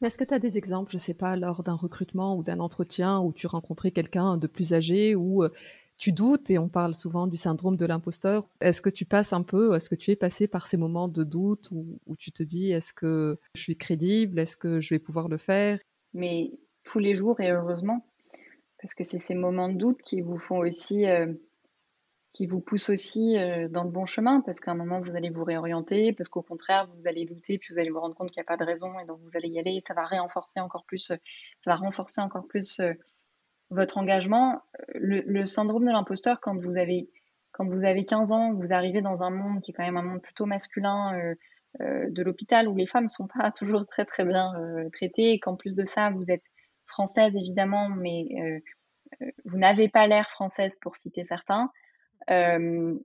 Mais 0.00 0.08
est-ce 0.08 0.18
que 0.18 0.24
tu 0.24 0.34
as 0.34 0.38
des 0.38 0.58
exemples, 0.58 0.92
je 0.92 0.96
ne 0.96 1.00
sais 1.00 1.14
pas, 1.14 1.36
lors 1.36 1.62
d'un 1.62 1.74
recrutement 1.74 2.36
ou 2.36 2.42
d'un 2.42 2.60
entretien 2.60 3.20
où 3.20 3.32
tu 3.32 3.46
rencontrais 3.46 3.90
quelqu'un 3.90 4.36
de 4.36 4.46
plus 4.46 4.72
âgé 4.72 5.16
ou 5.16 5.42
euh, 5.42 5.52
tu 5.96 6.12
doutes 6.12 6.50
et 6.50 6.58
on 6.58 6.68
parle 6.68 6.94
souvent 6.94 7.26
du 7.26 7.36
syndrome 7.36 7.76
de 7.76 7.84
l'imposteur. 7.84 8.48
Est-ce 8.60 8.80
que 8.80 8.90
tu 8.90 9.04
passes 9.04 9.32
un 9.32 9.42
peu, 9.42 9.74
est-ce 9.74 9.90
que 9.90 9.96
tu 9.96 10.12
es 10.12 10.16
passé 10.16 10.46
par 10.46 10.68
ces 10.68 10.76
moments 10.76 11.08
de 11.08 11.24
doute 11.24 11.70
où, 11.72 11.98
tu 12.16 12.30
te 12.30 12.44
dis 12.44 12.70
est-ce 12.70 12.92
que 12.92 13.38
je 13.54 13.62
suis 13.62 13.76
crédible, 13.76 14.38
est-ce 14.38 14.56
que 14.56 14.80
je 14.80 14.94
vais 14.94 15.00
pouvoir 15.00 15.28
le 15.28 15.38
faire? 15.38 15.80
Mais 16.14 16.52
tous 16.84 17.00
les 17.00 17.14
jours 17.14 17.40
et 17.40 17.50
heureusement, 17.50 18.06
parce 18.80 18.94
que 18.94 19.02
c'est 19.02 19.18
ces 19.18 19.34
moments 19.34 19.68
de 19.68 19.76
doute 19.76 20.00
qui 20.02 20.20
vous 20.20 20.38
font 20.38 20.58
aussi 20.58 21.06
euh, 21.06 21.32
qui 22.32 22.46
vous 22.46 22.60
pousse 22.60 22.90
aussi 22.90 23.38
euh, 23.38 23.68
dans 23.68 23.84
le 23.84 23.90
bon 23.90 24.06
chemin, 24.06 24.40
parce 24.40 24.60
qu'à 24.60 24.72
un 24.72 24.74
moment, 24.74 25.00
vous 25.00 25.16
allez 25.16 25.30
vous 25.30 25.44
réorienter, 25.44 26.12
parce 26.12 26.28
qu'au 26.28 26.42
contraire, 26.42 26.88
vous 26.94 27.06
allez 27.06 27.24
douter, 27.24 27.58
puis 27.58 27.72
vous 27.72 27.78
allez 27.78 27.90
vous 27.90 28.00
rendre 28.00 28.14
compte 28.14 28.30
qu'il 28.30 28.40
n'y 28.40 28.44
a 28.44 28.56
pas 28.56 28.56
de 28.56 28.64
raison, 28.64 28.98
et 28.98 29.04
donc 29.06 29.18
vous 29.22 29.36
allez 29.36 29.48
y 29.48 29.58
aller, 29.58 29.76
et 29.76 29.80
ça 29.80 29.94
va 29.94 30.04
renforcer 30.04 30.60
encore 30.60 30.84
plus, 30.84 31.10
euh, 31.10 31.16
ça 31.64 31.70
va 31.70 31.76
renforcer 31.76 32.20
encore 32.20 32.46
plus 32.46 32.80
euh, 32.80 32.92
votre 33.70 33.98
engagement. 33.98 34.62
Le, 34.94 35.46
syndrome 35.46 35.84
de 35.84 35.90
l'imposteur, 35.90 36.40
quand 36.40 36.56
vous 36.56 36.78
avez 36.78 37.10
quand 37.52 37.66
vous 37.66 37.84
avez 37.84 38.04
15 38.04 38.30
ans, 38.30 38.52
vous 38.52 38.72
arrivez 38.72 39.00
dans 39.00 39.24
un 39.24 39.30
monde 39.30 39.60
qui 39.62 39.72
est 39.72 39.74
quand 39.74 39.84
même 39.84 39.96
un 39.96 40.02
monde 40.02 40.22
plutôt 40.22 40.46
masculin 40.46 41.34
de 41.80 42.22
l'hôpital, 42.22 42.68
où 42.68 42.76
les 42.76 42.86
femmes 42.86 43.04
ne 43.04 43.08
sont 43.08 43.26
pas 43.26 43.50
toujours 43.58 43.84
très 43.84 44.04
très 44.04 44.24
bien 44.24 44.52
traitées, 44.92 45.32
et 45.32 45.40
qu'en 45.40 45.56
plus 45.56 45.74
de 45.74 45.84
ça, 45.84 46.10
vous 46.10 46.30
êtes 46.30 46.46
française 46.86 47.36
évidemment, 47.36 47.88
mais 47.88 48.62
vous 49.44 49.58
n'avez 49.58 49.88
pas 49.88 50.06
l'air 50.06 50.30
française 50.30 50.78
pour 50.80 50.96
citer 50.96 51.24
certains. 51.24 51.70
Euh, 52.30 52.98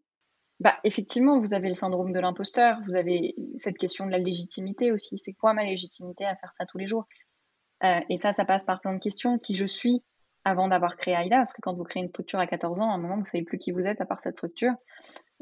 bah, 0.60 0.78
effectivement, 0.84 1.40
vous 1.40 1.54
avez 1.54 1.68
le 1.68 1.74
syndrome 1.74 2.14
de 2.14 2.20
l'imposteur, 2.20 2.80
vous 2.86 2.96
avez 2.96 3.36
cette 3.56 3.78
question 3.78 4.06
de 4.06 4.12
la 4.12 4.18
légitimité 4.18 4.92
aussi. 4.92 5.18
C'est 5.18 5.34
quoi 5.34 5.54
ma 5.54 5.64
légitimité 5.64 6.26
à 6.26 6.36
faire 6.36 6.52
ça 6.52 6.66
tous 6.66 6.78
les 6.78 6.88
jours? 6.88 7.06
Euh, 7.84 8.00
Et 8.10 8.18
ça, 8.18 8.34
ça 8.34 8.46
passe 8.46 8.66
par 8.66 8.80
plein 8.80 8.94
de 8.94 9.00
questions. 9.00 9.40
Qui 9.40 9.56
je 9.56 9.66
suis 9.66 10.04
avant 10.46 10.68
d'avoir 10.68 10.96
créé 10.96 11.16
AIDA 11.16 11.38
Parce 11.38 11.54
que 11.54 11.62
quand 11.62 11.74
vous 11.74 11.84
créez 11.84 12.02
une 12.02 12.10
structure 12.10 12.40
à 12.40 12.48
14 12.48 12.80
ans, 12.80 12.92
à 12.92 12.94
un 12.94 12.98
moment, 12.98 13.18
vous 13.18 13.26
savez 13.26 13.44
plus 13.44 13.58
qui 13.58 13.72
vous 13.72 13.88
êtes 13.88 14.00
à 14.02 14.06
part 14.06 14.20
cette 14.20 14.38
structure. 14.38 14.74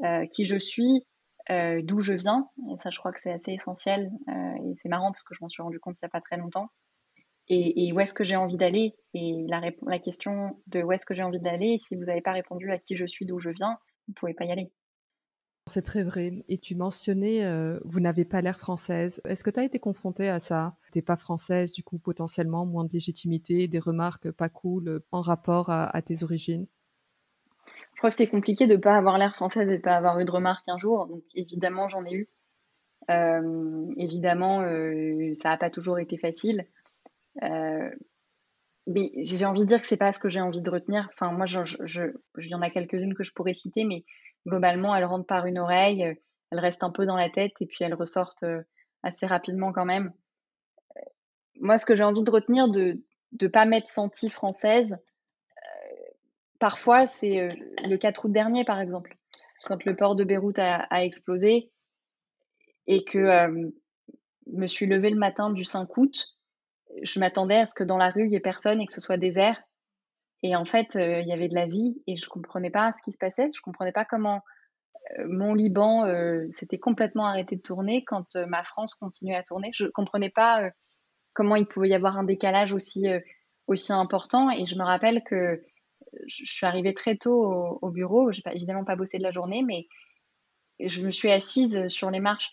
Euh, 0.02 0.26
qui 0.26 0.44
je 0.44 0.56
suis, 0.56 1.06
d'où 1.48 2.00
je 2.00 2.14
viens? 2.14 2.48
Et 2.72 2.76
ça, 2.78 2.90
je 2.90 2.98
crois 2.98 3.12
que 3.12 3.20
c'est 3.20 3.32
assez 3.32 3.52
essentiel. 3.52 4.10
et 4.28 4.74
c'est 4.76 4.88
marrant 4.88 5.12
parce 5.12 5.22
que 5.22 5.34
je 5.34 5.38
m'en 5.42 5.48
suis 5.48 5.62
rendu 5.62 5.78
compte 5.78 5.96
il 6.00 6.04
n'y 6.04 6.06
a 6.06 6.10
pas 6.10 6.20
très 6.20 6.36
longtemps 6.36 6.68
et, 7.52 7.92
où 7.92 8.00
est-ce 8.00 8.14
que 8.14 8.24
j'ai 8.24 8.36
envie 8.36 8.56
d'aller? 8.56 8.94
Et 9.14 9.44
la, 9.48 9.60
la, 9.86 9.98
question 9.98 10.56
de 10.68 10.82
où 10.82 10.92
est-ce 10.92 11.04
que 11.04 11.14
j'ai 11.14 11.22
envie 11.22 11.40
d'aller, 11.40 11.78
si 11.78 11.96
vous 11.96 12.04
n'avez 12.04 12.22
pas 12.22 12.32
répondu 12.32 12.70
à 12.70 12.78
qui 12.78 12.96
je 12.96 13.06
suis, 13.06 13.26
d'où 13.26 13.38
je 13.38 13.50
viens, 13.50 13.78
vous 14.06 14.12
ne 14.12 14.14
pouvez 14.14 14.34
pas 14.34 14.44
y 14.44 14.52
aller. 14.52 14.72
C'est 15.68 15.82
très 15.82 16.02
vrai. 16.02 16.32
Et 16.48 16.58
tu 16.58 16.74
mentionnais, 16.74 17.44
euh, 17.44 17.78
vous 17.84 18.00
n'avez 18.00 18.24
pas 18.24 18.40
l'air 18.40 18.58
française. 18.58 19.20
Est-ce 19.24 19.44
que 19.44 19.50
tu 19.50 19.60
as 19.60 19.64
été 19.64 19.78
confrontée 19.78 20.28
à 20.28 20.40
ça? 20.40 20.76
Tu 20.92 20.98
n'es 20.98 21.02
pas 21.02 21.16
française, 21.16 21.72
du 21.72 21.84
coup, 21.84 21.98
potentiellement, 21.98 22.66
moins 22.66 22.84
de 22.84 22.92
légitimité, 22.92 23.68
des 23.68 23.78
remarques 23.78 24.30
pas 24.32 24.48
cool 24.48 24.88
euh, 24.88 25.06
en 25.12 25.20
rapport 25.20 25.70
à, 25.70 26.02
tes 26.02 26.24
origines? 26.24 26.66
Je 27.94 27.98
crois 27.98 28.10
que 28.10 28.16
c'est 28.16 28.26
compliqué 28.26 28.66
de 28.66 28.74
ne 28.74 28.80
pas 28.80 28.94
avoir 28.94 29.18
l'air 29.18 29.34
française 29.34 29.68
et 29.68 29.72
de 29.72 29.76
ne 29.76 29.82
pas 29.82 29.96
avoir 29.96 30.18
eu 30.18 30.24
de 30.24 30.30
remarques 30.32 30.68
un 30.68 30.78
jour. 30.78 31.06
Donc, 31.06 31.22
évidemment, 31.34 31.88
j'en 31.88 32.04
ai 32.06 32.12
eu. 32.12 32.28
Euh, 33.10 33.86
évidemment, 33.98 34.62
ça 35.34 35.50
n'a 35.50 35.56
pas 35.58 35.70
toujours 35.70 35.98
été 35.98 36.16
facile. 36.16 36.66
Euh, 37.42 37.90
mais 38.86 39.12
j'ai 39.16 39.46
envie 39.46 39.60
de 39.60 39.66
dire 39.66 39.80
que 39.80 39.86
c'est 39.86 39.96
pas 39.96 40.12
ce 40.12 40.18
que 40.18 40.28
j'ai 40.28 40.40
envie 40.40 40.60
de 40.60 40.70
retenir. 40.70 41.08
Enfin, 41.12 41.32
moi, 41.32 41.46
il 41.46 42.48
y 42.48 42.54
en 42.54 42.62
a 42.62 42.70
quelques-unes 42.70 43.14
que 43.14 43.22
je 43.22 43.32
pourrais 43.32 43.54
citer, 43.54 43.84
mais 43.84 44.04
globalement, 44.46 44.94
elles 44.94 45.04
rentrent 45.04 45.26
par 45.26 45.46
une 45.46 45.58
oreille, 45.58 46.02
elles 46.50 46.60
restent 46.60 46.82
un 46.82 46.90
peu 46.90 47.06
dans 47.06 47.16
la 47.16 47.30
tête 47.30 47.52
et 47.60 47.66
puis 47.66 47.84
elles 47.84 47.94
ressortent 47.94 48.42
euh, 48.42 48.62
assez 49.02 49.26
rapidement 49.26 49.72
quand 49.72 49.84
même. 49.84 50.12
Euh, 50.96 51.00
moi, 51.60 51.78
ce 51.78 51.86
que 51.86 51.94
j'ai 51.94 52.04
envie 52.04 52.24
de 52.24 52.30
retenir 52.30 52.68
de 52.68 53.00
ne 53.40 53.48
pas 53.48 53.64
m'être 53.64 53.88
sentie 53.88 54.30
française, 54.30 54.98
parfois, 56.58 57.06
c'est 57.06 57.48
le 57.88 57.96
4 57.96 58.26
août 58.26 58.32
dernier, 58.32 58.64
par 58.64 58.80
exemple, 58.80 59.16
quand 59.64 59.84
le 59.84 59.96
port 59.96 60.14
de 60.14 60.22
Beyrouth 60.22 60.60
a, 60.60 61.04
explosé 61.04 61.72
et 62.86 63.04
que 63.04 63.48
me 64.46 64.66
suis 64.66 64.86
levée 64.86 65.10
le 65.10 65.18
matin 65.18 65.50
du 65.50 65.64
5 65.64 65.96
août 65.96 66.36
je 67.02 67.20
m'attendais 67.20 67.56
à 67.56 67.66
ce 67.66 67.74
que 67.74 67.84
dans 67.84 67.96
la 67.96 68.10
rue, 68.10 68.24
il 68.24 68.30
n'y 68.30 68.36
ait 68.36 68.40
personne 68.40 68.80
et 68.80 68.86
que 68.86 68.92
ce 68.92 69.00
soit 69.00 69.16
désert. 69.16 69.60
Et 70.42 70.56
en 70.56 70.64
fait, 70.64 70.96
euh, 70.96 71.20
il 71.20 71.28
y 71.28 71.32
avait 71.32 71.48
de 71.48 71.54
la 71.54 71.66
vie 71.66 72.02
et 72.06 72.16
je 72.16 72.26
ne 72.26 72.28
comprenais 72.28 72.70
pas 72.70 72.92
ce 72.92 73.00
qui 73.02 73.12
se 73.12 73.18
passait. 73.18 73.48
Je 73.52 73.60
ne 73.60 73.62
comprenais 73.62 73.92
pas 73.92 74.04
comment 74.04 74.42
euh, 75.18 75.26
mon 75.28 75.54
Liban 75.54 76.04
euh, 76.04 76.46
s'était 76.50 76.78
complètement 76.78 77.26
arrêté 77.26 77.56
de 77.56 77.62
tourner 77.62 78.04
quand 78.04 78.34
ma 78.36 78.64
France 78.64 78.94
continuait 78.94 79.36
à 79.36 79.42
tourner. 79.42 79.70
Je 79.72 79.84
ne 79.84 79.90
comprenais 79.90 80.30
pas 80.30 80.70
comment 81.32 81.56
il 81.56 81.66
pouvait 81.66 81.88
y 81.88 81.94
avoir 81.94 82.18
un 82.18 82.24
décalage 82.24 82.72
aussi, 82.72 83.06
important. 83.88 84.50
Et 84.50 84.66
je 84.66 84.74
me 84.74 84.84
rappelle 84.84 85.22
que 85.24 85.62
je 86.26 86.44
suis 86.44 86.66
arrivée 86.66 86.92
très 86.92 87.16
tôt 87.16 87.44
au, 87.44 87.78
au 87.80 87.90
bureau. 87.90 88.32
Je 88.32 88.42
n'ai 88.44 88.54
évidemment 88.54 88.84
pas 88.84 88.96
bossé 88.96 89.16
de 89.16 89.22
la 89.22 89.30
journée, 89.30 89.62
mais 89.62 89.86
je 90.80 91.00
me 91.00 91.10
suis 91.10 91.30
assise 91.30 91.86
sur 91.86 92.10
les 92.10 92.20
marches. 92.20 92.50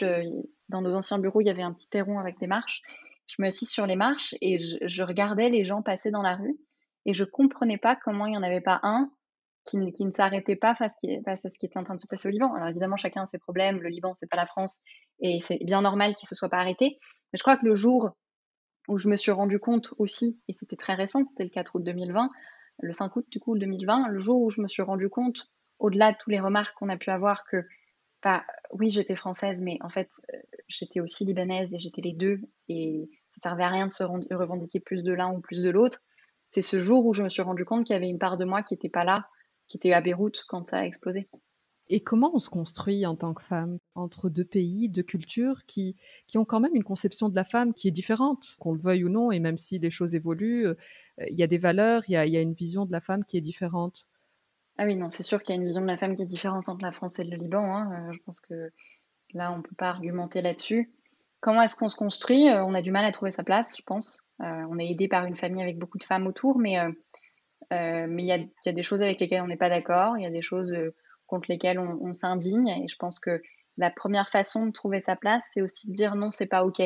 Dans 0.69 0.81
nos 0.81 0.95
anciens 0.95 1.17
bureaux, 1.17 1.41
il 1.41 1.47
y 1.47 1.49
avait 1.49 1.63
un 1.63 1.73
petit 1.73 1.87
perron 1.87 2.19
avec 2.19 2.39
des 2.39 2.47
marches 2.47 2.83
je 3.29 3.41
me 3.41 3.47
assise 3.47 3.69
sur 3.69 3.85
les 3.85 3.95
marches 3.95 4.35
et 4.41 4.59
je, 4.59 5.03
regardais 5.03 5.49
les 5.49 5.63
gens 5.63 5.81
passer 5.81 6.11
dans 6.11 6.21
la 6.21 6.35
rue 6.35 6.57
et 7.05 7.13
je 7.13 7.23
comprenais 7.23 7.77
pas 7.77 7.95
comment 7.95 8.25
il 8.25 8.31
n'y 8.31 8.37
en 8.37 8.43
avait 8.43 8.61
pas 8.61 8.79
un 8.83 9.11
qui, 9.65 9.77
ne 9.77 10.11
s'arrêtait 10.11 10.55
pas 10.55 10.73
face, 10.73 10.95
à 11.27 11.49
ce 11.49 11.59
qui 11.59 11.65
était 11.67 11.77
en 11.77 11.83
train 11.83 11.93
de 11.93 11.99
se 11.99 12.07
passer 12.07 12.27
au 12.27 12.31
Liban. 12.31 12.51
Alors 12.55 12.69
évidemment, 12.69 12.97
chacun 12.97 13.21
a 13.21 13.25
ses 13.27 13.37
problèmes. 13.37 13.79
Le 13.81 13.89
Liban, 13.89 14.15
c'est 14.15 14.27
pas 14.27 14.37
la 14.37 14.47
France 14.47 14.81
et 15.19 15.39
c'est 15.41 15.59
bien 15.63 15.81
normal 15.81 16.15
qu'il 16.15 16.27
se 16.27 16.33
soit 16.33 16.49
pas 16.49 16.57
arrêté. 16.57 16.97
Mais 17.31 17.37
je 17.37 17.43
crois 17.43 17.55
que 17.55 17.65
le 17.65 17.75
jour 17.75 18.11
où 18.87 18.97
je 18.97 19.07
me 19.07 19.15
suis 19.15 19.31
rendu 19.31 19.59
compte 19.59 19.93
aussi, 19.99 20.41
et 20.47 20.53
c'était 20.53 20.75
très 20.75 20.95
récent, 20.95 21.23
c'était 21.23 21.43
le 21.43 21.51
4 21.51 21.75
août 21.75 21.83
2020, 21.83 22.31
le 22.81 22.93
5 22.93 23.15
août 23.15 23.25
du 23.29 23.39
coup 23.39 23.55
2020, 23.55 24.07
le 24.07 24.19
jour 24.19 24.41
où 24.41 24.49
je 24.49 24.61
me 24.61 24.67
suis 24.67 24.81
rendu 24.81 25.07
compte, 25.09 25.51
au-delà 25.77 26.13
de 26.13 26.17
toutes 26.17 26.31
les 26.31 26.39
remarques 26.39 26.75
qu'on 26.75 26.89
a 26.89 26.97
pu 26.97 27.11
avoir, 27.11 27.43
que 27.45 27.63
bah, 28.23 28.43
oui, 28.71 28.89
j'étais 28.91 29.15
française, 29.15 29.61
mais 29.61 29.77
en 29.81 29.89
fait, 29.89 30.09
euh, 30.33 30.37
j'étais 30.67 30.99
aussi 30.99 31.25
libanaise 31.25 31.73
et 31.73 31.77
j'étais 31.77 32.01
les 32.01 32.13
deux. 32.13 32.41
Et 32.67 33.09
ça 33.35 33.49
servait 33.49 33.63
à 33.63 33.69
rien 33.69 33.87
de 33.87 33.91
se 33.91 34.03
revendiquer 34.03 34.79
plus 34.79 35.03
de 35.03 35.13
l'un 35.13 35.31
ou 35.31 35.39
plus 35.39 35.63
de 35.63 35.69
l'autre. 35.69 36.01
C'est 36.47 36.61
ce 36.61 36.79
jour 36.79 37.05
où 37.05 37.13
je 37.13 37.23
me 37.23 37.29
suis 37.29 37.41
rendu 37.41 37.65
compte 37.65 37.85
qu'il 37.85 37.93
y 37.93 37.97
avait 37.97 38.09
une 38.09 38.19
part 38.19 38.37
de 38.37 38.45
moi 38.45 38.63
qui 38.63 38.73
n'était 38.73 38.89
pas 38.89 39.03
là, 39.03 39.27
qui 39.67 39.77
était 39.77 39.93
à 39.93 40.01
Beyrouth 40.01 40.43
quand 40.47 40.65
ça 40.65 40.79
a 40.79 40.83
explosé. 40.83 41.29
Et 41.91 42.01
comment 42.01 42.31
on 42.35 42.39
se 42.39 42.51
construit 42.51 43.05
en 43.07 43.15
tant 43.15 43.33
que 43.33 43.43
femme 43.43 43.79
entre 43.95 44.29
deux 44.29 44.45
pays, 44.45 44.89
deux 44.89 45.03
cultures 45.03 45.65
qui, 45.65 45.95
qui 46.27 46.37
ont 46.37 46.45
quand 46.45 46.59
même 46.59 46.75
une 46.75 46.83
conception 46.83 47.29
de 47.29 47.35
la 47.35 47.43
femme 47.43 47.73
qui 47.73 47.87
est 47.87 47.91
différente, 47.91 48.55
qu'on 48.59 48.73
le 48.73 48.79
veuille 48.79 49.03
ou 49.03 49.09
non, 49.09 49.31
et 49.31 49.39
même 49.39 49.57
si 49.57 49.79
les 49.79 49.89
choses 49.89 50.13
évoluent, 50.13 50.67
euh, 50.67 50.75
il 51.27 51.37
y 51.37 51.41
a 51.41 51.47
des 51.47 51.57
valeurs, 51.57 52.03
il 52.07 52.11
y 52.11 52.15
a, 52.15 52.27
y 52.27 52.37
a, 52.37 52.41
une 52.41 52.53
vision 52.53 52.85
de 52.85 52.91
la 52.91 53.01
femme 53.01 53.25
qui 53.25 53.37
est 53.37 53.41
différente. 53.41 54.07
Ah 54.77 54.85
oui, 54.85 54.95
non, 54.95 55.09
c'est 55.09 55.23
sûr 55.23 55.41
qu'il 55.41 55.55
y 55.55 55.57
a 55.57 55.61
une 55.61 55.65
vision 55.65 55.81
de 55.81 55.87
la 55.87 55.97
femme 55.97 56.15
qui 56.15 56.21
est 56.21 56.27
différente 56.27 56.69
entre 56.69 56.83
la 56.83 56.91
France 56.91 57.17
et 57.17 57.23
le 57.23 57.35
Liban. 57.35 57.75
Hein. 57.75 57.91
Euh, 57.91 58.13
je 58.13 58.19
pense 58.23 58.39
que 58.39 58.71
là, 59.33 59.51
on 59.51 59.57
ne 59.57 59.61
peut 59.63 59.75
pas 59.75 59.89
argumenter 59.89 60.43
là-dessus. 60.43 60.91
Comment 61.41 61.61
est-ce 61.61 61.75
qu'on 61.75 61.89
se 61.89 61.95
construit 61.95 62.49
euh, 62.49 62.63
On 62.65 62.73
a 62.73 62.81
du 62.81 62.91
mal 62.91 63.05
à 63.05 63.11
trouver 63.11 63.31
sa 63.31 63.43
place, 63.43 63.75
je 63.77 63.83
pense. 63.83 64.27
on 64.39 64.77
est 64.79 64.89
aidé 64.89 65.07
par 65.07 65.25
une 65.25 65.35
famille 65.35 65.63
avec 65.63 65.77
beaucoup 65.77 65.97
de 65.97 66.03
femmes 66.03 66.27
autour, 66.27 66.59
mais 66.59 66.77
mais 67.71 68.23
il 68.23 68.25
y 68.25 68.31
a, 68.67 68.71
des 68.71 68.81
choses 68.81 69.01
avec 69.01 69.19
lesquelles 69.19 69.41
on 69.41 69.47
n'est 69.47 69.57
pas 69.57 69.69
d'accord. 69.69 70.17
Il 70.17 70.23
y 70.23 70.25
a 70.25 70.31
des 70.31 70.41
choses 70.41 70.73
contre 71.29 71.49
lesquels 71.49 71.79
on, 71.79 72.11
s'indigne. 72.11 72.67
Et 72.83 72.87
je 72.87 72.95
pense 72.97 73.19
que 73.19 73.41
la 73.77 73.91
première 73.91 74.27
façon 74.29 74.65
de 74.65 74.71
trouver 74.71 74.99
sa 74.99 75.15
place, 75.15 75.49
c'est 75.53 75.61
aussi 75.61 75.87
de 75.87 75.93
dire 75.93 76.15
non, 76.15 76.31
c'est 76.31 76.49
pas 76.49 76.65
OK. 76.65 76.81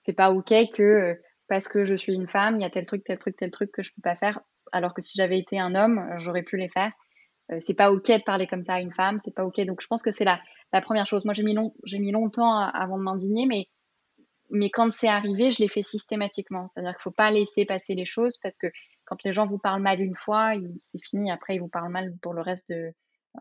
C'est 0.00 0.12
pas 0.14 0.30
OK 0.30 0.52
que 0.72 0.82
euh, 0.82 1.14
parce 1.48 1.68
que 1.68 1.84
je 1.84 1.94
suis 1.94 2.14
une 2.14 2.28
femme, 2.28 2.56
il 2.56 2.62
y 2.62 2.64
a 2.64 2.70
tel 2.70 2.86
truc, 2.86 3.04
tel 3.04 3.18
truc, 3.18 3.36
tel 3.36 3.50
truc 3.50 3.70
que 3.72 3.82
je 3.82 3.90
peux 3.94 4.02
pas 4.02 4.16
faire, 4.16 4.40
alors 4.72 4.94
que 4.94 5.02
si 5.02 5.12
j'avais 5.16 5.38
été 5.38 5.58
un 5.58 5.74
homme, 5.74 5.98
euh, 5.98 6.18
j'aurais 6.18 6.42
pu 6.42 6.56
les 6.56 6.70
faire. 6.70 6.92
Euh, 7.52 7.56
c'est 7.60 7.74
pas 7.74 7.92
OK 7.92 8.06
de 8.06 8.22
parler 8.22 8.46
comme 8.46 8.62
ça 8.62 8.74
à 8.74 8.80
une 8.80 8.92
femme, 8.92 9.18
c'est 9.18 9.34
pas 9.34 9.44
OK. 9.44 9.60
Donc 9.62 9.82
je 9.82 9.86
pense 9.86 10.02
que 10.02 10.12
c'est 10.12 10.24
la, 10.24 10.40
la 10.72 10.80
première 10.80 11.06
chose. 11.06 11.24
Moi, 11.24 11.34
j'ai 11.34 11.42
mis, 11.42 11.54
long, 11.54 11.74
mis 11.92 12.12
longtemps 12.12 12.58
avant 12.58 12.96
de 12.96 13.02
m'indigner, 13.02 13.46
mais, 13.46 13.66
mais 14.50 14.70
quand 14.70 14.92
c'est 14.92 15.08
arrivé, 15.08 15.50
je 15.50 15.60
l'ai 15.60 15.68
fait 15.68 15.82
systématiquement. 15.82 16.66
C'est-à-dire 16.66 16.92
qu'il 16.92 17.02
faut 17.02 17.10
pas 17.10 17.30
laisser 17.30 17.64
passer 17.64 17.94
les 17.94 18.04
choses 18.04 18.38
parce 18.38 18.56
que 18.58 18.68
quand 19.04 19.22
les 19.24 19.32
gens 19.32 19.46
vous 19.46 19.58
parlent 19.58 19.82
mal 19.82 20.00
une 20.00 20.14
fois, 20.14 20.52
c'est 20.82 21.02
fini. 21.02 21.30
Après, 21.30 21.56
ils 21.56 21.60
vous 21.60 21.68
parlent 21.68 21.92
mal 21.92 22.14
pour 22.22 22.34
le 22.34 22.42
reste 22.42 22.70
de, 22.70 22.92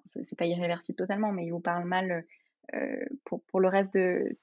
c'est 0.05 0.37
pas 0.37 0.45
irréversible 0.45 0.97
totalement, 0.97 1.31
mais 1.31 1.45
ils 1.45 1.51
vous 1.51 1.59
parlent 1.59 1.85
mal 1.85 2.25
euh, 2.73 3.05
pour, 3.25 3.59
le 3.59 3.67
reste 3.67 3.93
de 3.93 4.35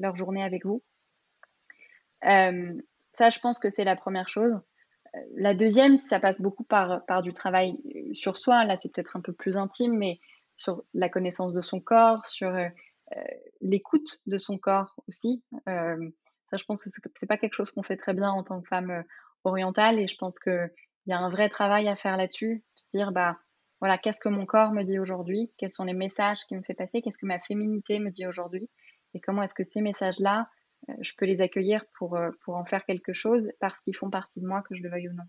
leur 0.00 0.16
journée 0.16 0.42
avec 0.42 0.64
vous. 0.64 0.82
Euh, 2.26 2.74
ça, 3.16 3.30
je 3.30 3.38
pense 3.38 3.58
que 3.58 3.70
c'est 3.70 3.84
la 3.84 3.96
première 3.96 4.28
chose. 4.28 4.60
Euh, 5.14 5.18
la 5.36 5.54
deuxième, 5.54 5.96
ça 5.96 6.20
passe 6.20 6.40
beaucoup 6.40 6.64
par, 6.64 7.04
par 7.06 7.22
du 7.22 7.32
travail 7.32 7.78
sur 8.12 8.36
soi. 8.36 8.64
Là, 8.64 8.76
c'est 8.76 8.92
peut-être 8.92 9.16
un 9.16 9.20
peu 9.20 9.32
plus 9.32 9.56
intime, 9.56 9.96
mais 9.96 10.20
sur 10.56 10.84
la 10.92 11.08
connaissance 11.08 11.52
de 11.52 11.62
son 11.62 11.80
corps, 11.80 12.26
sur 12.26 12.54
l'écoute 13.60 14.20
de 14.26 14.38
son 14.38 14.58
corps 14.58 14.94
aussi. 15.08 15.42
ça, 15.66 16.56
je 16.56 16.64
pense 16.64 16.84
que 16.84 16.90
c'est 17.14 17.26
pas 17.26 17.38
quelque 17.38 17.54
chose 17.54 17.70
qu'on 17.70 17.82
fait 17.82 17.96
très 17.96 18.14
bien 18.14 18.30
en 18.30 18.42
tant 18.42 18.60
que 18.60 18.68
femme 18.68 19.04
orientale, 19.44 19.98
et 19.98 20.06
je 20.06 20.16
pense 20.16 20.38
qu'il 20.38 20.70
y 21.06 21.12
a 21.12 21.18
un 21.18 21.30
vrai 21.30 21.48
travail 21.48 21.88
à 21.88 21.96
faire 21.96 22.16
là-dessus, 22.16 22.64
de 22.76 22.98
dire 22.98 23.12
bah 23.12 23.38
voilà, 23.80 23.96
qu'est-ce 23.96 24.20
que 24.20 24.28
mon 24.28 24.44
corps 24.44 24.72
me 24.72 24.82
dit 24.82 24.98
aujourd'hui, 24.98 25.50
quels 25.56 25.72
sont 25.72 25.84
les 25.84 25.94
messages 25.94 26.44
qu'il 26.46 26.58
me 26.58 26.62
fait 26.62 26.74
passer, 26.74 27.00
qu'est-ce 27.00 27.18
que 27.18 27.26
ma 27.26 27.40
féminité 27.40 27.98
me 27.98 28.10
dit 28.10 28.26
aujourd'hui, 28.26 28.68
et 29.14 29.20
comment 29.20 29.42
est-ce 29.42 29.54
que 29.54 29.64
ces 29.64 29.80
messages-là, 29.80 30.50
je 31.00 31.12
peux 31.16 31.26
les 31.26 31.40
accueillir 31.40 31.84
pour 31.96 32.14
en 32.48 32.64
faire 32.64 32.84
quelque 32.84 33.12
chose 33.12 33.50
parce 33.60 33.80
qu'ils 33.80 33.96
font 33.96 34.10
partie 34.10 34.40
de 34.40 34.46
moi, 34.46 34.62
que 34.62 34.74
je 34.74 34.82
le 34.82 34.90
veuille 34.90 35.08
ou 35.08 35.14
non? 35.14 35.24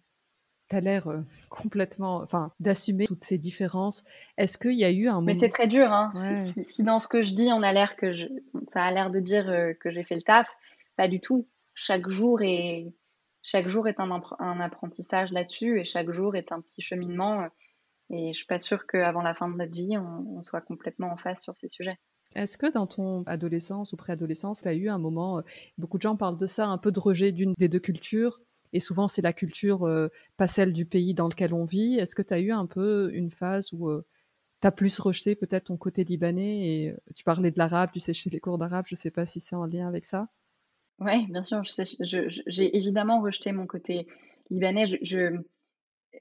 Tu 0.72 0.76
as 0.76 0.80
l'air 0.80 1.08
euh, 1.08 1.20
complètement, 1.50 2.18
enfin, 2.24 2.52
d'assumer 2.60 3.06
toutes 3.06 3.24
ces 3.24 3.38
différences. 3.38 4.04
Est-ce 4.38 4.58
qu'il 4.58 4.80
y 4.80 4.84
a 4.84 4.90
eu 4.90 5.08
un 5.08 5.16
moment... 5.16 5.26
Mais 5.26 5.36
c'est 5.36 5.50
très 5.50 5.68
dur, 5.68 5.92
hein. 5.92 6.12
Si, 6.16 6.84
dans 6.84 7.00
ce 7.00 7.08
que 7.08 7.22
je 7.22 7.34
dis, 7.34 7.50
on 7.52 7.62
a 7.62 7.72
l'air 7.74 7.96
que 7.96 8.12
je... 8.12 8.26
ça 8.68 8.84
a 8.84 8.92
l'air 8.92 9.12
de 9.12 9.20
dire 9.20 9.46
que 9.80 9.92
j'ai 9.92 10.04
fait 10.04 10.16
le 10.16 10.24
taf, 10.24 10.48
pas 10.96 11.08
du 11.08 11.20
tout. 11.20 11.48
Chaque 11.74 12.10
jour 12.10 12.42
est, 12.42 12.92
chaque 13.42 13.68
jour 13.68 13.88
est 13.88 14.00
un, 14.00 14.22
un 14.40 14.60
apprentissage 14.60 15.32
là-dessus 15.32 15.80
et 15.80 15.84
chaque 15.84 16.10
jour 16.12 16.36
est 16.36 16.52
un 16.52 16.62
petit 16.62 16.82
cheminement 16.82 17.48
et 18.12 18.34
je 18.34 18.38
suis 18.38 18.46
pas 18.46 18.60
sûre 18.60 18.86
qu'avant 18.88 19.22
la 19.22 19.34
fin 19.34 19.50
de 19.50 19.56
notre 19.56 19.72
vie, 19.72 19.98
on, 19.98 20.42
soit 20.42 20.62
complètement 20.62 21.12
en 21.12 21.18
face 21.18 21.44
sur 21.44 21.58
ces 21.58 21.70
sujets. 21.70 21.98
Est-ce 22.36 22.58
que 22.58 22.72
dans 22.72 22.88
ton 22.88 23.24
adolescence 23.24 23.94
ou 23.94 23.98
préadolescence, 23.98 24.62
tu 24.62 24.68
as 24.68 24.74
eu 24.74 24.90
un 24.90 24.98
moment, 24.98 25.40
euh, 25.40 25.42
beaucoup 25.78 25.98
de 25.98 26.02
gens 26.02 26.16
parlent 26.16 26.38
de 26.38 26.48
ça, 26.48 26.68
un 26.68 26.78
peu 26.78 26.92
de 26.92 27.00
rejet 27.00 27.32
d'une 27.32 27.54
des 27.58 27.68
deux 27.68 27.80
cultures, 27.80 28.40
et 28.74 28.80
souvent 28.80 29.08
c'est 29.08 29.22
la 29.22 29.34
culture, 29.34 29.88
euh, 29.88 30.10
pas 30.38 30.48
celle 30.48 30.74
du 30.74 30.86
pays 30.86 31.14
dans 31.14 31.28
lequel 31.28 31.54
on 31.54 31.66
vit. 31.66 31.98
Est-ce 31.98 32.16
que 32.16 32.22
tu 32.22 32.34
as 32.34 32.40
eu 32.40 32.52
un 32.52 32.66
peu 32.66 33.12
une 33.14 33.32
phase 33.32 33.74
où 33.74 33.90
euh, 33.90 34.06
tu 34.62 34.68
as 34.68 34.72
plus 34.72 35.00
rejeté 35.00 35.36
peut-être 35.36 35.66
ton 35.66 35.78
côté 35.78 36.04
libanais 36.04 36.68
et 36.68 36.96
tu 37.16 37.24
parlais 37.24 37.52
de 37.52 37.58
l'arabe, 37.58 37.90
tu 37.92 38.00
sais, 38.00 38.14
chez 38.14 38.30
les 38.30 38.40
cours 38.40 38.58
d'arabe, 38.58 38.86
je 38.88 38.96
sais 38.96 39.12
pas 39.12 39.26
si 39.26 39.40
c'est 39.40 39.56
en 39.56 39.66
lien 39.66 39.88
avec 39.88 40.06
ça? 40.06 40.28
Oui, 41.00 41.26
bien 41.28 41.44
sûr, 41.44 41.64
j'ai 41.64 42.78
évidemment 42.78 43.22
rejeté 43.22 43.52
mon 43.54 43.66
côté 43.66 44.08
libanais. 44.52 44.86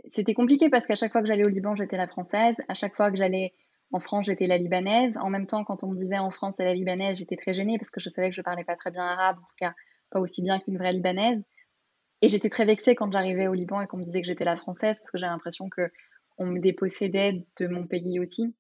c'était 0.09 0.35
compliqué 0.35 0.71
parce 0.71 0.87
qu'à 0.87 0.95
chaque 0.95 1.13
fois 1.13 1.21
que 1.21 1.29
j'allais 1.29 1.45
au 1.45 1.49
Liban, 1.49 1.75
j'étais 1.77 1.99
la 1.99 2.09
française. 2.09 2.63
À 2.69 2.75
chaque 2.75 2.95
fois 2.95 3.11
que 3.11 3.17
j'allais 3.17 3.53
en 3.93 4.01
France, 4.01 4.27
j'étais 4.27 4.47
la 4.47 4.57
libanaise. 4.57 5.17
En 5.19 5.31
même 5.31 5.47
temps, 5.47 5.65
quand 5.65 5.83
on 5.83 5.89
me 5.89 5.99
disait 5.99 6.19
en 6.19 6.31
France, 6.31 6.55
c'est 6.57 6.65
la 6.65 6.75
libanaise, 6.75 7.19
j'étais 7.19 7.37
très 7.37 7.55
gênée 7.55 7.77
parce 7.77 7.91
que 7.91 8.01
je 8.01 8.09
savais 8.09 8.31
que 8.31 8.37
je 8.37 8.43
parlais 8.43 8.65
pas 8.65 8.77
très 8.77 8.91
bien 8.91 9.05
arabe, 9.05 9.37
en 9.39 9.47
tout 9.47 9.57
cas 9.59 9.75
pas 10.11 10.21
aussi 10.21 10.43
bien 10.43 10.59
qu'une 10.61 10.79
vraie 10.79 10.93
libanaise. 10.93 11.43
Et 12.23 12.29
j'étais 12.29 12.51
très 12.51 12.67
vexée 12.67 12.95
quand 12.95 13.11
j'arrivais 13.11 13.47
au 13.47 13.55
Liban 13.55 13.81
et 13.81 13.87
qu'on 13.87 13.97
me 13.97 14.05
disait 14.05 14.21
que 14.21 14.27
j'étais 14.27 14.45
la 14.45 14.57
française 14.57 14.97
parce 14.99 15.11
que 15.11 15.19
j'avais 15.19 15.33
l'impression 15.33 15.69
que 15.69 15.91
on 16.39 16.47
me 16.47 16.61
dépossédait 16.61 17.47
de 17.59 17.67
mon 17.69 17.87
pays 17.87 18.21
aussi. 18.21 18.55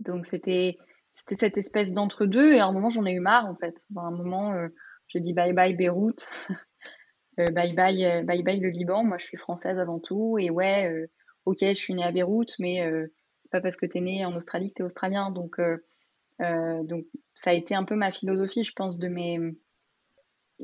Donc 0.00 0.26
c'était 0.26 0.78
c'était 1.12 1.34
cette 1.34 1.58
espèce 1.58 1.92
d'entre-deux 1.92 2.54
et 2.54 2.60
à 2.60 2.66
un 2.66 2.72
moment 2.72 2.90
j'en 2.90 3.04
ai 3.06 3.12
eu 3.12 3.20
marre 3.20 3.46
en 3.46 3.54
fait. 3.54 3.82
À 3.96 4.00
un 4.00 4.10
moment, 4.10 4.52
euh, 4.52 4.68
j'ai 5.08 5.20
dit 5.20 5.32
bye 5.32 5.52
bye 5.52 5.74
Beyrouth. 5.74 6.28
Euh, 7.40 7.50
bye 7.50 7.72
bye, 7.72 8.04
euh, 8.04 8.22
bye 8.22 8.42
bye 8.42 8.60
le 8.60 8.68
Liban. 8.68 9.04
Moi, 9.04 9.16
je 9.18 9.24
suis 9.24 9.38
française 9.38 9.78
avant 9.78 9.98
tout. 9.98 10.36
Et 10.38 10.50
ouais, 10.50 10.90
euh, 10.92 11.06
ok, 11.46 11.58
je 11.60 11.72
suis 11.72 11.94
née 11.94 12.04
à 12.04 12.12
Beyrouth, 12.12 12.54
mais 12.58 12.86
c'est 13.40 13.50
pas 13.50 13.62
parce 13.62 13.76
que 13.76 13.86
tu 13.86 13.98
es 13.98 14.00
née 14.00 14.24
en 14.26 14.36
Australie 14.36 14.68
que 14.68 14.74
tu 14.74 14.82
es 14.82 14.84
australien. 14.84 15.30
Donc, 15.30 15.58
donc, 16.38 17.06
ça 17.34 17.50
a 17.50 17.54
été 17.54 17.74
un 17.74 17.84
peu 17.84 17.94
ma 17.94 18.10
philosophie, 18.10 18.64
je 18.64 18.72
pense, 18.74 18.98
de 18.98 19.08
mes. 19.08 19.38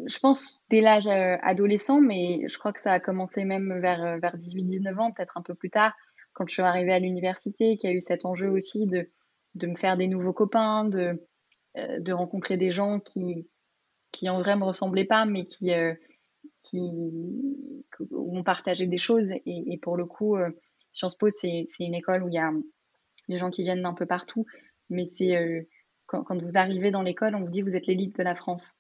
Je 0.07 0.19
pense 0.19 0.61
dès 0.71 0.81
l'âge 0.81 1.09
adolescent, 1.09 2.01
mais 2.01 2.47
je 2.49 2.59
crois 2.59 2.73
que 2.73 2.81
ça 2.81 2.93
a 2.93 3.01
commencé 3.01 3.45
même 3.45 3.81
vers, 3.81 4.19
vers 4.21 4.37
18-19 4.37 4.99
ans, 4.99 5.13
peut-être 5.13 5.37
un 5.37 5.43
peu 5.43 5.55
plus 5.55 5.71
tard, 5.71 5.95
quand 6.33 6.47
je 6.47 6.53
suis 6.53 6.63
arrivée 6.63 6.93
à 6.93 6.99
l'université, 6.99 7.77
qu'il 7.77 7.91
y 7.91 7.93
a 7.93 7.97
eu 7.97 8.01
cet 8.01 8.25
enjeu 8.25 8.49
aussi 8.49 8.87
de, 8.87 9.11
de 9.55 9.67
me 9.67 9.77
faire 9.77 9.97
des 9.97 10.07
nouveaux 10.07 10.33
copains, 10.33 10.85
de, 10.85 11.27
de 11.77 12.13
rencontrer 12.13 12.57
des 12.57 12.71
gens 12.71 13.01
qui, 13.01 13.49
qui 14.13 14.29
en 14.29 14.39
vrai 14.39 14.57
me 14.57 14.65
ressemblaient 14.65 15.05
pas, 15.05 15.25
mais 15.25 15.45
qui, 15.45 15.73
qui, 16.61 16.93
on 18.13 18.43
partageait 18.43 18.87
des 18.87 18.99
choses. 18.99 19.31
Et, 19.47 19.79
pour 19.83 19.97
le 19.97 20.07
coup, 20.07 20.37
euh, 20.37 20.51
Sciences 20.93 21.17
Po, 21.17 21.29
c'est 21.31 21.65
une 21.81 21.95
école 21.95 22.23
où 22.23 22.29
il 22.29 22.35
y 22.35 22.39
a 22.39 22.53
des 23.29 23.39
gens 23.39 23.51
qui 23.51 23.63
viennent 23.63 23.83
d'un 23.83 23.95
peu 23.95 24.07
partout. 24.07 24.47
Mais 24.91 25.07
c'est 25.07 25.37
euh, 25.37 25.63
quand, 26.07 26.25
vous 26.41 26.57
arrivez 26.57 26.91
dans 26.91 27.03
l'école, 27.03 27.35
on 27.35 27.41
vous 27.41 27.51
dit 27.51 27.63
vous 27.63 27.77
êtes 27.77 27.87
l'élite 27.87 28.17
de 28.17 28.23
la 28.23 28.35
France. 28.35 28.77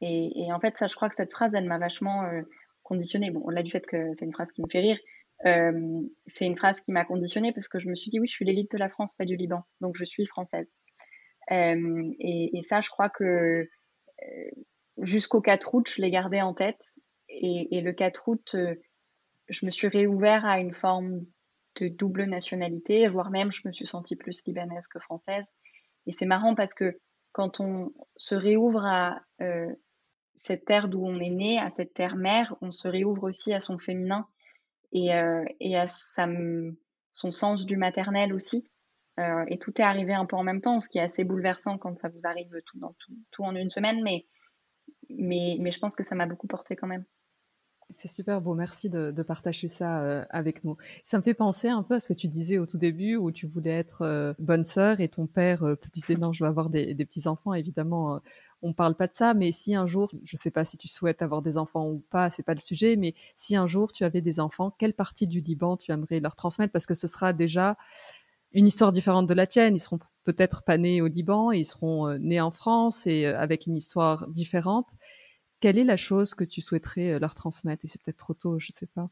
Et, 0.00 0.52
en 0.52 0.60
fait, 0.60 0.76
ça, 0.76 0.86
je 0.86 0.94
crois 0.94 1.08
que 1.08 1.14
cette 1.14 1.32
phrase, 1.32 1.54
elle 1.54 1.66
m'a 1.66 1.78
vachement 1.78 2.24
euh, 2.24 2.42
conditionnée. 2.82 3.30
Bon, 3.30 3.40
au-delà 3.40 3.62
du 3.62 3.70
fait 3.70 3.86
que 3.86 4.12
c'est 4.14 4.24
une 4.24 4.32
phrase 4.32 4.52
qui 4.52 4.62
me 4.62 4.68
fait 4.68 4.80
rire, 4.80 4.98
c'est 6.26 6.46
une 6.46 6.56
phrase 6.56 6.80
qui 6.80 6.92
m'a 6.92 7.04
conditionnée 7.04 7.52
parce 7.52 7.68
que 7.68 7.78
je 7.78 7.88
me 7.88 7.94
suis 7.94 8.10
dit 8.10 8.18
oui, 8.18 8.26
je 8.26 8.32
suis 8.32 8.44
l'élite 8.44 8.72
de 8.72 8.78
la 8.78 8.88
France, 8.88 9.14
pas 9.14 9.24
du 9.24 9.36
Liban. 9.36 9.62
Donc, 9.80 9.96
je 9.96 10.04
suis 10.04 10.26
française. 10.26 10.72
et, 11.50 12.60
ça, 12.62 12.80
je 12.80 12.88
crois 12.90 13.10
que 13.10 13.68
jusqu'au 14.98 15.40
4 15.40 15.74
août, 15.74 15.90
je 15.94 16.00
l'ai 16.00 16.10
gardé 16.10 16.40
en 16.40 16.54
tête. 16.54 16.94
Et, 17.28 17.80
le 17.80 17.92
4 17.92 18.28
août, 18.28 18.54
euh, 18.54 18.74
je 19.48 19.66
me 19.66 19.70
suis 19.70 19.88
réouvert 19.88 20.44
à 20.44 20.60
une 20.60 20.72
forme 20.72 21.24
de 21.80 21.88
double 21.88 22.24
nationalité, 22.24 23.06
voire 23.08 23.30
même 23.30 23.52
je 23.52 23.62
me 23.66 23.72
suis 23.72 23.86
sentie 23.86 24.16
plus 24.16 24.44
libanaise 24.46 24.86
que 24.88 24.98
française. 24.98 25.52
Et 26.06 26.12
c'est 26.12 26.26
marrant 26.26 26.54
parce 26.54 26.72
que 26.72 26.98
quand 27.32 27.60
on 27.60 27.92
se 28.16 28.34
réouvre 28.34 28.84
à 28.86 29.20
euh, 29.42 29.66
cette 30.36 30.64
terre 30.64 30.88
d'où 30.88 31.04
on 31.04 31.18
est 31.18 31.30
né, 31.30 31.58
à 31.58 31.70
cette 31.70 31.94
terre 31.94 32.16
mère, 32.16 32.54
on 32.60 32.70
se 32.70 32.88
réouvre 32.88 33.24
aussi 33.24 33.52
à 33.52 33.60
son 33.60 33.78
féminin 33.78 34.26
et, 34.92 35.14
euh, 35.14 35.44
et 35.60 35.76
à 35.76 35.88
sa, 35.88 36.28
son 37.12 37.30
sens 37.30 37.66
du 37.66 37.76
maternel 37.76 38.32
aussi. 38.32 38.68
et 39.18 39.58
tout 39.58 39.80
est 39.80 39.84
arrivé 39.84 40.12
un 40.14 40.26
peu 40.26 40.36
en 40.36 40.44
même 40.44 40.60
temps, 40.60 40.78
ce 40.78 40.88
qui 40.88 40.98
est 40.98 41.02
assez 41.02 41.24
bouleversant 41.24 41.78
quand 41.78 41.96
ça 41.96 42.08
vous 42.08 42.20
arrive 42.24 42.50
tout, 42.66 42.78
dans 42.78 42.94
tout, 42.98 43.14
tout 43.30 43.42
en 43.42 43.56
une 43.56 43.70
semaine. 43.70 44.02
Mais 44.02 44.24
mais, 45.10 45.56
mais 45.60 45.70
je 45.70 45.78
pense 45.78 45.94
que 45.94 46.02
ça 46.02 46.14
m'a 46.14 46.26
beaucoup 46.26 46.46
porté 46.46 46.76
quand 46.76 46.86
même. 46.86 47.04
C'est 47.90 48.08
super 48.08 48.40
beau, 48.40 48.54
merci 48.54 48.90
de, 48.90 49.12
de 49.12 49.22
partager 49.22 49.68
ça 49.68 50.02
euh, 50.02 50.24
avec 50.30 50.64
nous. 50.64 50.76
Ça 51.04 51.18
me 51.18 51.22
fait 51.22 51.34
penser 51.34 51.68
un 51.68 51.84
peu 51.84 51.94
à 51.94 52.00
ce 52.00 52.12
que 52.12 52.18
tu 52.18 52.26
disais 52.26 52.58
au 52.58 52.66
tout 52.66 52.78
début, 52.78 53.14
où 53.14 53.30
tu 53.30 53.46
voulais 53.46 53.70
être 53.70 54.02
euh, 54.02 54.34
bonne 54.40 54.64
sœur 54.64 55.00
et 55.00 55.08
ton 55.08 55.28
père 55.28 55.62
euh, 55.62 55.76
te 55.76 55.88
disait 55.90 56.16
non, 56.20 56.32
je 56.32 56.42
veux 56.42 56.50
avoir 56.50 56.68
des, 56.68 56.94
des 56.94 57.04
petits 57.04 57.28
enfants. 57.28 57.54
Évidemment, 57.54 58.20
on 58.62 58.72
parle 58.72 58.96
pas 58.96 59.06
de 59.06 59.14
ça, 59.14 59.34
mais 59.34 59.52
si 59.52 59.74
un 59.74 59.86
jour, 59.86 60.10
je 60.24 60.36
sais 60.36 60.50
pas 60.50 60.64
si 60.64 60.76
tu 60.76 60.88
souhaites 60.88 61.22
avoir 61.22 61.42
des 61.42 61.58
enfants 61.58 61.88
ou 61.88 62.02
pas, 62.10 62.30
c'est 62.30 62.42
pas 62.42 62.54
le 62.54 62.60
sujet, 62.60 62.96
mais 62.96 63.14
si 63.36 63.56
un 63.56 63.66
jour 63.66 63.92
tu 63.92 64.04
avais 64.04 64.20
des 64.20 64.40
enfants, 64.40 64.74
quelle 64.78 64.94
partie 64.94 65.26
du 65.26 65.40
Liban 65.40 65.76
tu 65.76 65.92
aimerais 65.92 66.20
leur 66.20 66.34
transmettre? 66.36 66.72
Parce 66.72 66.86
que 66.86 66.94
ce 66.94 67.06
sera 67.06 67.32
déjà 67.32 67.76
une 68.52 68.66
histoire 68.66 68.92
différente 68.92 69.26
de 69.26 69.34
la 69.34 69.46
tienne. 69.46 69.74
Ils 69.76 69.80
seront 69.80 69.98
peut-être 70.24 70.62
pas 70.64 70.78
nés 70.78 71.02
au 71.02 71.06
Liban, 71.06 71.52
ils 71.52 71.64
seront 71.64 72.16
nés 72.18 72.40
en 72.40 72.50
France 72.50 73.06
et 73.06 73.26
avec 73.26 73.66
une 73.66 73.76
histoire 73.76 74.28
différente 74.28 74.90
Quelle 75.60 75.78
est 75.78 75.84
la 75.84 75.96
chose 75.96 76.34
que 76.34 76.44
tu 76.44 76.60
souhaiterais 76.60 77.18
leur 77.18 77.34
transmettre? 77.34 77.84
Et 77.84 77.88
c'est 77.88 78.00
peut-être 78.02 78.18
trop 78.18 78.34
tôt, 78.34 78.58
je 78.58 78.68
ne 78.70 78.74
sais 78.74 78.86
pas. 78.86 79.10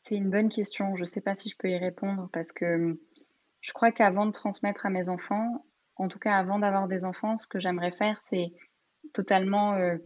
C'est 0.00 0.16
une 0.16 0.30
bonne 0.30 0.48
question. 0.48 0.96
Je 0.96 1.02
ne 1.02 1.06
sais 1.06 1.20
pas 1.20 1.34
si 1.34 1.50
je 1.50 1.56
peux 1.56 1.68
y 1.68 1.76
répondre 1.76 2.28
parce 2.32 2.52
que 2.52 2.98
je 3.60 3.72
crois 3.72 3.92
qu'avant 3.92 4.26
de 4.26 4.30
transmettre 4.30 4.86
à 4.86 4.90
mes 4.90 5.08
enfants, 5.08 5.66
en 5.96 6.08
tout 6.08 6.18
cas 6.18 6.36
avant 6.36 6.58
d'avoir 6.58 6.88
des 6.88 7.04
enfants, 7.04 7.38
ce 7.38 7.48
que 7.48 7.58
j'aimerais 7.58 7.90
faire, 7.90 8.20
c'est 8.20 8.52
totalement 9.12 9.74
euh, 9.74 9.96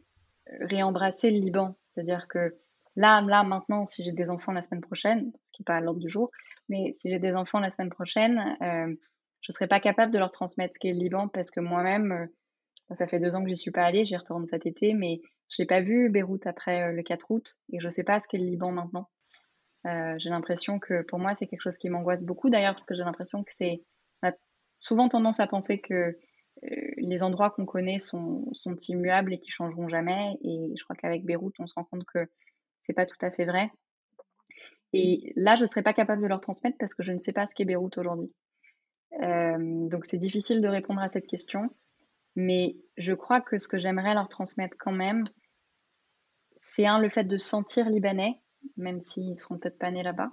réembrasser 0.60 1.30
le 1.30 1.38
Liban. 1.38 1.76
C'est-à-dire 1.84 2.28
que 2.28 2.56
là, 2.96 3.22
là, 3.22 3.42
maintenant, 3.42 3.86
si 3.86 4.02
j'ai 4.02 4.12
des 4.12 4.30
enfants 4.30 4.52
la 4.52 4.62
semaine 4.62 4.80
prochaine, 4.80 5.32
ce 5.44 5.52
qui 5.52 5.62
n'est 5.62 5.64
pas 5.64 5.76
à 5.76 5.80
l'ordre 5.80 6.00
du 6.00 6.08
jour, 6.08 6.30
mais 6.68 6.92
si 6.92 7.10
j'ai 7.10 7.18
des 7.18 7.34
enfants 7.34 7.60
la 7.60 7.70
semaine 7.70 7.90
prochaine, 7.90 8.56
euh, 8.62 8.94
je 9.40 9.50
ne 9.50 9.52
serais 9.52 9.68
pas 9.68 9.80
capable 9.80 10.12
de 10.12 10.18
leur 10.18 10.30
transmettre 10.30 10.74
ce 10.74 10.78
qu'est 10.78 10.92
le 10.92 10.98
Liban 10.98 11.28
parce 11.28 11.50
que 11.50 11.60
moi-même, 11.60 12.12
euh, 12.12 12.94
ça 12.94 13.06
fait 13.06 13.20
deux 13.20 13.34
ans 13.34 13.42
que 13.42 13.48
j'y 13.48 13.56
suis 13.56 13.70
pas 13.70 13.84
allée, 13.84 14.04
j'y 14.04 14.16
retourne 14.16 14.46
cet 14.46 14.66
été, 14.66 14.94
mais 14.94 15.20
je 15.48 15.62
n'ai 15.62 15.66
pas 15.66 15.80
vu 15.80 16.10
Beyrouth 16.10 16.46
après 16.46 16.92
le 16.92 17.02
4 17.02 17.30
août 17.30 17.58
et 17.72 17.80
je 17.80 17.86
ne 17.86 17.90
sais 17.90 18.04
pas 18.04 18.20
ce 18.20 18.28
qu'est 18.28 18.38
le 18.38 18.44
Liban 18.44 18.72
maintenant. 18.72 19.08
j'ai 19.84 20.30
l'impression 20.30 20.80
que 20.80 21.02
pour 21.02 21.18
moi, 21.20 21.34
c'est 21.34 21.46
quelque 21.46 21.62
chose 21.62 21.78
qui 21.78 21.88
m'angoisse 21.88 22.24
beaucoup 22.24 22.50
d'ailleurs 22.50 22.74
parce 22.74 22.84
que 22.84 22.94
j'ai 22.94 23.04
l'impression 23.04 23.44
que 23.44 23.52
c'est 23.52 23.84
souvent 24.80 25.08
tendance 25.08 25.40
à 25.40 25.46
penser 25.46 25.78
que 25.78 26.18
les 26.62 27.22
endroits 27.22 27.50
qu'on 27.50 27.66
connaît 27.66 27.98
sont, 27.98 28.44
immuables 28.88 29.32
et 29.32 29.38
qui 29.38 29.50
changeront 29.50 29.88
jamais. 29.88 30.38
Et 30.42 30.72
je 30.76 30.84
crois 30.84 30.96
qu'avec 30.96 31.24
Beyrouth, 31.24 31.58
on 31.58 31.66
se 31.66 31.74
rend 31.74 31.84
compte 31.84 32.04
que 32.04 32.28
c'est 32.84 32.92
pas 32.92 33.06
tout 33.06 33.16
à 33.20 33.30
fait 33.30 33.44
vrai. 33.44 33.70
Et 34.92 35.32
là, 35.36 35.56
je 35.56 35.62
ne 35.62 35.66
serais 35.66 35.82
pas 35.82 35.92
capable 35.92 36.22
de 36.22 36.26
leur 36.26 36.40
transmettre 36.40 36.76
parce 36.78 36.94
que 36.94 37.02
je 37.02 37.12
ne 37.12 37.18
sais 37.18 37.32
pas 37.32 37.46
ce 37.46 37.54
qu'est 37.54 37.64
Beyrouth 37.64 37.98
aujourd'hui. 37.98 38.32
Euh, 39.22 39.88
donc 39.88 40.04
c'est 40.04 40.18
difficile 40.18 40.62
de 40.62 40.68
répondre 40.68 41.00
à 41.00 41.08
cette 41.08 41.26
question. 41.26 41.70
Mais 42.36 42.76
je 42.96 43.12
crois 43.12 43.40
que 43.40 43.58
ce 43.58 43.68
que 43.68 43.78
j'aimerais 43.78 44.14
leur 44.14 44.28
transmettre 44.28 44.76
quand 44.78 44.92
même, 44.92 45.24
c'est 46.58 46.86
un, 46.86 46.98
le 46.98 47.08
fait 47.08 47.24
de 47.24 47.38
sentir 47.38 47.88
libanais, 47.88 48.40
même 48.76 49.00
s'ils 49.00 49.36
seront 49.36 49.58
peut-être 49.58 49.78
pas 49.78 49.90
nés 49.90 50.02
là-bas. 50.02 50.30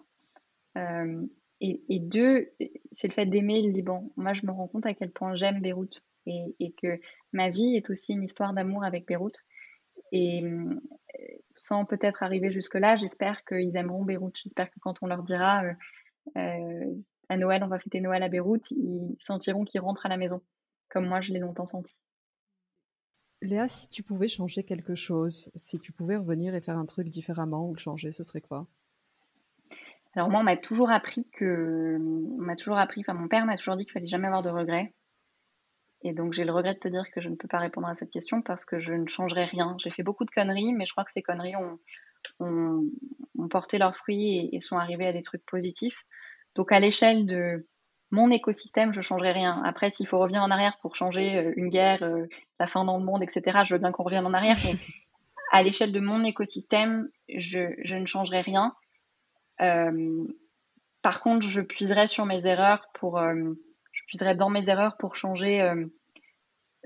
Euh, 0.78 1.26
et, 1.60 2.00
deux, 2.00 2.52
c'est 2.92 3.08
le 3.08 3.14
fait 3.14 3.26
d'aimer 3.26 3.62
le 3.62 3.72
Liban. 3.72 4.12
Moi, 4.16 4.34
je 4.34 4.46
me 4.46 4.52
rends 4.52 4.68
compte 4.68 4.86
à 4.86 4.94
quel 4.94 5.12
point 5.12 5.36
j'aime 5.36 5.62
Beyrouth 5.62 6.04
et, 6.28 6.74
que 6.82 7.00
ma 7.34 7.50
vie 7.50 7.76
est 7.76 7.90
aussi 7.90 8.14
une 8.14 8.24
histoire 8.24 8.54
d'amour 8.54 8.84
avec 8.84 9.08
Beyrouth. 9.08 9.44
Et 10.12 10.44
euh, 10.44 10.80
sans 11.56 11.86
peut-être 11.86 12.24
arriver 12.24 12.52
jusque-là, 12.52 12.96
j'espère 12.96 13.44
qu'ils 13.44 13.76
aimeront 13.76 14.06
Beyrouth. 14.06 14.38
J'espère 14.44 14.70
que 14.70 14.80
quand 14.80 15.02
on 15.02 15.08
leur 15.08 15.24
dira 15.24 15.64
euh, 15.64 15.74
euh, 16.38 16.96
à 17.30 17.38
Noël, 17.38 17.64
on 17.64 17.68
va 17.68 17.80
fêter 17.80 18.02
Noël 18.02 18.24
à 18.24 18.30
Beyrouth, 18.30 18.70
ils 18.72 19.16
sentiront 19.20 19.66
qu'ils 19.66 19.82
rentrent 19.82 20.06
à 20.06 20.10
la 20.10 20.18
maison, 20.18 20.42
comme 20.90 21.08
moi 21.08 21.22
je 21.22 21.34
l'ai 21.34 21.40
longtemps 21.40 21.66
senti. 21.66 22.02
Léa, 23.42 23.68
si 23.68 23.88
tu 23.90 24.04
pouvais 24.04 24.28
changer 24.28 24.64
quelque 24.64 24.96
chose, 24.96 25.52
si 25.56 25.80
tu 25.80 25.92
pouvais 25.92 26.18
revenir 26.18 26.56
et 26.56 26.62
faire 26.62 26.78
un 26.78 26.86
truc 26.86 27.10
différemment 27.10 27.68
ou 27.70 27.74
le 27.74 27.80
changer, 27.80 28.12
ce 28.12 28.24
serait 28.24 28.42
quoi? 28.42 28.68
Alors 30.18 30.30
moi, 30.30 30.40
on 30.40 30.44
m'a 30.44 30.58
toujours 30.58 30.90
appris 30.90 31.28
que, 31.32 31.98
on 32.00 32.42
m'a 32.42 32.56
toujours 32.56 32.80
appris, 32.80 33.02
enfin 33.02 33.14
mon 33.14 33.28
père 33.28 33.46
m'a 33.46 33.56
toujours 33.56 33.78
dit 33.78 33.86
qu'il 33.86 33.94
fallait 33.94 34.08
jamais 34.08 34.26
avoir 34.28 34.42
de 34.42 34.50
regrets. 34.50 34.96
Et 36.02 36.12
donc 36.14 36.34
j'ai 36.34 36.44
le 36.44 36.52
regret 36.52 36.74
de 36.74 36.80
te 36.80 36.88
dire 36.88 37.10
que 37.12 37.22
je 37.22 37.30
ne 37.30 37.36
peux 37.36 37.48
pas 37.48 37.60
répondre 37.60 37.88
à 37.88 37.94
cette 37.94 38.10
question 38.10 38.42
parce 38.42 38.66
que 38.66 38.80
je 38.80 38.94
ne 38.94 39.08
changerai 39.08 39.46
rien. 39.46 39.76
J'ai 39.80 39.92
fait 39.92 40.02
beaucoup 40.02 40.26
de 40.26 40.32
conneries, 40.32 40.74
mais 40.74 40.86
je 40.86 40.92
crois 40.92 41.04
que 41.04 41.12
ces 41.12 41.22
conneries 41.22 41.56
ont, 41.56 41.80
porté 43.50 43.78
leurs 43.78 43.96
fruits 43.96 44.50
et, 44.52 44.60
sont 44.60 44.78
arrivées 44.78 45.06
à 45.08 45.14
des 45.14 45.22
trucs 45.22 45.46
positifs. 45.46 46.04
Donc 46.56 46.72
à 46.72 46.80
l'échelle 46.80 47.28
de 47.28 47.68
mon 48.10 48.32
écosystème, 48.32 48.94
je 48.94 49.00
ne 49.00 49.04
changerai 49.04 49.32
rien. 49.34 49.62
Après, 49.66 49.92
s'il 49.92 50.08
faut 50.08 50.18
revenir 50.18 50.42
en 50.42 50.50
arrière 50.50 50.80
pour 50.82 50.96
changer 50.96 51.38
euh, 51.38 51.54
une 51.58 51.70
guerre, 51.70 52.02
euh, 52.04 52.26
la 52.60 52.66
fin 52.66 52.86
dans 52.86 52.98
le 52.98 53.04
monde, 53.04 53.22
etc., 53.22 53.60
je 53.66 53.76
veux 53.76 53.80
bien 53.80 53.92
qu'on 53.92 54.04
revienne 54.04 54.26
en 54.26 54.34
arrière. 54.34 54.58
Mais 54.64 54.74
à 55.52 55.62
l'échelle 55.62 55.92
de 55.92 56.00
mon 56.00 56.24
écosystème, 56.24 57.10
je, 57.30 57.76
je 57.84 57.96
ne 57.96 58.06
changerai 58.06 58.42
rien. 58.42 58.74
Euh, 59.62 60.26
par 61.02 61.22
contre, 61.22 61.46
euh, 63.18 63.54
je 63.92 64.04
puiserai 64.06 64.36
dans 64.36 64.50
mes 64.50 64.70
erreurs 64.70 64.98
pour 64.98 65.16
changer 65.16 65.62
euh, 65.62 65.86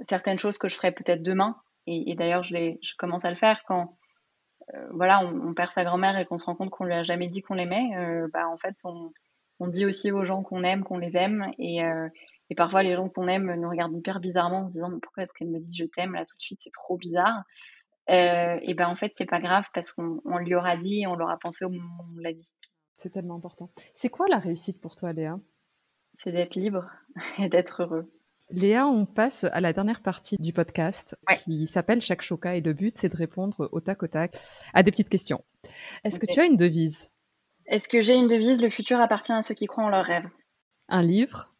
certaines 0.01 0.37
choses 0.37 0.57
que 0.57 0.67
je 0.67 0.75
ferai 0.75 0.91
peut-être 0.91 1.23
demain. 1.23 1.57
Et, 1.87 2.15
d'ailleurs, 2.15 2.43
je, 2.43 2.95
commence 2.97 3.25
à 3.25 3.31
le 3.31 3.35
faire 3.35 3.63
quand, 3.67 3.97
voilà, 4.91 5.19
on, 5.25 5.53
perd 5.55 5.71
sa 5.71 5.83
grand-mère 5.83 6.17
et 6.17 6.25
qu'on 6.25 6.37
se 6.37 6.45
rend 6.45 6.55
compte 6.55 6.69
qu'on 6.69 6.85
lui 6.85 6.93
a 6.93 7.03
jamais 7.03 7.27
dit 7.27 7.41
qu'on 7.41 7.55
l'aimait. 7.55 7.89
bah, 8.31 8.47
en 8.47 8.57
fait, 8.57 8.75
on, 8.83 9.11
on, 9.59 9.67
dit 9.67 9.83
aussi 9.83 10.11
aux 10.11 10.23
gens 10.23 10.43
qu'on 10.43 10.63
aime, 10.63 10.83
qu'on 10.83 10.99
les 10.99 11.17
aime. 11.17 11.51
Et, 11.57 11.79
et 12.51 12.55
parfois, 12.55 12.83
les 12.83 12.95
gens 12.95 13.09
qu'on 13.09 13.27
aime 13.27 13.55
nous 13.55 13.67
regardent 13.67 13.97
hyper 13.97 14.19
bizarrement 14.19 14.59
en 14.59 14.67
se 14.67 14.73
disant 14.73 14.91
pourquoi 15.01 15.23
est-ce 15.23 15.33
qu'elle 15.33 15.49
me 15.49 15.59
dit 15.59 15.75
je 15.75 15.85
t'aime 15.85 16.13
là 16.13 16.23
tout 16.23 16.37
de 16.37 16.41
suite, 16.41 16.59
c'est 16.61 16.69
trop 16.69 16.97
bizarre. 16.97 17.43
Euh, 18.11 18.59
et 18.61 18.73
ben 18.73 18.87
en 18.87 18.95
fait, 18.95 19.13
c'est 19.15 19.25
pas 19.25 19.39
grave 19.39 19.69
parce 19.73 19.91
qu'on 19.91 20.37
lui 20.39 20.53
aura 20.53 20.75
dit 20.75 21.01
et 21.01 21.07
on 21.07 21.15
l'aura 21.15 21.37
pensé 21.37 21.63
au 21.63 21.69
moment 21.69 22.03
où 22.03 22.17
on 22.17 22.19
l'a 22.19 22.33
dit. 22.33 22.53
C'est 22.97 23.11
tellement 23.11 23.35
important. 23.35 23.69
C'est 23.93 24.09
quoi 24.09 24.27
la 24.27 24.37
réussite 24.37 24.81
pour 24.81 24.95
toi, 24.95 25.13
Léa? 25.13 25.39
C'est 26.13 26.31
d'être 26.31 26.55
libre 26.55 26.89
et 27.39 27.47
d'être 27.47 27.83
heureux. 27.83 28.11
Léa, 28.49 28.85
on 28.85 29.05
passe 29.05 29.45
à 29.45 29.61
la 29.61 29.71
dernière 29.71 30.01
partie 30.01 30.35
du 30.37 30.51
podcast 30.51 31.17
qui 31.45 31.67
s'appelle 31.67 32.01
Chaque 32.01 32.21
Choca 32.21 32.55
et 32.57 32.61
le 32.61 32.73
but, 32.73 32.97
c'est 32.97 33.07
de 33.07 33.15
répondre 33.15 33.69
au 33.71 33.79
tac 33.79 34.03
au 34.03 34.07
tac 34.07 34.35
à 34.73 34.83
des 34.83 34.91
petites 34.91 35.07
questions. 35.07 35.41
Est-ce 36.03 36.19
que 36.19 36.25
tu 36.25 36.41
as 36.41 36.45
une 36.45 36.57
devise? 36.57 37.09
Est-ce 37.67 37.87
que 37.87 38.01
j'ai 38.01 38.15
une 38.15 38.27
devise? 38.27 38.61
Le 38.61 38.67
futur 38.67 38.99
appartient 38.99 39.31
à 39.31 39.41
ceux 39.41 39.55
qui 39.55 39.67
croient 39.67 39.85
en 39.85 39.89
leurs 39.89 40.03
rêves. 40.03 40.27
Un 40.89 41.01
livre? 41.01 41.53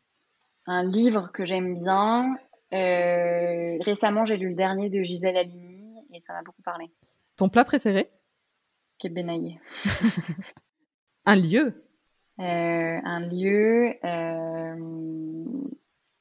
Un 0.68 0.84
livre 0.84 1.32
que 1.34 1.46
j'aime 1.46 1.80
bien. 1.80 2.36
Euh, 2.74 3.78
récemment, 3.80 4.26
j'ai 4.26 4.36
lu 4.36 4.50
le 4.50 4.56
dernier 4.56 4.90
de 4.90 5.02
Gisèle 5.02 5.38
Halimi 5.38 5.71
et 6.12 6.20
ça 6.20 6.34
m'a 6.34 6.44
beaucoup 6.44 6.62
parlé. 6.62 6.92
Ton 7.38 7.50
plat 7.50 7.66
préféré? 7.66 8.12
Benaillé. 9.10 9.60
un 11.26 11.36
lieu? 11.36 11.84
Euh, 12.40 13.00
Un 13.04 13.20
lieu, 13.28 13.96
euh, 14.04 14.76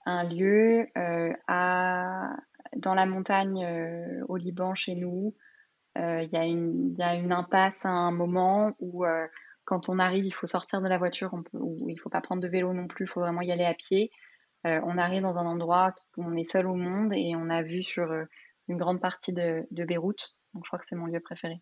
un 0.06 0.24
lieu 0.24 0.86
euh, 0.96 1.32
à, 1.46 2.36
dans 2.76 2.94
la 2.94 3.06
montagne 3.06 4.24
au 4.28 4.36
Liban 4.36 4.74
chez 4.74 4.94
nous. 4.94 5.34
Il 5.96 6.28
y, 6.32 6.36
y, 6.36 7.02
a 7.02 7.14
une 7.14 7.32
impasse 7.32 7.84
à 7.84 7.90
un 7.90 8.12
moment 8.12 8.74
où 8.78 9.04
quand 9.64 9.88
on 9.88 9.98
arrive, 9.98 10.24
il 10.24 10.32
faut 10.32 10.46
sortir 10.46 10.80
de 10.80 10.88
la 10.88 10.98
voiture, 10.98 11.30
on 11.32 11.42
peut, 11.42 11.58
il 11.86 11.94
ne 11.94 12.00
faut 12.00 12.10
pas 12.10 12.20
prendre 12.20 12.42
de 12.42 12.48
vélo 12.48 12.72
non 12.72 12.86
plus, 12.86 13.04
il 13.04 13.08
faut 13.08 13.20
vraiment 13.20 13.42
y 13.42 13.50
aller 13.50 13.64
à 13.64 13.74
pied. 13.74 14.10
on 14.64 14.98
arrive 14.98 15.22
dans 15.22 15.38
un 15.38 15.46
endroit 15.46 15.94
où 16.16 16.24
on 16.24 16.36
est 16.36 16.44
seul 16.44 16.66
au 16.66 16.74
monde 16.74 17.12
et 17.12 17.34
on 17.36 17.50
a 17.50 17.62
vu 17.62 17.82
sur 17.82 18.08
une 18.70 18.78
grande 18.78 19.00
partie 19.00 19.32
de, 19.32 19.66
Beyrouth. 19.70 20.34
Donc 20.54 20.64
je 20.64 20.68
crois 20.68 20.78
que 20.78 20.86
c'est 20.86 20.96
mon 20.96 21.06
lieu 21.06 21.20
préféré. 21.20 21.60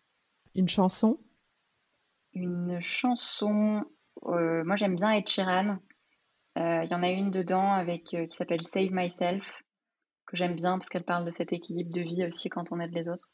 Une 0.55 0.69
chanson? 0.69 1.19
Une 2.33 2.79
chanson. 2.81 3.83
Euh, 4.25 4.63
moi 4.63 4.75
j'aime 4.75 4.95
bien 4.95 5.11
Ed 5.11 5.27
Sheeran. 5.27 5.79
Euh, 6.57 6.83
il 6.83 6.89
y 6.89 6.93
en 6.93 7.03
a 7.03 7.09
une 7.09 7.31
dedans 7.31 7.73
avec 7.73 8.13
euh, 8.13 8.25
qui 8.25 8.35
s'appelle 8.35 8.63
Save 8.63 8.91
Myself 8.91 9.43
que 10.25 10.37
j'aime 10.37 10.55
bien 10.55 10.77
parce 10.77 10.89
qu'elle 10.89 11.03
parle 11.03 11.25
de 11.25 11.31
cet 11.31 11.51
équilibre 11.51 11.91
de 11.91 12.01
vie 12.01 12.25
aussi 12.25 12.49
quand 12.49 12.71
on 12.71 12.79
aide 12.79 12.93
les 12.93 13.09
autres. 13.09 13.31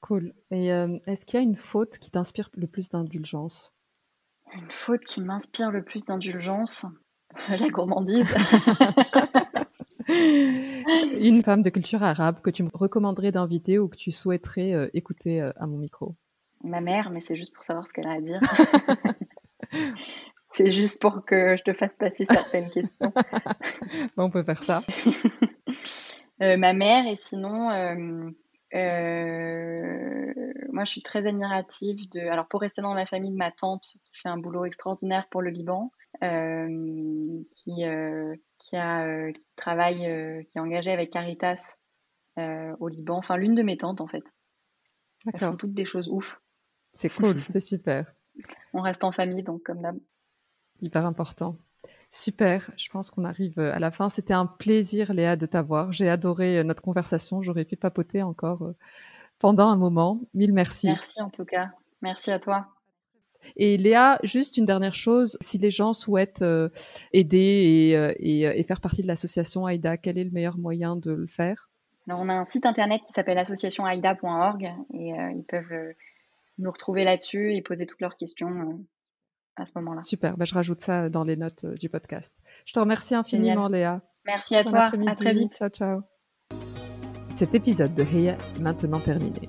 Cool. 0.00 0.34
Et 0.50 0.66
est-ce 0.66 1.24
qu'il 1.24 1.38
y 1.38 1.42
a 1.42 1.46
une 1.46 1.56
faute 1.56 1.98
qui 1.98 2.10
t'inspire 2.10 2.50
le 2.54 2.66
plus 2.66 2.90
d'indulgence? 2.90 3.72
Une 4.52 4.70
faute 4.70 5.04
qui 5.04 5.22
m'inspire 5.22 5.70
le 5.70 5.84
plus 5.84 6.04
d'indulgence? 6.04 6.84
La 7.48 7.68
gourmandise. 7.68 8.28
Une 11.18 11.42
femme 11.42 11.62
de 11.62 11.70
culture 11.70 12.02
arabe 12.02 12.40
que 12.40 12.50
tu 12.50 12.62
me 12.62 12.70
recommanderais 12.72 13.32
d'inviter 13.32 13.78
ou 13.78 13.88
que 13.88 13.96
tu 13.96 14.12
souhaiterais 14.12 14.72
euh, 14.72 14.88
écouter 14.94 15.40
euh, 15.40 15.52
à 15.56 15.66
mon 15.66 15.78
micro 15.78 16.14
Ma 16.62 16.80
mère, 16.80 17.10
mais 17.10 17.20
c'est 17.20 17.36
juste 17.36 17.54
pour 17.54 17.62
savoir 17.62 17.86
ce 17.86 17.92
qu'elle 17.92 18.06
a 18.06 18.12
à 18.12 18.20
dire. 18.20 18.40
c'est 20.52 20.72
juste 20.72 21.00
pour 21.00 21.24
que 21.24 21.56
je 21.56 21.62
te 21.62 21.72
fasse 21.72 21.94
passer 21.94 22.24
certaines 22.24 22.70
questions. 22.70 23.12
bon, 24.16 24.24
on 24.24 24.30
peut 24.30 24.44
faire 24.44 24.62
ça. 24.62 24.82
Euh, 26.42 26.56
ma 26.56 26.72
mère, 26.72 27.06
et 27.06 27.16
sinon, 27.16 27.68
moi 30.72 30.84
je 30.84 30.90
suis 30.90 31.02
très 31.02 31.26
admirative 31.26 32.08
de. 32.10 32.20
Alors, 32.20 32.48
pour 32.48 32.60
rester 32.60 32.82
dans 32.82 32.94
la 32.94 33.06
famille 33.06 33.30
de 33.30 33.36
ma 33.36 33.50
tante, 33.50 33.84
qui 34.04 34.16
fait 34.16 34.28
un 34.28 34.38
boulot 34.38 34.64
extraordinaire 34.64 35.28
pour 35.28 35.42
le 35.42 35.50
Liban, 35.50 35.90
qui 36.20 37.84
qui, 38.64 38.76
a, 38.76 39.06
euh, 39.06 39.32
qui 39.32 39.48
travaille, 39.56 40.06
euh, 40.06 40.42
qui 40.44 40.58
est 40.58 40.60
engagée 40.60 40.90
avec 40.90 41.10
Caritas 41.10 41.76
euh, 42.38 42.74
au 42.80 42.88
Liban. 42.88 43.16
Enfin, 43.16 43.36
l'une 43.36 43.54
de 43.54 43.62
mes 43.62 43.76
tantes, 43.76 44.00
en 44.00 44.06
fait. 44.06 44.24
Elles 45.32 45.40
font 45.40 45.56
toutes 45.56 45.74
des 45.74 45.84
choses 45.84 46.08
ouf. 46.08 46.40
C'est 46.92 47.08
cool, 47.08 47.38
c'est 47.40 47.60
super. 47.60 48.12
On 48.72 48.80
reste 48.80 49.04
en 49.04 49.12
famille, 49.12 49.42
donc 49.42 49.62
comme 49.62 49.80
d'hab. 49.80 49.98
Hyper 50.80 51.06
important. 51.06 51.56
Super, 52.10 52.70
je 52.76 52.88
pense 52.88 53.10
qu'on 53.10 53.24
arrive 53.24 53.58
à 53.58 53.78
la 53.78 53.90
fin. 53.90 54.08
C'était 54.08 54.34
un 54.34 54.46
plaisir, 54.46 55.12
Léa, 55.12 55.36
de 55.36 55.46
t'avoir. 55.46 55.92
J'ai 55.92 56.08
adoré 56.08 56.62
notre 56.62 56.82
conversation. 56.82 57.42
J'aurais 57.42 57.64
pu 57.64 57.76
papoter 57.76 58.22
encore 58.22 58.72
pendant 59.38 59.68
un 59.68 59.76
moment. 59.76 60.20
Mille 60.34 60.52
merci. 60.52 60.86
Merci 60.86 61.22
en 61.22 61.30
tout 61.30 61.44
cas. 61.44 61.72
Merci 62.02 62.30
à 62.30 62.38
toi. 62.38 62.73
Et 63.56 63.76
Léa, 63.76 64.18
juste 64.22 64.56
une 64.56 64.64
dernière 64.64 64.94
chose, 64.94 65.36
si 65.40 65.58
les 65.58 65.70
gens 65.70 65.92
souhaitent 65.92 66.42
euh, 66.42 66.68
aider 67.12 67.38
et, 67.38 67.96
euh, 67.96 68.08
euh, 68.10 68.52
et, 68.54 68.64
faire 68.64 68.80
partie 68.80 69.02
de 69.02 69.06
l'association 69.06 69.68
AIDA, 69.68 69.96
quel 69.96 70.18
est 70.18 70.24
le 70.24 70.30
meilleur 70.30 70.58
moyen 70.58 70.96
de 70.96 71.12
le 71.12 71.26
faire? 71.26 71.70
Alors, 72.08 72.20
on 72.20 72.28
a 72.28 72.34
un 72.34 72.44
site 72.44 72.66
internet 72.66 73.02
qui 73.06 73.12
s'appelle 73.12 73.38
associationaida.org 73.38 74.64
et 74.92 75.08
ils 75.08 75.44
peuvent 75.48 75.94
nous 76.58 76.70
retrouver 76.70 77.02
là-dessus 77.04 77.54
et 77.54 77.62
poser 77.62 77.86
toutes 77.86 78.02
leurs 78.02 78.16
questions 78.16 78.84
à 79.56 79.64
ce 79.64 79.72
moment-là. 79.78 80.02
Super, 80.02 80.36
bah, 80.36 80.44
je 80.44 80.54
rajoute 80.54 80.82
ça 80.82 81.08
dans 81.08 81.24
les 81.24 81.36
notes 81.36 81.64
du 81.64 81.88
podcast. 81.88 82.34
Je 82.66 82.74
te 82.74 82.78
remercie 82.80 83.14
infiniment, 83.14 83.68
Léa. 83.68 84.02
Merci 84.26 84.54
à 84.54 84.64
toi, 84.64 84.90
à 85.06 85.14
très 85.14 85.32
vite. 85.32 85.54
Ciao, 85.54 85.70
ciao. 85.70 86.02
Cet 87.34 87.54
épisode 87.54 87.94
de 87.94 88.02
Heya 88.02 88.36
est 88.56 88.60
maintenant 88.60 89.00
terminé. 89.00 89.48